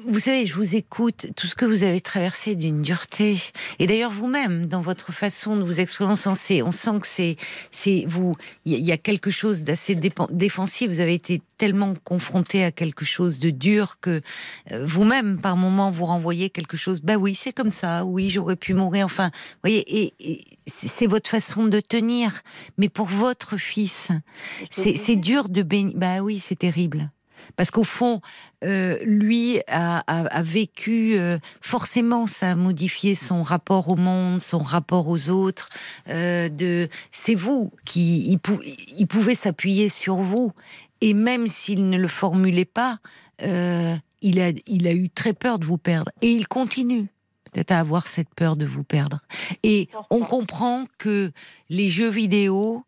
[0.05, 3.37] vous savez, je vous écoute, tout ce que vous avez traversé d'une dureté.
[3.79, 7.37] Et d'ailleurs, vous-même, dans votre façon de vous exprimer, on sent, on sent que c'est,
[7.71, 8.33] c'est vous.
[8.65, 10.89] Il y a quelque chose d'assez défensif.
[10.89, 14.21] Vous avez été tellement confronté à quelque chose de dur que
[14.71, 16.99] euh, vous-même, par moment, vous renvoyez quelque chose.
[17.01, 18.03] Bah oui, c'est comme ça.
[18.03, 19.05] Oui, j'aurais pu mourir.
[19.05, 22.41] Enfin, vous voyez, et c'est votre façon de tenir.
[22.77, 24.09] Mais pour votre fils,
[24.69, 25.93] c'est dur de bénir.
[26.01, 27.11] Bah oui, c'est terrible.
[27.55, 28.21] Parce qu'au fond,
[28.63, 30.01] euh, lui a,
[30.41, 35.69] vécu, euh, forcément, ça a modifié son rapport au monde, son rapport aux autres.
[36.07, 38.31] Euh, de, c'est vous qui,
[38.97, 40.53] il, pouvait s'appuyer sur vous,
[41.01, 42.97] et même s'il ne le formulait pas,
[43.43, 47.09] il a, il a eu très peur de vous perdre, et il continue
[47.51, 49.19] peut-être à avoir cette peur de vous perdre.
[49.61, 51.31] Et on comprend que
[51.69, 52.85] les jeux vidéo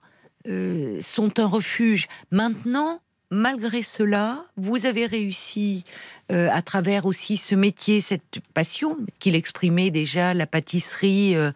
[0.48, 2.08] sont un refuge.
[2.32, 3.00] Maintenant,
[3.34, 5.84] malgré cela, vous avez réussi
[6.32, 11.36] euh, à travers aussi ce métier, cette passion qu'il exprimait déjà, la pâtisserie.
[11.36, 11.52] Euh,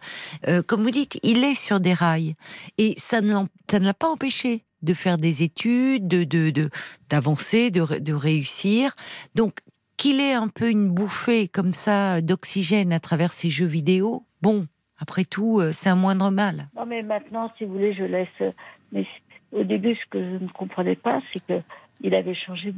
[0.66, 2.34] comme vous dites, il est sur des rails
[2.76, 3.32] et ça ne
[3.78, 6.70] l'a pas empêché de faire des études, de
[7.08, 8.94] d'avancer, de, de, réussir.
[9.34, 9.58] Donc
[9.96, 14.66] qu'il ait un peu une bouffée comme ça d'oxygène à travers ces jeux vidéo, bon,
[14.98, 16.68] après tout, c'est un moindre mal.
[16.76, 18.54] Non, mais maintenant, si vous voulez, je laisse
[18.92, 19.06] mais
[19.52, 22.74] au début, ce que je ne comprenais pas, c'est qu'il avait changé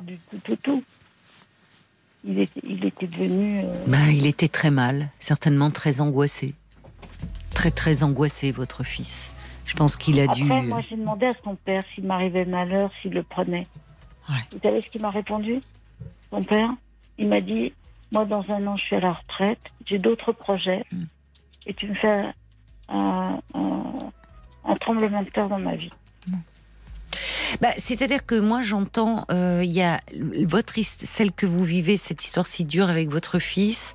[0.00, 0.84] du tout au tout.
[2.24, 3.60] Il était, il était devenu.
[3.64, 6.54] Euh, bah, il était très mal, certainement très angoissé.
[7.50, 9.32] Très, très angoissé, votre fils.
[9.66, 10.44] Je pense qu'il a dû.
[10.44, 13.66] Moi, j'ai demandé à son père s'il m'arrivait malheur, s'il le prenait.
[14.28, 15.60] Vous savez ce qu'il m'a répondu
[16.30, 16.70] Son père?
[17.18, 17.72] Il m'a dit
[18.12, 21.04] Moi, dans un an, je suis à la retraite, j'ai d'autres projets, hmm.
[21.66, 22.22] et tu me fais
[22.88, 23.40] un
[24.64, 25.90] un tremblement de terre dans ma vie.
[27.60, 30.00] Bah, C'est-à-dire que moi j'entends, euh, il y a
[30.44, 33.92] votre celle que vous vivez, cette histoire si dure avec votre fils,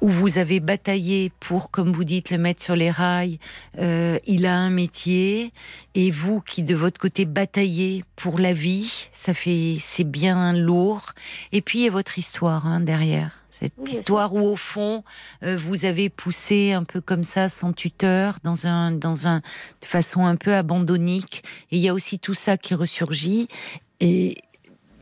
[0.00, 3.38] où vous avez bataillé pour, comme vous dites, le mettre sur les rails.
[3.78, 5.52] Euh, il a un métier,
[5.94, 11.12] et vous qui de votre côté bataillez pour la vie, ça fait, c'est bien lourd.
[11.52, 13.42] Et puis il y a votre histoire hein, derrière.
[13.60, 15.02] Cette histoire où, au fond,
[15.42, 19.86] euh, vous avez poussé un peu comme ça son tuteur dans un, dans un, de
[19.86, 21.42] façon un peu abandonnique.
[21.72, 23.48] Et il y a aussi tout ça qui ressurgit.
[23.98, 24.36] Et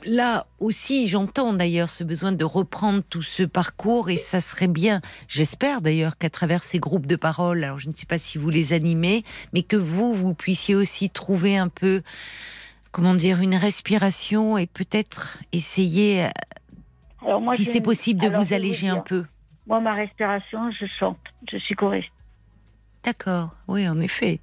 [0.07, 5.01] là aussi, j'entends d'ailleurs ce besoin de reprendre tout ce parcours et ça serait bien,
[5.29, 8.49] j'espère d'ailleurs qu'à travers ces groupes de parole, alors je ne sais pas si vous
[8.49, 12.03] les animez, mais que vous, vous puissiez aussi trouver un peu,
[12.93, 16.29] comment dire, une respiration et peut-être essayer
[17.55, 19.25] si c'est possible de vous alléger un peu.
[19.67, 21.19] Moi, ma respiration, je chante.
[21.51, 22.09] Je suis choriste.
[23.05, 23.51] D'accord.
[23.69, 24.41] Oui, en effet.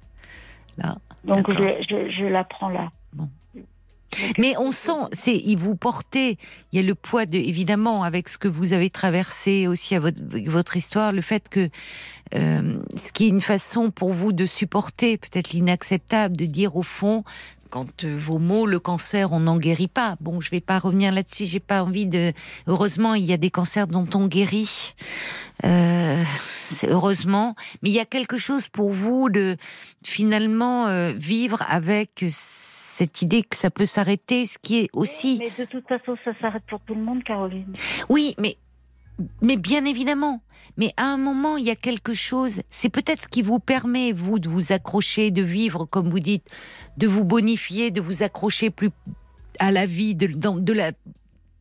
[0.76, 0.96] Là.
[1.24, 2.90] Donc, je, je, la prends là.
[3.12, 3.28] Bon.
[4.38, 6.38] Mais on sent, c'est, il vous portez,
[6.72, 10.00] il y a le poids de, évidemment, avec ce que vous avez traversé aussi à
[10.00, 11.68] votre, votre histoire, le fait que,
[12.34, 16.82] euh, ce qui est une façon pour vous de supporter peut-être l'inacceptable, de dire au
[16.82, 17.24] fond,
[17.74, 20.14] quand euh, vos mots, le cancer, on n'en guérit pas.
[20.20, 21.44] Bon, je vais pas revenir là-dessus.
[21.44, 22.32] J'ai pas envie de.
[22.68, 24.94] Heureusement, il y a des cancers dont on guérit.
[25.64, 26.22] Euh,
[26.86, 29.56] heureusement, mais il y a quelque chose pour vous de
[30.04, 35.40] finalement euh, vivre avec cette idée que ça peut s'arrêter, ce qui est aussi.
[35.40, 37.72] Mais de toute façon, ça s'arrête pour tout le monde, Caroline.
[38.08, 38.56] Oui, mais
[39.40, 40.42] mais bien évidemment.
[40.76, 42.62] Mais à un moment, il y a quelque chose.
[42.70, 46.48] C'est peut-être ce qui vous permet, vous, de vous accrocher, de vivre, comme vous dites,
[46.96, 48.90] de vous bonifier, de vous accrocher plus
[49.60, 50.92] à la vie, de, la,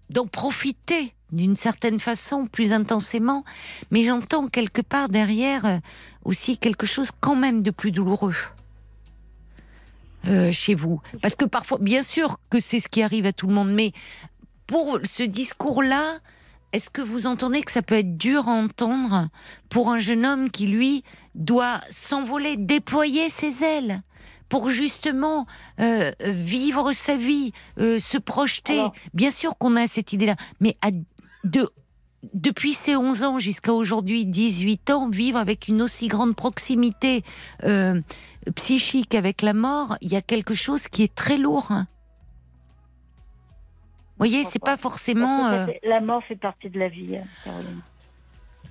[0.10, 3.44] d'en profiter d'une certaine façon, plus intensément,
[3.92, 5.78] mais j'entends quelque part derrière euh,
[6.24, 8.36] aussi quelque chose quand même de plus douloureux.
[10.28, 13.48] Euh, chez vous Parce que parfois, bien sûr que c'est ce qui arrive à tout
[13.48, 13.92] le monde, mais
[14.68, 16.20] pour ce discours-là,
[16.74, 19.30] est-ce que vous entendez que ça peut être dur à entendre
[19.70, 21.04] pour un jeune homme qui, lui,
[21.36, 24.02] doit s'envoler, déployer ses ailes
[24.50, 25.48] pour justement
[25.80, 28.84] euh, vivre sa vie, se projeter?
[29.14, 30.90] Bien sûr qu'on a cette idée-là, mais à
[31.44, 31.70] de,
[32.34, 37.24] depuis ses 11 ans jusqu'à aujourd'hui 18 ans, vivre avec une aussi grande proximité
[37.64, 38.02] euh,
[38.56, 41.68] psychique avec la mort, il y a quelque chose qui est très lourd.
[41.72, 41.88] Hein.
[44.18, 45.48] Vous voyez, c'est pas forcément.
[45.48, 47.82] Euh, la mort fait partie de la vie, hein, Caroline.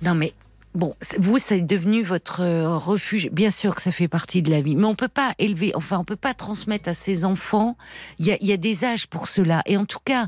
[0.01, 0.33] Non, mais
[0.75, 3.29] Bon, vous, c'est devenu votre euh, refuge.
[3.29, 5.99] Bien sûr que ça fait partie de la vie, mais on peut pas élever, enfin,
[5.99, 7.77] on peut pas transmettre à ses enfants.
[8.17, 10.27] Il y a, des âges pour cela, et en tout cas,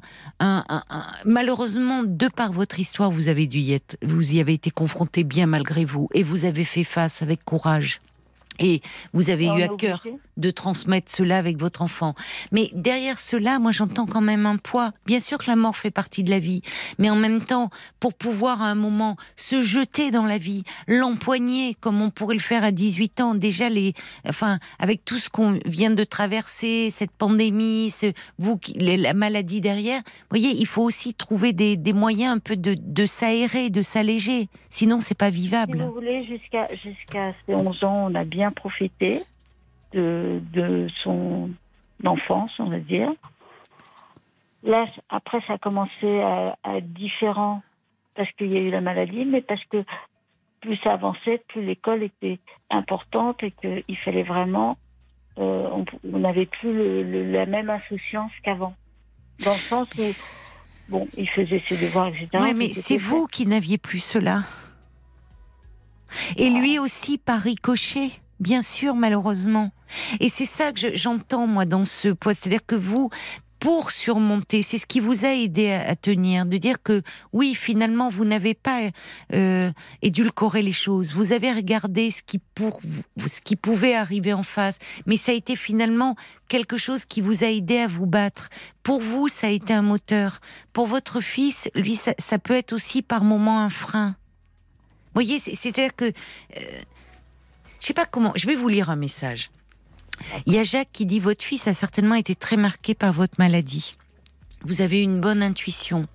[1.26, 5.24] malheureusement, de par votre histoire, vous avez dû y être, vous y avez été confronté
[5.24, 8.00] bien malgré vous, et vous avez fait face avec courage.
[8.60, 8.82] Et
[9.14, 10.06] vous avez eu à cœur
[10.38, 12.14] de transmettre cela avec votre enfant.
[12.52, 14.92] Mais derrière cela, moi j'entends quand même un poids.
[15.06, 16.62] Bien sûr que la mort fait partie de la vie,
[16.98, 17.70] mais en même temps,
[18.00, 22.42] pour pouvoir à un moment se jeter dans la vie, l'empoigner comme on pourrait le
[22.42, 23.94] faire à 18 ans, déjà les,
[24.28, 28.08] enfin, avec tout ce qu'on vient de traverser, cette pandémie, ce,
[28.40, 32.56] vous, la maladie derrière, vous voyez, il faut aussi trouver des, des moyens un peu
[32.56, 34.50] de, de s'aérer, de s'alléger.
[34.70, 35.80] Sinon, c'est pas vivable.
[35.80, 39.24] Si vous voulez, jusqu'à jusqu'à ces 11 ans, on a bien profité
[39.94, 41.50] de, de son
[42.04, 43.12] enfance, on va dire.
[44.64, 47.62] Là, après, ça a commencé à, être différent
[48.16, 49.84] parce qu'il y a eu la maladie, mais parce que
[50.62, 52.40] plus ça avançait, plus l'école était
[52.72, 54.78] importante et qu'il fallait vraiment.
[55.38, 58.74] Euh, on n'avait plus la même insouciance qu'avant.
[59.44, 60.14] Dans le sens où,
[60.90, 62.30] bon, il faisait ses devoirs, etc.
[62.42, 64.44] Oui, mais c'est vous qui n'aviez plus cela.
[66.38, 68.12] Et lui aussi, par ricochet.
[68.40, 69.72] Bien sûr, malheureusement.
[70.20, 72.34] Et c'est ça que j'entends, moi, dans ce poids.
[72.34, 73.10] C'est-à-dire que vous,
[73.60, 77.02] pour surmonter, c'est ce qui vous a aidé à, tenir, de dire que
[77.34, 78.82] oui, finalement, vous n'avez pas
[79.34, 79.72] euh,
[80.02, 81.14] édulcoré les choses.
[81.14, 82.82] Vous avez regardé ce qui, pour,
[83.26, 86.16] ce qui pouvait arriver en face, mais ça a été finalement
[86.50, 88.50] quelque chose qui vous a aidé à vous battre.
[88.84, 90.42] Pour vous, ça a été un moteur.
[90.74, 94.16] Pour votre fils, lui, ça, peut être aussi par moments un frein.
[95.14, 96.06] Vous voyez, c'est-à-dire que...
[96.06, 96.82] Euh,
[97.80, 98.32] je sais pas comment.
[98.36, 99.52] Je vais vous lire un message.
[100.46, 103.36] Il y a Jacques qui dit votre fils a certainement été très marqué par votre
[103.38, 103.96] maladie.
[104.64, 106.08] Vous avez une bonne intuition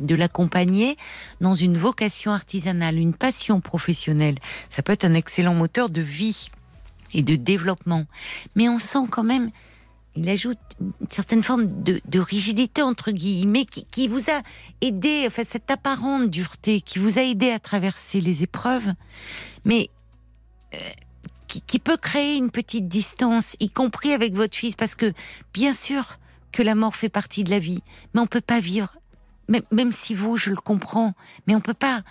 [0.00, 0.96] de l'accompagner
[1.40, 4.38] dans une vocation artisanale, une passion professionnelle.
[4.70, 6.48] Ça peut être un excellent moteur de vie
[7.12, 8.06] et de développement.
[8.56, 9.50] Mais on sent quand même,
[10.16, 14.42] il ajoute une certaine forme de, rigidité, entre guillemets, qui, qui, vous a
[14.80, 18.92] aidé, enfin cette apparente dureté, qui vous a aidé à traverser les épreuves.
[19.64, 19.90] Mais
[21.46, 25.12] qui, peut créer une petite distance, y compris avec votre fils, parce que
[25.52, 26.18] bien sûr
[26.52, 27.82] que la mort fait partie de la vie,
[28.12, 28.96] mais on peut pas vivre,
[29.48, 31.12] même, même si vous, je le comprends,
[31.46, 32.02] mais on peut pas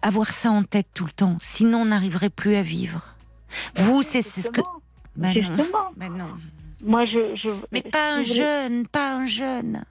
[0.00, 3.14] avoir ça en tête tout le temps, sinon on n'arriverait plus à vivre.
[3.76, 4.60] Vous, c'est ce que...
[5.14, 5.90] Ben Justement.
[5.96, 6.30] Ben non.
[6.82, 7.50] Moi, je, je...
[7.70, 9.84] Mais pas un jeune, pas un jeune.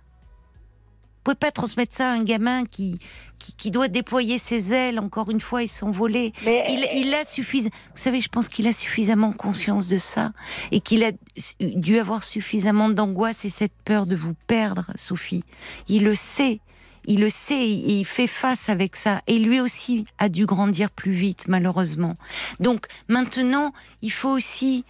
[1.22, 2.98] Vous pouvez pas transmettre ça à un gamin qui,
[3.38, 6.34] qui, doit déployer ses ailes, encore une fois, et s'envoler.
[6.48, 10.32] Il, il a suffisamment, vous savez, je pense qu'il a suffisamment conscience de ça,
[10.72, 11.12] et qu'il a
[11.60, 15.44] dû avoir suffisamment d'angoisse et cette peur de vous perdre, Sophie.
[15.88, 16.60] Il le sait.
[17.06, 19.22] Il le sait, il fait face avec ça.
[19.28, 22.16] Et lui aussi a dû grandir plus vite, malheureusement.
[22.60, 24.86] Donc, maintenant, il faut aussi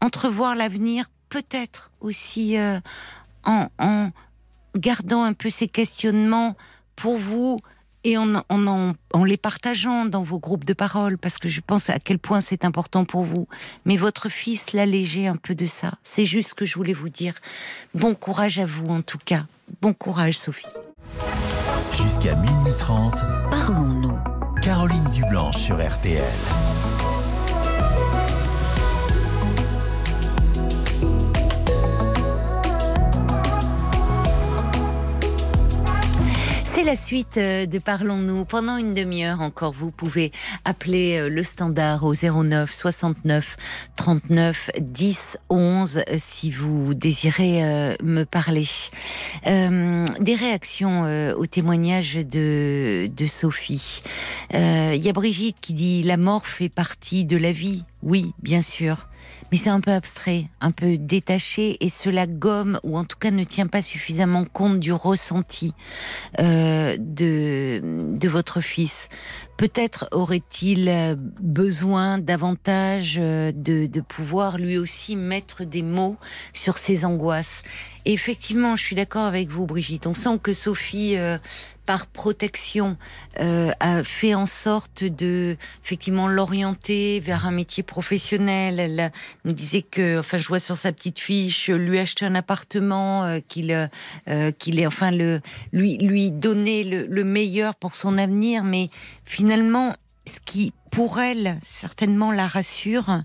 [0.00, 2.80] entrevoir l'avenir, peut-être aussi euh,
[3.44, 4.10] en, en
[4.76, 6.56] gardant un peu ces questionnements
[6.96, 7.58] pour vous
[8.04, 11.98] et en, en, les partageant dans vos groupes de parole, parce que je pense à
[11.98, 13.48] quel point c'est important pour vous.
[13.86, 15.92] Mais votre fils l'alléger un peu de ça.
[16.02, 17.34] C'est juste ce que je voulais vous dire.
[17.94, 19.44] Bon courage à vous, en tout cas.
[19.80, 20.66] Bon courage, Sophie.
[21.96, 23.14] Jusqu'à minuit 30,
[23.50, 24.18] parlons-nous.
[24.60, 26.22] Caroline Dublanche sur RTL.
[36.74, 38.44] C'est la suite euh, de Parlons-nous.
[38.46, 40.32] Pendant une demi-heure encore, vous pouvez
[40.64, 43.56] appeler euh, le standard au 09 69
[43.94, 48.66] 39 10 11 si vous désirez euh, me parler.
[49.46, 51.02] des réactions
[51.36, 54.02] au témoignage de, Sophie.
[54.52, 57.84] Il y a Brigitte qui dit la mort fait partie de la vie.
[58.02, 59.06] Oui, bien sûr
[59.50, 63.30] mais c'est un peu abstrait, un peu détaché, et cela gomme, ou en tout cas
[63.30, 65.74] ne tient pas suffisamment compte du ressenti
[66.40, 69.08] euh, de, de votre fils.
[69.56, 76.16] Peut-être aurait-il euh, besoin davantage euh, de, pouvoir lui aussi mettre des mots
[76.52, 77.62] sur ses angoisses.
[78.04, 80.06] Et effectivement, je suis d'accord avec vous, Brigitte.
[80.06, 81.16] On sent que Sophie
[81.86, 82.96] par protection,
[83.40, 88.80] euh, a fait en sorte de effectivement l'orienter vers un métier professionnel.
[88.80, 89.12] Elle
[89.44, 93.40] nous disait que, enfin, je vois sur sa petite fiche, lui acheter un appartement, euh,
[93.46, 93.88] qu'il
[94.28, 95.40] euh, qu'il est, enfin, le
[95.72, 98.64] lui lui donner le, le meilleur pour son avenir.
[98.64, 98.90] Mais
[99.24, 99.94] finalement,
[100.26, 103.22] ce qui pour elle certainement la rassure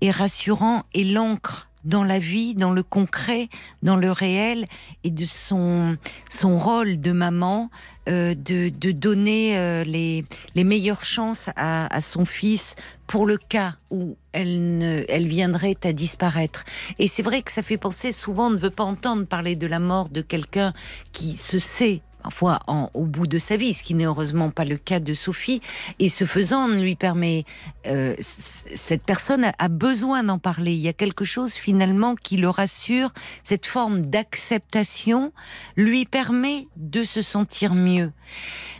[0.00, 3.48] est rassurant et l'ancre dans la vie, dans le concret,
[3.82, 4.66] dans le réel,
[5.04, 5.96] et de son,
[6.28, 7.70] son rôle de maman,
[8.08, 10.24] euh, de, de, donner euh, les,
[10.54, 15.92] les meilleures chances à, son fils pour le cas où elle, ne, elle viendrait à
[15.92, 16.64] disparaître.
[16.98, 19.66] Et c'est vrai que ça fait penser, souvent on ne veut pas entendre parler de
[19.66, 20.74] la mort de quelqu'un
[21.12, 24.64] qui se sait parfois en, au bout de sa vie, ce qui n'est heureusement pas
[24.64, 25.60] le cas de Sophie.
[25.98, 27.44] Et ce faisant, lui permet,
[27.86, 30.72] euh, cette personne a besoin d'en parler.
[30.72, 33.12] Il y a quelque chose finalement qui le rassure.
[33.42, 35.32] Cette forme d'acceptation
[35.76, 38.12] lui permet de se sentir mieux.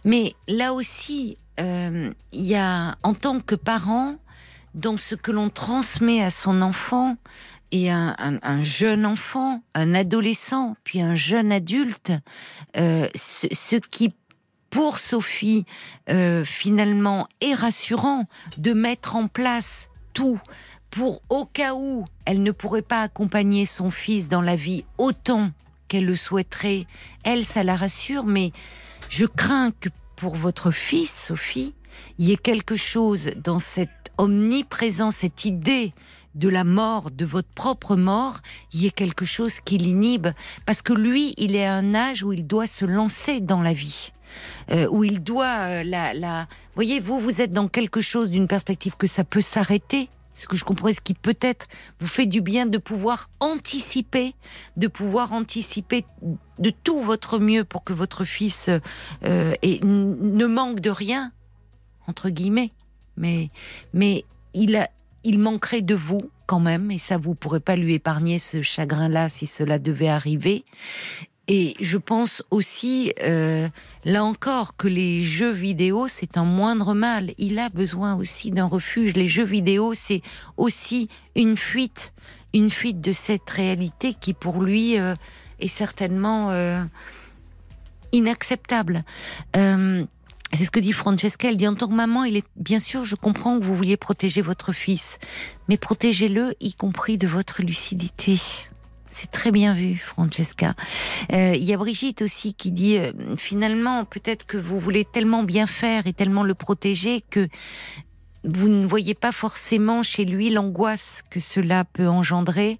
[0.04, 4.14] Mais là aussi, euh, il y a, en tant que parent,
[4.74, 7.16] dans ce que l'on transmet à son enfant,
[7.70, 12.12] et un, un, un, jeune enfant, un adolescent, puis un jeune adulte,
[12.76, 14.14] euh, ce, ce, qui
[14.70, 15.64] pour Sophie
[16.10, 18.24] euh, finalement est rassurant
[18.56, 20.40] de mettre en place tout
[20.90, 25.50] pour au cas où elle ne pourrait pas accompagner son fils dans la vie autant
[25.88, 26.86] qu'elle le souhaiterait,
[27.24, 28.52] elle ça la rassure, mais
[29.08, 31.74] je crains que pour votre fils, Sophie,
[32.18, 35.94] il y ait quelque chose dans cette omniprésence, cette idée
[36.34, 38.40] de la mort, de votre propre mort,
[38.72, 40.28] il y ait quelque chose qui l'inhibe.
[40.66, 43.72] Parce que lui, il est à un âge où il doit se lancer dans la
[43.72, 44.12] vie.
[44.70, 46.46] Euh, où il doit euh, la, la...
[46.74, 50.10] voyez, vous, vous êtes dans quelque chose d'une perspective que ça peut s'arrêter.
[50.32, 51.66] Ce que je comprends, ce qui peut-être
[51.98, 54.34] vous fait du bien de pouvoir anticiper,
[54.76, 56.04] de pouvoir anticiper
[56.58, 58.70] de tout votre mieux pour que votre fils
[59.24, 61.32] euh, ne manque de rien,
[62.06, 62.70] entre guillemets.
[63.16, 63.50] Mais,
[63.92, 64.24] mais
[64.54, 64.88] il a,
[65.24, 69.28] il manquerait de vous quand même, et ça vous pourrez pas lui épargner ce chagrin-là
[69.28, 70.64] si cela devait arriver.
[71.50, 73.68] Et je pense aussi, euh,
[74.04, 77.32] là encore, que les jeux vidéo, c'est un moindre mal.
[77.38, 79.14] Il a besoin aussi d'un refuge.
[79.14, 80.20] Les jeux vidéo, c'est
[80.58, 82.12] aussi une fuite,
[82.52, 85.14] une fuite de cette réalité qui, pour lui, euh,
[85.58, 86.84] est certainement euh,
[88.12, 89.04] inacceptable.
[90.52, 91.48] C'est ce que dit Francesca.
[91.48, 93.96] Elle dit en tant que maman, il est bien sûr, je comprends que vous vouliez
[93.96, 95.18] protéger votre fils,
[95.68, 98.38] mais protégez-le, y compris de votre lucidité.
[99.10, 100.74] C'est très bien vu, Francesca.
[101.32, 105.42] Euh, il y a Brigitte aussi qui dit euh, finalement peut-être que vous voulez tellement
[105.42, 107.48] bien faire et tellement le protéger que
[108.44, 112.78] vous ne voyez pas forcément chez lui l'angoisse que cela peut engendrer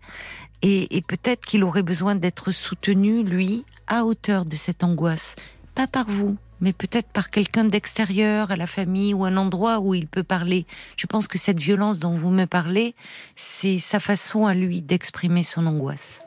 [0.63, 5.37] et peut-être qu'il aurait besoin d'être soutenu lui à hauteur de cette angoisse,
[5.75, 9.95] pas par vous, mais peut-être par quelqu'un d'extérieur à la famille ou un endroit où
[9.95, 10.67] il peut parler.
[10.97, 12.95] Je pense que cette violence dont vous me parlez,
[13.37, 16.21] c'est sa façon à lui d'exprimer son angoisse.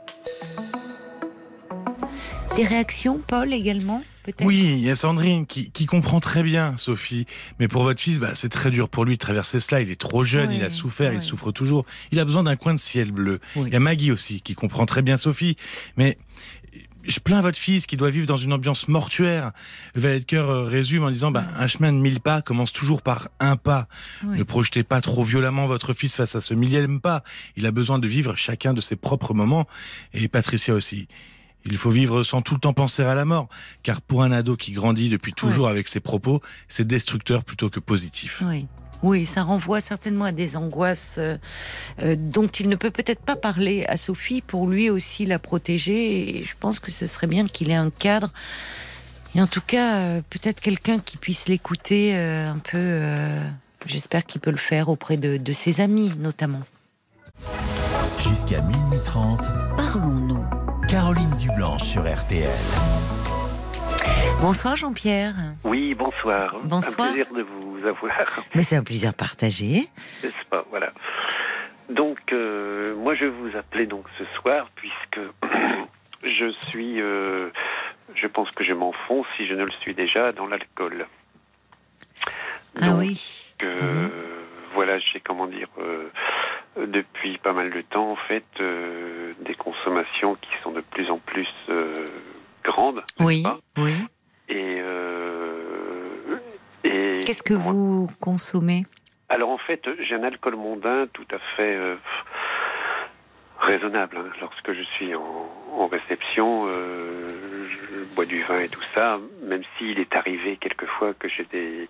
[2.56, 4.02] Des réactions, Paul, également
[4.42, 7.26] oui, il y a Sandrine qui, qui, comprend très bien, Sophie.
[7.60, 9.82] Mais pour votre fils, bah, c'est très dur pour lui de traverser cela.
[9.82, 11.18] Il est trop jeune, oui, il a souffert, oui.
[11.18, 11.86] il souffre toujours.
[12.12, 13.40] Il a besoin d'un coin de ciel bleu.
[13.56, 13.68] Oui.
[13.68, 15.58] Il y a Maggie aussi qui comprend très bien Sophie.
[15.98, 16.18] Mais
[17.04, 19.52] je plains votre fils qui doit vivre dans une ambiance mortuaire.
[19.96, 23.88] Valetker résume en disant bah, un chemin de mille pas commence toujours par un pas.
[24.24, 24.38] Oui.
[24.38, 27.24] Ne projetez pas trop violemment votre fils face à ce millième pas.
[27.56, 29.68] Il a besoin de vivre chacun de ses propres moments.
[30.14, 31.08] Et Patricia aussi.
[31.66, 33.48] Il faut vivre sans tout le temps penser à la mort,
[33.84, 35.72] car pour un ado qui grandit depuis toujours oui.
[35.72, 38.42] avec ses propos, c'est destructeur plutôt que positif.
[38.46, 38.66] Oui.
[39.04, 41.38] Oui, ça renvoie certainement à des angoisses euh,
[42.04, 46.40] euh, dont il ne peut peut-être pas parler à Sophie pour lui aussi la protéger.
[46.40, 48.32] Et je pense que ce serait bien qu'il ait un cadre.
[49.34, 53.00] Et en tout cas, euh, peut-être quelqu'un qui puisse l'écouter un peu.
[53.88, 56.62] J'espère qu'il peut le faire auprès de, de ses amis, notamment.
[58.28, 59.40] Jusqu'à minuit 30,
[59.78, 60.46] parlons-nous.
[60.88, 62.50] Caroline Dublanche sur RTL.
[64.42, 65.36] Bonsoir Jean-Pierre.
[65.64, 66.56] Oui, bonsoir.
[66.64, 67.10] Bonsoir.
[67.10, 68.12] Un plaisir de vous avoir.
[68.56, 69.88] Mais c'est un plaisir partagé.
[70.24, 70.66] N'est-ce pas?
[70.72, 70.92] Voilà.
[71.90, 75.20] Donc, euh, moi, je vous appelais donc ce soir puisque
[76.24, 77.38] je suis, euh,
[78.16, 81.06] je pense que je m'enfonce si je ne le suis déjà dans l'alcool.
[82.82, 83.54] Ah oui.
[83.60, 84.10] Que,
[84.74, 85.68] Voilà, j'ai comment dire
[86.78, 88.46] depuis pas mal de temps en fait
[89.42, 91.48] des consommations qui sont de plus en plus
[92.64, 93.04] grandes.
[93.20, 93.44] Oui,
[93.78, 93.94] oui.
[94.48, 94.82] Et,
[96.86, 98.86] et qu'est-ce que vous consommez?
[99.30, 101.78] Alors en fait, j'ai un alcool mondain tout à fait
[103.62, 104.18] raisonnable.
[104.18, 104.30] Hein.
[104.42, 110.00] Lorsque je suis en, réception, euh, je bois du vin et tout ça, même s'il
[110.00, 111.88] est arrivé quelquefois que j'ai des,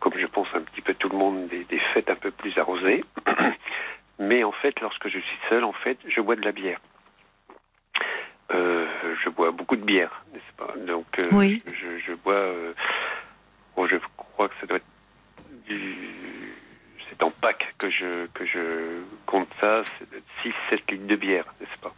[0.00, 3.04] comme je pense un petit peu tout le monde, des, fêtes un peu plus arrosées.
[4.18, 6.80] Mais en fait, lorsque je suis seul, en fait, je bois de la bière.
[8.52, 8.86] Euh,
[9.24, 10.74] je bois beaucoup de bière, n'est-ce pas?
[10.86, 11.62] Donc, euh, oui.
[12.06, 12.52] je, bois.
[13.76, 13.96] bon, je
[14.40, 15.98] crois que ça doit être du
[17.22, 21.92] en pack que je, que je compte ça, c'est 6-7 litres de bière, n'est-ce pas?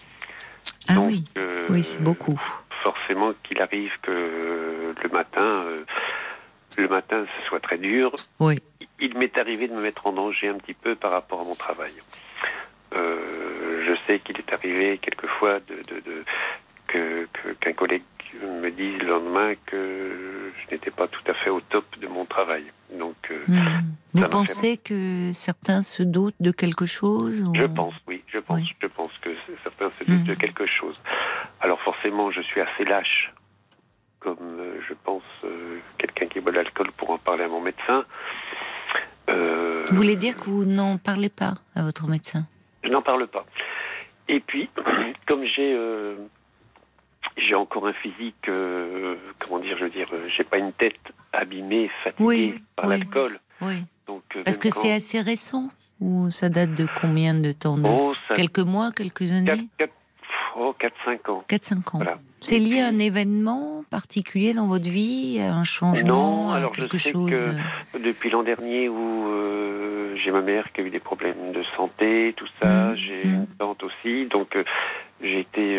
[0.89, 2.41] Ah oui, euh, oui c'est beaucoup.
[2.83, 5.85] Forcément qu'il arrive que le matin, euh,
[6.77, 8.17] le matin, ce soit très dur.
[8.41, 8.59] Oui.
[8.99, 11.55] Il m'est arrivé de me mettre en danger un petit peu par rapport à mon
[11.55, 11.93] travail.
[12.97, 16.25] Euh, je sais qu'il est arrivé quelquefois de,
[17.61, 18.03] qu'un collègue
[18.41, 22.25] me dise le lendemain que je n'étais pas tout à fait au top de mon
[22.25, 22.65] travail.
[22.99, 23.85] Donc, euh, hmm.
[24.15, 28.23] Vous pensez que certains se doutent de quelque chose Je pense, oui.
[28.27, 29.31] Je pense, je pense que
[29.63, 30.37] certains se doutent de hmm.
[30.37, 30.99] quelque chose.
[31.61, 33.33] Alors forcément, je suis assez lâche,
[34.21, 37.61] comme euh, je pense euh, quelqu'un qui boit de l'alcool pour en parler à mon
[37.61, 38.05] médecin.
[39.29, 42.47] vous voulez dire que vous n'en parlez pas à votre médecin?
[42.85, 43.47] Je n'en parle pas.
[44.29, 44.69] Et puis,
[45.27, 45.77] comme j'ai
[47.37, 50.99] j'ai encore un physique, euh, comment dire, je veux dire, euh, j'ai pas une tête
[51.33, 53.41] abîmée, fatiguée par l'alcool.
[53.61, 53.85] Oui.
[54.07, 55.71] Donc, euh, Parce que c'est assez récent
[56.01, 61.45] ou ça date de combien de temps oh, Quelques mois, quelques années 4, 5 ans.
[61.49, 62.01] 4-5 ans.
[62.41, 67.05] C'est lié à un événement particulier dans votre vie, un changement, non, alors quelque je
[67.05, 67.31] sais chose
[67.93, 69.29] que Depuis l'an dernier où
[70.17, 72.97] j'ai ma mère qui a eu des problèmes de santé, tout ça, mmh.
[72.97, 73.35] j'ai mmh.
[73.35, 74.57] une tante aussi, donc
[75.23, 75.79] j'ai été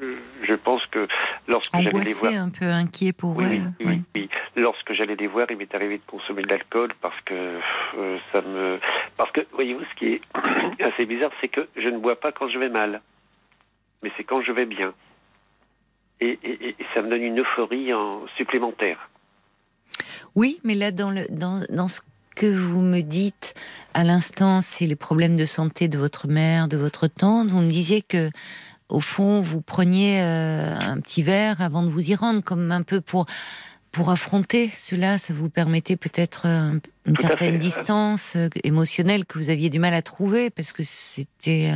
[0.00, 1.06] je pense que
[1.48, 5.46] lorsque j'allais les voir, un peu inquiet pour oui, Oui, oui, Lorsque j'allais les voir,
[5.50, 8.78] il m'est arrivé de consommer de l'alcool parce que euh, ça me,
[9.16, 10.20] parce que voyez-vous, ce qui est
[10.82, 13.02] assez bizarre, c'est que je ne bois pas quand je vais mal,
[14.02, 14.94] mais c'est quand je vais bien,
[16.20, 16.38] et,
[16.94, 19.10] ça me donne une euphorie en supplémentaire.
[20.34, 22.00] Oui, mais là, dans le dans, dans ce
[22.34, 23.54] que vous me dites
[23.94, 27.48] à l'instant, c'est les problèmes de santé de votre mère, de votre tante.
[27.48, 28.30] Vous me disiez que
[28.88, 32.82] au fond, vous preniez euh, un petit verre avant de vous y rendre, comme un
[32.82, 33.26] peu pour
[33.92, 39.48] pour affronter cela, ça vous permettait peut-être euh, une certaine distance euh, émotionnelle que vous
[39.48, 41.72] aviez du mal à trouver parce que c'était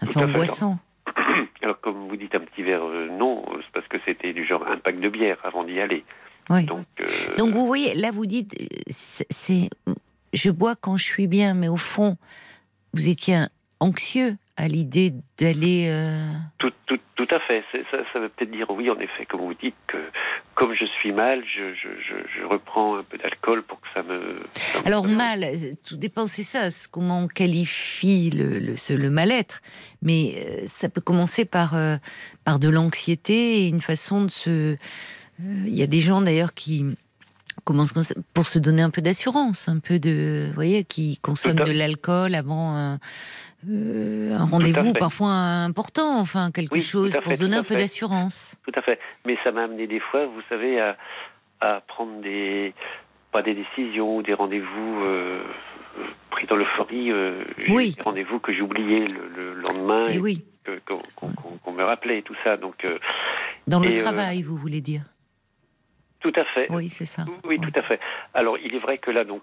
[0.00, 0.78] un peu angoissant.
[1.62, 2.80] Alors, comme vous dites un petit verre,
[3.10, 6.04] non, c'est parce que c'était du genre un pack de bière avant d'y aller.
[6.48, 6.86] Donc,
[7.36, 8.56] Donc, vous voyez, là vous dites,
[8.88, 9.68] c'est,
[10.32, 12.16] je bois quand je suis bien, mais au fond,
[12.94, 13.44] vous étiez
[13.80, 15.86] anxieux à l'idée d'aller.
[15.88, 17.62] Euh, tout, tout, tout, à fait.
[17.90, 19.96] Ça, ça, veut peut-être dire oui, en effet, comme vous dites, que
[20.56, 21.88] comme je suis mal, je, je,
[22.36, 24.42] je, reprends un peu d'alcool pour que ça me.
[24.84, 25.46] Alors, mal,
[25.84, 29.60] tout dépend, c'est ça, comment on qualifie le, le, le mal-être.
[30.02, 31.96] Mais euh, ça peut commencer par, euh,
[32.44, 34.76] par de l'anxiété et une façon de se.
[35.40, 36.84] Il y a des gens d'ailleurs qui
[37.62, 41.70] commencent pour se donner un peu d'assurance, un peu de, vous voyez, qui consomment de
[41.70, 42.98] l'alcool avant
[43.68, 48.56] euh, un rendez-vous parfois important, enfin quelque chose pour se donner un peu d'assurance.
[48.64, 49.00] Tout à fait.
[49.26, 50.96] Mais ça m'a amené des fois, vous savez, à,
[51.60, 52.72] à prendre des
[53.32, 55.42] pas des décisions ou des rendez-vous euh,
[56.30, 57.10] pris dans l'euphorie.
[57.10, 57.94] Euh, oui.
[57.96, 60.44] Des rendez-vous que j'oubliais le, le, lendemain et, oui.
[61.14, 62.56] qu'on me rappelait et tout ça.
[62.56, 62.86] Donc
[63.66, 65.02] dans le travail, vous voulez dire?
[66.20, 66.66] Tout à fait.
[66.70, 67.24] Oui, c'est ça.
[67.44, 68.00] Oui, tout à fait.
[68.34, 69.42] Alors, il est vrai que là, donc,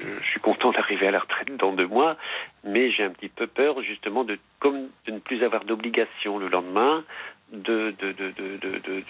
[0.00, 2.16] je suis content d'arriver à la retraite dans deux mois,
[2.64, 6.48] mais j'ai un petit peu peur justement de, comme de ne plus avoir d'obligation le
[6.48, 7.04] lendemain,
[7.52, 9.04] de, de, de, de,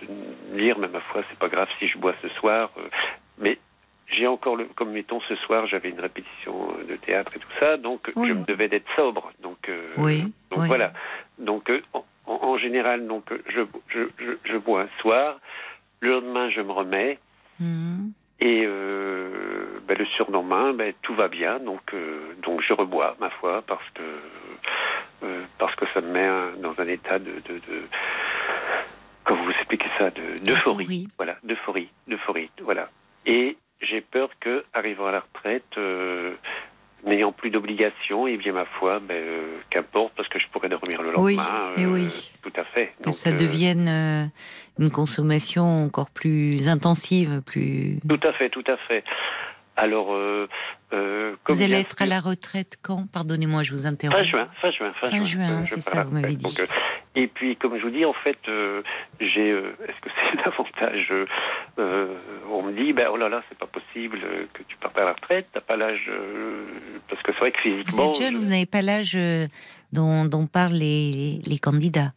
[0.55, 2.71] lire, mais ma foi, c'est pas grave si je bois ce soir.
[2.79, 2.89] Euh,
[3.39, 3.59] mais
[4.07, 7.77] j'ai encore le, comme mettons ce soir, j'avais une répétition de théâtre et tout ça,
[7.77, 9.33] donc je me devais d'être sobre.
[9.43, 10.93] Donc, euh, oui, donc voilà.
[11.39, 11.83] Donc euh,
[12.27, 15.41] en, général, donc je, je, je, bois un soir,
[16.01, 17.19] le lendemain je me remets.
[17.61, 18.11] Mmh.
[18.41, 23.31] Et euh, ben, le surlendemain, ben, tout va bien, donc euh, donc je rebois ma
[23.31, 24.03] foi parce que
[25.25, 27.83] euh, parce que ça me met dans un état de, de, de
[29.25, 32.89] comment vous expliquez ça, de d'euphorie, voilà, d'euphorie, d'euphorie, voilà.
[33.27, 36.35] Et j'ai peur que, arrivant à la retraite, euh,
[37.05, 39.23] n'ayant plus d'obligations, et bien ma foi, ben,
[39.71, 41.73] qu'importe, parce que je pourrais dormir le lendemain.
[41.77, 42.33] Oui, et oui.
[42.43, 42.93] Tout à fait.
[43.03, 44.31] Que ça devienne
[44.79, 47.99] une consommation encore plus intensive, plus.
[48.09, 49.05] Tout à fait, tout à fait.
[49.79, 50.49] Alors, euh,
[50.93, 53.07] euh, vous allez être à la retraite quand?
[53.13, 54.19] Pardonnez-moi, je vous interromps.
[54.19, 55.65] Fin juin, fin juin, fin, juin.
[55.67, 56.53] c'est ça, vous m'avez dit.
[57.15, 58.39] et puis, comme je vous dis, en fait,
[59.21, 59.51] j'ai.
[59.51, 61.13] Est-ce que c'est davantage
[62.51, 64.19] On me dit, ben oh là là, c'est pas possible
[64.53, 65.47] que tu partes à la retraite.
[65.53, 66.11] T'as pas l'âge
[67.09, 68.03] parce que c'est vrai que physiquement.
[68.03, 69.17] Vous êtes jeune, vous n'avez pas l'âge
[69.93, 72.11] dont, parlent les, les candidats.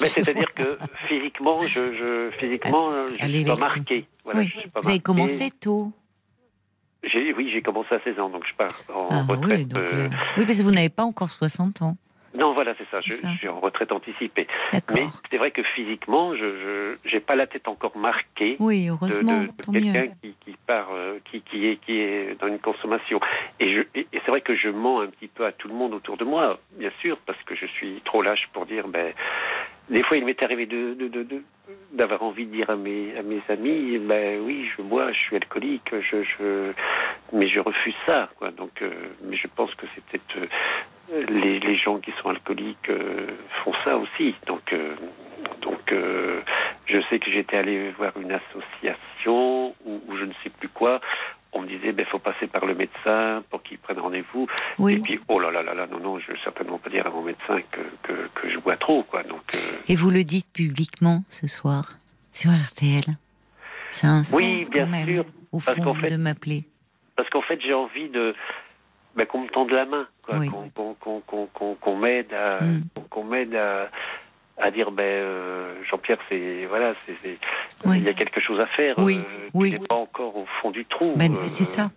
[0.00, 2.90] C'est-à-dire que physiquement, je, je physiquement,
[3.20, 4.04] je suis pas marqué.
[4.24, 5.92] Voilà, suis pas vous avez commencé tôt
[7.36, 9.68] oui, j'ai commencé à 16 ans, donc je pars en ah, retraite.
[9.74, 11.96] Oui, euh, oui, parce que vous n'avez pas encore 60 ans.
[12.34, 12.98] Non, voilà, c'est ça.
[13.04, 14.46] Je, suis en retraite anticipée.
[14.72, 18.56] Mais c'est vrai que physiquement, je n'ai pas la tête encore marquée.
[18.58, 19.42] Oui, heureusement.
[19.42, 23.20] De, quelqu'un qui, qui, part, euh, qui, qui, est, qui est dans une consommation.
[23.60, 25.92] Et, je, et, c'est vrai que je mens un petit peu à tout le monde
[25.92, 29.12] autour de moi, bien sûr, parce que je suis trop lâche pour dire, ben,
[29.92, 30.66] des fois, il m'est arrivé
[31.92, 33.12] d'avoir envie de dire à mes,
[33.48, 35.92] amis, ben oui, je bois, je suis alcoolique,
[37.32, 38.90] mais je refuse ça, euh,
[39.22, 40.48] mais je pense que c'est peut-être
[41.12, 43.26] euh, les, gens qui sont alcooliques euh,
[43.62, 44.34] font ça aussi.
[44.46, 44.74] Donc,
[46.86, 51.00] je sais que j'étais allé voir une association ou, je ne sais plus quoi
[51.52, 54.46] on me disait, ben, faut passer par le médecin pour qu'il prenne rendez-vous.
[54.88, 57.10] Et puis, oh là là là là, non, non, je vais certainement pas dire à
[57.10, 59.22] mon médecin que, que, je bois trop, quoi.
[59.22, 59.58] Donc, euh,
[59.88, 61.98] Et vous le dites publiquement ce soir,
[62.32, 63.04] sur RTL
[63.90, 66.64] C'est un sens oui, bien quand même, sûr, au fond, de m'appeler.
[67.16, 68.34] Parce qu'en fait, j'ai envie de,
[69.14, 70.38] ben, qu'on me tende la main, quoi,
[71.80, 72.84] qu'on, m'aide à, mm.
[73.10, 73.90] qu'on m'aide à,
[74.62, 77.38] à dire ben euh, Jean-Pierre c'est voilà c'est
[77.86, 79.18] il y a quelque chose à faire oui.
[79.18, 79.76] euh, oui.
[79.88, 81.90] pas encore au fond du trou ben, euh, c'est ça.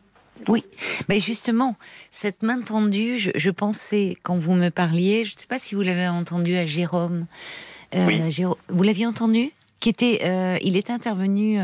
[0.49, 0.65] Oui,
[1.07, 1.77] mais justement,
[2.11, 5.81] cette main tendue, je, pensais, quand vous me parliez, je ne sais pas si vous
[5.81, 7.25] l'avez entendu à Jérôme.
[7.93, 11.57] vous l'aviez entendu qui était, il est intervenu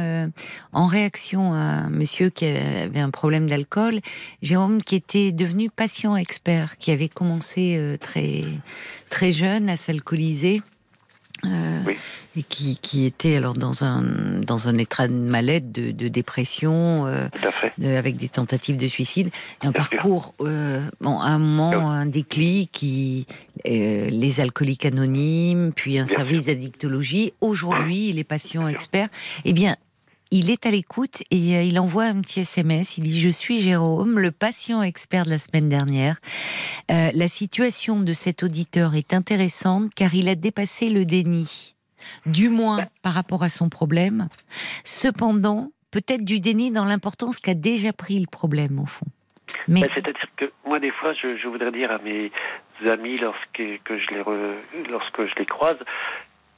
[0.72, 4.00] en réaction à un monsieur qui avait un problème d'alcool.
[4.42, 8.44] Jérôme, qui était devenu patient expert, qui avait commencé très
[9.10, 10.62] très jeune à s'alcooliser
[11.46, 11.94] euh,
[12.36, 14.04] et qui, qui, était alors dans un
[14.42, 17.28] dans un état de mal-être, de, de, dépression, euh,
[17.80, 19.30] avec des tentatives de suicide,
[19.64, 23.26] et un parcours, euh, bon, un moment, un déclic, qui
[23.68, 27.34] euh, les alcooliques anonymes, puis un service d'addictologie.
[27.42, 29.10] Aujourd'hui, il est patient expert.
[29.46, 29.76] Eh bien,
[30.32, 32.98] il est à l'écoute et euh, il envoie un petit SMS.
[32.98, 36.18] Il dit Je suis Jérôme, le patient expert de la semaine dernière.
[36.90, 41.76] Euh, la situation de cet auditeur est intéressante car il a dépassé le déni,
[42.26, 44.30] du moins par rapport à son problème.
[44.84, 49.08] Cependant, peut-être du déni dans l'importance qu'a déjà pris le problème au fond.
[49.68, 49.82] Mais...
[49.82, 52.32] Bah, c'est-à-dire que moi, des fois, je, voudrais dire à mes
[52.90, 54.24] amis lorsque, que je les
[54.90, 55.78] lorsque je les croise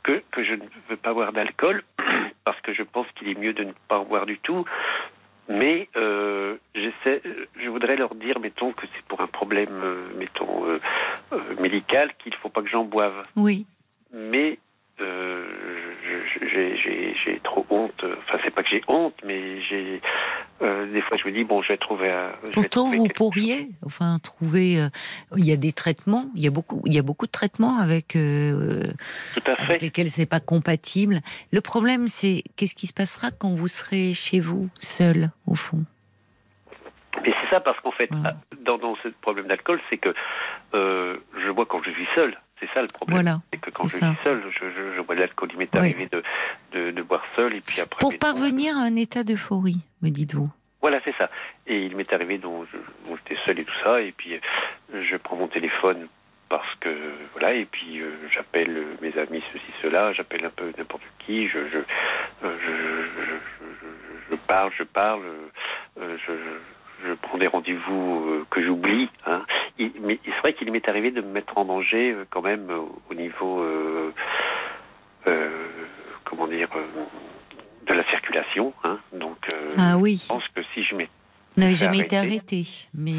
[0.04, 1.84] que, que je ne veux pas boire d'alcool
[2.44, 4.66] parce que je pense qu'il est mieux de ne pas boire du tout.
[5.50, 7.22] Mais euh, j'essaie,
[7.62, 10.80] je voudrais leur dire, mettons, que c'est pour un problème, euh, mettons, euh,
[11.60, 13.24] médical, qu'il ne faut pas que j'en boive.
[13.36, 13.66] Oui.
[14.14, 14.58] Mais
[16.42, 18.04] j'ai trop honte.
[18.04, 20.02] Enfin, c'est pas que j'ai honte, mais j'ai
[20.62, 22.10] euh, des fois je me dis bon, je vais trouver.
[22.12, 24.80] Un, Pourtant, vous pourriez, enfin, trouver.
[24.80, 24.90] Euh,
[25.38, 26.26] il y a des traitements.
[26.36, 26.82] Il y a beaucoup.
[26.86, 28.16] Il y a beaucoup de traitements avec.
[28.16, 28.84] Euh,
[29.34, 29.64] Tout à fait.
[29.64, 31.20] Avec lesquels c'est pas compatible.
[31.52, 35.84] Le problème, c'est qu'est-ce qui se passera quand vous serez chez vous, seul, au fond?
[37.24, 38.10] Mais c'est ça parce qu'en fait,
[38.66, 40.14] dans, dans, ce problème d'alcool, c'est que
[40.74, 42.38] je bois quand je suis seul.
[42.64, 43.40] C'est ça le problème.
[43.52, 44.42] c'est que quand je suis seul,
[44.96, 45.50] je, bois de l'alcool.
[45.52, 48.00] Il m'est arrivé de, de, boire seul et puis après.
[48.00, 50.50] Pour parvenir à un état d'euphorie, me dites-vous.
[50.82, 51.30] Voilà, c'est ça.
[51.68, 52.66] Et il m'est arrivé dont
[53.10, 56.08] j'étais seul et tout ça, et puis euh, je prends mon téléphone
[56.48, 56.90] parce que
[57.34, 61.68] voilà, et puis euh, j'appelle mes amis ceci cela, j'appelle un peu n'importe qui, je
[61.70, 61.78] je,
[62.46, 65.22] euh, je, je, parle, je parle,
[65.98, 66.34] je
[67.06, 69.10] je prends des rendez-vous euh, que j'oublie.
[69.26, 69.44] Hein.
[70.02, 72.82] mais c'est vrai qu'il m'est arrivé de me mettre en danger euh, quand même euh,
[73.10, 73.64] au niveau,
[76.24, 76.70] comment dire,
[77.88, 78.74] de la circulation.
[78.84, 79.00] Hein.
[79.14, 79.38] Donc,
[79.78, 80.22] ah oui.
[80.22, 81.12] je pense que si je m'étais
[81.58, 82.64] n'avez jamais été arrêté,
[82.94, 83.14] mais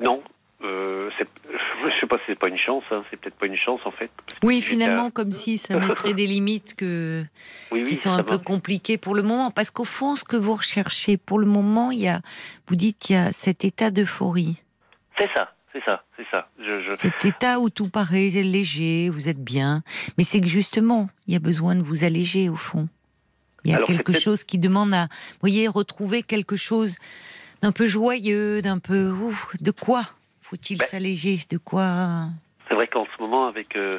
[0.00, 0.22] non,
[0.66, 3.02] euh, je sais pas si c'est pas une chance, hein.
[3.10, 4.10] c'est peut-être pas une chance en fait.
[4.42, 7.24] Oui, finalement, comme si ça mettrait des limites que,
[7.70, 9.50] qui sont un peu compliquées pour le moment.
[9.50, 12.20] Parce qu'au fond, ce que vous recherchez pour le moment, il y a,
[12.68, 14.62] vous dites, il y a cet état d'euphorie.
[15.18, 16.48] C'est ça, c'est ça, c'est ça.
[16.94, 19.82] Cet état où tout paraît léger, vous êtes bien.
[20.18, 22.88] Mais c'est que justement, il y a besoin de vous alléger au fond.
[23.64, 26.96] Il y a quelque chose qui demande à, vous voyez, retrouver quelque chose
[27.62, 30.04] d'un peu joyeux, d'un peu, ouf, de quoi?
[30.50, 32.28] Faut-il ben, s'alléger De quoi
[32.68, 33.98] C'est vrai qu'en ce moment, avec euh,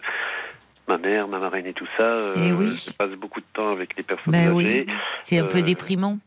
[0.88, 2.34] ma mère, ma marraine et tout ça.
[2.36, 2.76] et eh oui.
[2.76, 4.86] Je passe beaucoup de temps avec les personnes ben âgées.
[4.88, 4.94] Oui.
[5.20, 6.20] C'est un peu déprimant.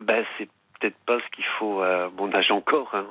[0.00, 0.48] Ben, c'est
[0.80, 3.06] peut-être pas ce qu'il faut à mon âge encore, hein.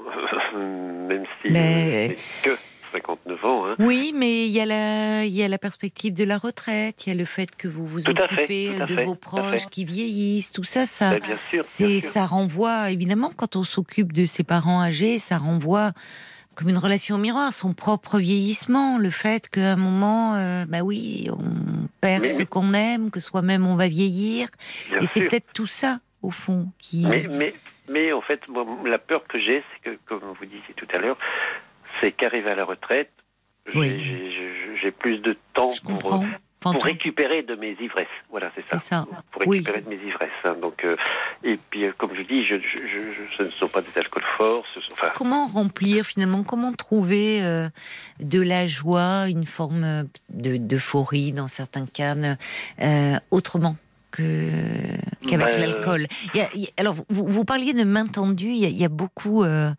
[0.58, 2.16] même si mais...
[2.44, 2.52] que
[2.94, 3.68] 59 ans.
[3.68, 3.76] Hein.
[3.80, 7.10] Oui, mais il y, a la, il y a la perspective de la retraite, il
[7.10, 10.86] y a le fait que vous vous occupez de vos proches qui vieillissent, tout ça,
[10.86, 15.38] ça, ben, bien sûr, ça renvoie, évidemment, quand on s'occupe de ses parents âgés, ça
[15.38, 15.92] renvoie
[16.58, 21.30] comme une relation miroir, son propre vieillissement, le fait qu'à un moment, euh, bah oui,
[21.32, 24.48] on perd ce qu'on aime, que soi-même on va vieillir,
[25.00, 27.06] et c'est peut-être tout ça au fond qui.
[27.06, 27.54] Mais, mais,
[27.88, 28.42] mais en fait,
[28.86, 31.20] la peur que j'ai, c'est que, comme vous disiez tout à l'heure,
[32.02, 33.12] c'est qu'arrivé à la retraite,
[33.72, 36.24] j'ai plus de temps pour,
[36.74, 38.08] pour récupérer de mes ivresses.
[38.30, 38.78] Voilà, c'est ça.
[38.78, 39.06] ça.
[39.32, 40.30] Pour récupérer de mes ivresses.
[40.44, 40.56] Hein.
[40.62, 40.96] Donc, euh,
[41.44, 42.56] et puis, euh, comme je dis, je,
[43.38, 44.66] ce ne sont pas des alcools forts.
[44.94, 45.10] enfin...
[45.16, 47.70] Comment remplir finalement Comment trouver euh,
[48.20, 52.16] de la joie, une forme d'euphorie dans certains cas,
[53.32, 53.76] autrement?
[54.18, 56.08] Qu'avec bah, l'alcool.
[56.78, 58.52] alors, vous, vous, parliez de main tendue.
[58.52, 59.44] Il y a, beaucoup.
[59.44, 59.72] Euh,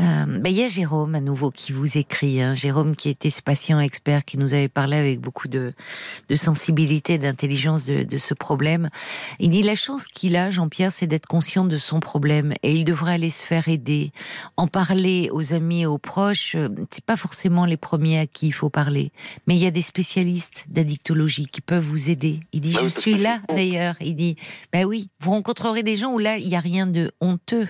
[0.00, 2.40] euh, bah, il y a Jérôme à nouveau qui vous écrit.
[2.40, 2.52] Hein.
[2.52, 5.72] Jérôme qui était ce patient expert qui nous avait parlé avec beaucoup de,
[6.28, 8.88] de sensibilité, d'intelligence de, de, ce problème.
[9.38, 12.84] Il dit la chance qu'il a, Jean-Pierre, c'est d'être conscient de son problème et il
[12.84, 14.12] devrait aller se faire aider,
[14.56, 16.54] en parler aux amis et aux proches.
[16.54, 19.12] Euh, c'est pas forcément les premiers à qui il faut parler,
[19.46, 22.40] mais il y a des spécialistes d'addictologie qui peuvent vous aider.
[22.52, 24.36] Il dit je suis là d'ailleurs il dit,
[24.72, 27.68] ben oui, vous rencontrerez des gens où là, il n'y a rien de honteux.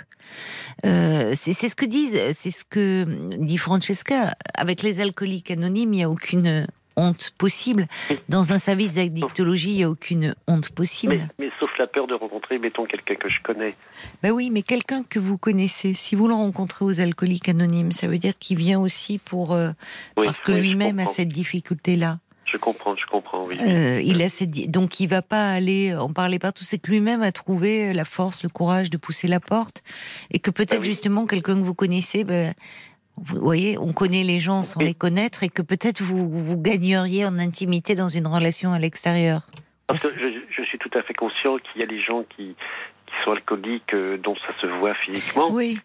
[0.84, 3.04] Euh, c'est ce que disent, c'est ce que
[3.38, 4.34] dit Francesca.
[4.54, 6.66] Avec les alcooliques anonymes, il n'y a aucune
[6.96, 7.86] honte possible.
[8.28, 11.28] Dans un service d'addictologie, il n'y a aucune honte possible.
[11.38, 13.74] Mais, sauf la peur de rencontrer, mettons, quelqu'un que je connais.
[14.22, 15.94] Ben oui, mais quelqu'un que vous connaissez.
[15.94, 19.70] Si vous le rencontrez aux alcooliques anonymes, ça veut dire qu'il vient aussi pour euh,
[20.16, 22.18] parce que lui-même a cette difficulté-là.
[22.46, 23.58] Je comprends, je comprends, oui.
[23.60, 24.70] Euh, il a cette...
[24.70, 28.44] Donc il va pas aller en parler partout, c'est que lui-même a trouvé la force,
[28.44, 29.82] le courage de pousser la porte,
[30.30, 32.54] et que peut-être ah justement quelqu'un que vous connaissez, ben,
[33.16, 37.26] vous voyez, on connaît les gens sans les connaître, et que peut-être vous, vous gagneriez
[37.26, 39.42] en intimité dans une relation à l'extérieur.
[39.88, 42.54] Parce que je, je, suis tout à fait conscient qu'il y a des gens qui,
[43.06, 45.48] qui sont alcooliques euh, dont ça se voit physiquement.
[45.50, 45.78] Oui.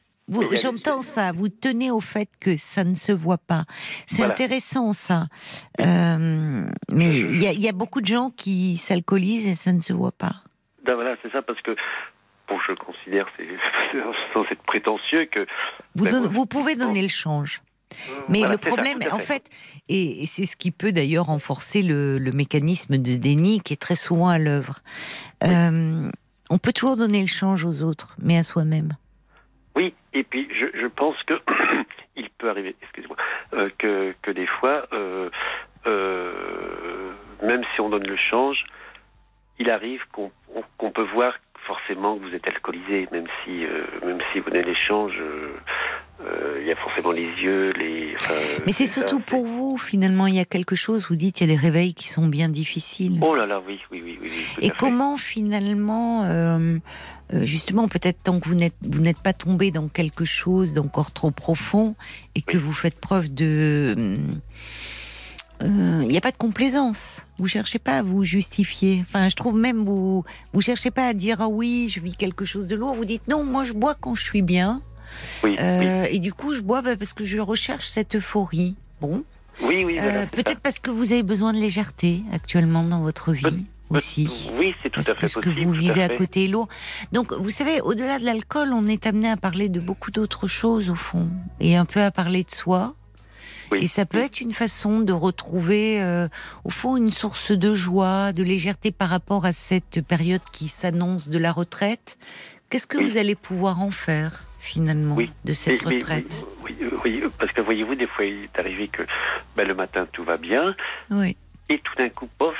[0.53, 1.31] J'entends ça.
[1.31, 3.63] Vous tenez au fait que ça ne se voit pas.
[4.07, 5.25] C'est intéressant ça.
[5.79, 10.11] Euh, mais il y, a beaucoup de gens qui s'alcoolisent et ça ne se voit
[10.11, 10.35] pas.
[10.85, 11.75] Ben voilà, c'est ça parce que
[12.47, 13.27] bon, je considère,
[14.33, 15.45] sans être prétentieux, que
[15.95, 17.61] vous, ben, vous pouvez donner le change.
[18.29, 19.49] Mais le problème, en fait,
[19.89, 24.29] et c'est ce qui peut d'ailleurs renforcer le, mécanisme de déni qui est très souvent
[24.29, 24.79] à l'œuvre.
[25.43, 26.09] Euh,
[26.49, 28.95] on peut toujours donner le change aux autres, mais à soi-même.
[30.13, 31.33] Et puis je, pense que
[32.15, 33.17] il peut arriver, excusez-moi,
[33.53, 35.29] euh, que, que des fois, euh,
[35.85, 37.11] euh,
[37.43, 38.65] même si on donne le change,
[39.59, 41.33] il arrive qu'on peut voir
[41.65, 43.65] forcément que vous êtes alcoolisé, même si
[44.03, 45.13] même si vous donnez l'échange,
[46.59, 48.15] il y a forcément les yeux, les.
[48.65, 51.07] Mais c'est surtout pour vous finalement, il y a quelque chose.
[51.09, 53.19] Vous dites il y a des réveils qui sont bien difficiles.
[53.21, 54.29] Oh là là, oui, oui, oui, oui.
[54.61, 56.25] Et comment finalement,
[57.31, 61.31] justement, peut-être tant que vous n'êtes vous n'êtes pas tombé dans quelque chose d'encore trop
[61.31, 61.95] profond
[62.35, 64.17] et que vous faites preuve de
[65.63, 67.27] il n'y a pas de complaisance.
[67.37, 68.99] Vous cherchez pas à vous justifier.
[69.01, 70.23] Enfin, je trouve même vous
[70.53, 72.95] vous cherchez pas à dire ah oui, je vis quelque chose de lourd.
[72.95, 74.81] Vous dites non, moi je bois quand je suis bien.
[75.43, 78.75] Euh, et du coup, je bois bah, parce que je recherche cette euphorie.
[78.99, 79.23] Bon.
[79.61, 79.97] Oui, oui.
[79.99, 83.65] Euh, peut-être parce que vous avez besoin de légèreté actuellement dans votre vie.
[83.89, 84.49] aussi.
[84.57, 86.67] Oui, c'est tout à fait que ce que vous vivez à, côté est lourd.
[87.11, 90.89] Donc, vous savez, au-delà de l'alcool, on est amené à parler de beaucoup d'autres choses,
[90.89, 91.27] au fond.
[91.59, 92.95] Et un peu à parler de soi.
[93.79, 96.27] Et ça peut être une façon de retrouver, euh,
[96.65, 101.29] au fond, une source de joie, de légèreté par rapport à cette période qui s'annonce
[101.29, 102.17] de la retraite.
[102.69, 104.43] Qu'est-ce que vous allez pouvoir en faire?
[104.61, 109.01] Finalement de cette retraite oui, oui, parce que voyez-vous, des fois il est arrivé que
[109.55, 110.75] ben, le matin tout va bien,
[111.09, 111.35] oui.
[111.69, 112.55] et tout d'un coup, pof,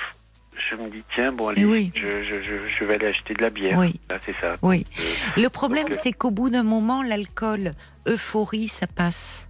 [0.70, 1.92] je me dis tiens bon allez, oui.
[1.96, 3.78] je, je, je, vais aller acheter de la bière.
[3.78, 4.00] Oui.
[4.26, 4.58] c'est ça.
[4.64, 4.86] Oui.
[5.00, 7.72] Euh, le problème, c'est qu'au bout d'un moment, l'alcool,
[8.08, 9.48] euphorie, ça passe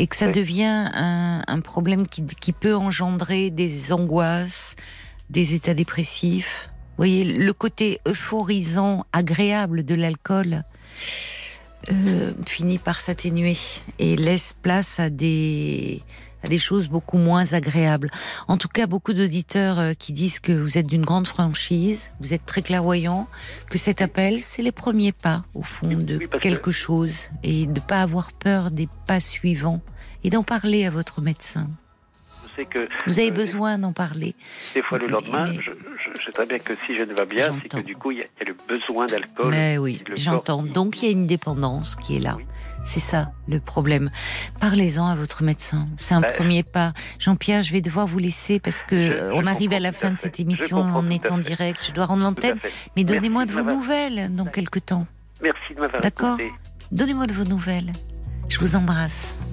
[0.00, 4.74] et que ça devient un, problème qui, qui, peut engendrer des angoisses,
[5.30, 6.68] des états dépressifs.
[6.68, 10.64] Vous voyez, le côté euphorisant, agréable de l'alcool
[11.90, 13.56] euh, finit par s'atténuer
[13.98, 16.02] et laisse place à des
[16.44, 18.10] à des choses beaucoup moins agréables.
[18.48, 22.34] En tout cas, beaucoup d'auditeurs euh, qui disent que vous êtes d'une grande franchise, vous
[22.34, 23.28] êtes très clairvoyant,
[23.70, 27.80] que cet appel, c'est les premiers pas, au fond, de quelque chose, et de ne
[27.80, 29.80] pas avoir peur des pas suivants,
[30.24, 31.68] et d'en parler à votre médecin.
[32.52, 34.34] Je sais que vous avez besoin d'en parler.
[34.74, 37.68] Des fois le lendemain, je, sais très bien que si je ne vais bien, c'est
[37.68, 39.50] que du coup il y, a le besoin d'alcool.
[39.50, 40.62] Mais oui, j'entends.
[40.62, 42.36] Donc il y a une dépendance qui est là.
[42.84, 44.10] C'est ça le problème.
[44.60, 45.86] Parlez-en à votre médecin.
[45.96, 46.92] C'est un bah, premier pas.
[47.18, 50.40] Jean-Pierre, je vais devoir vous laisser parce que on arrive à la fin de cette
[50.40, 50.78] émission.
[50.78, 51.86] On est en direct.
[51.88, 52.58] Je dois rendre l'antenne.
[52.96, 55.06] Mais donnez-moi de vos nouvelles dans quelques temps.
[55.42, 56.38] Merci de m'avoir D'accord.
[56.90, 57.92] Donnez-moi de vos nouvelles.
[58.48, 59.51] Je vous embrasse.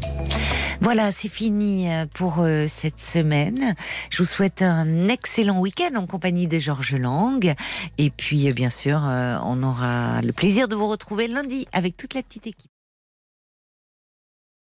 [0.81, 3.75] Voilà, c'est fini euh, pour euh, cette semaine.
[4.09, 7.53] Je vous souhaite un excellent week-end en compagnie de Georges Lang.
[7.97, 12.13] Et puis, euh, bien sûr, on aura le plaisir de vous retrouver lundi avec toute
[12.13, 12.71] la petite équipe.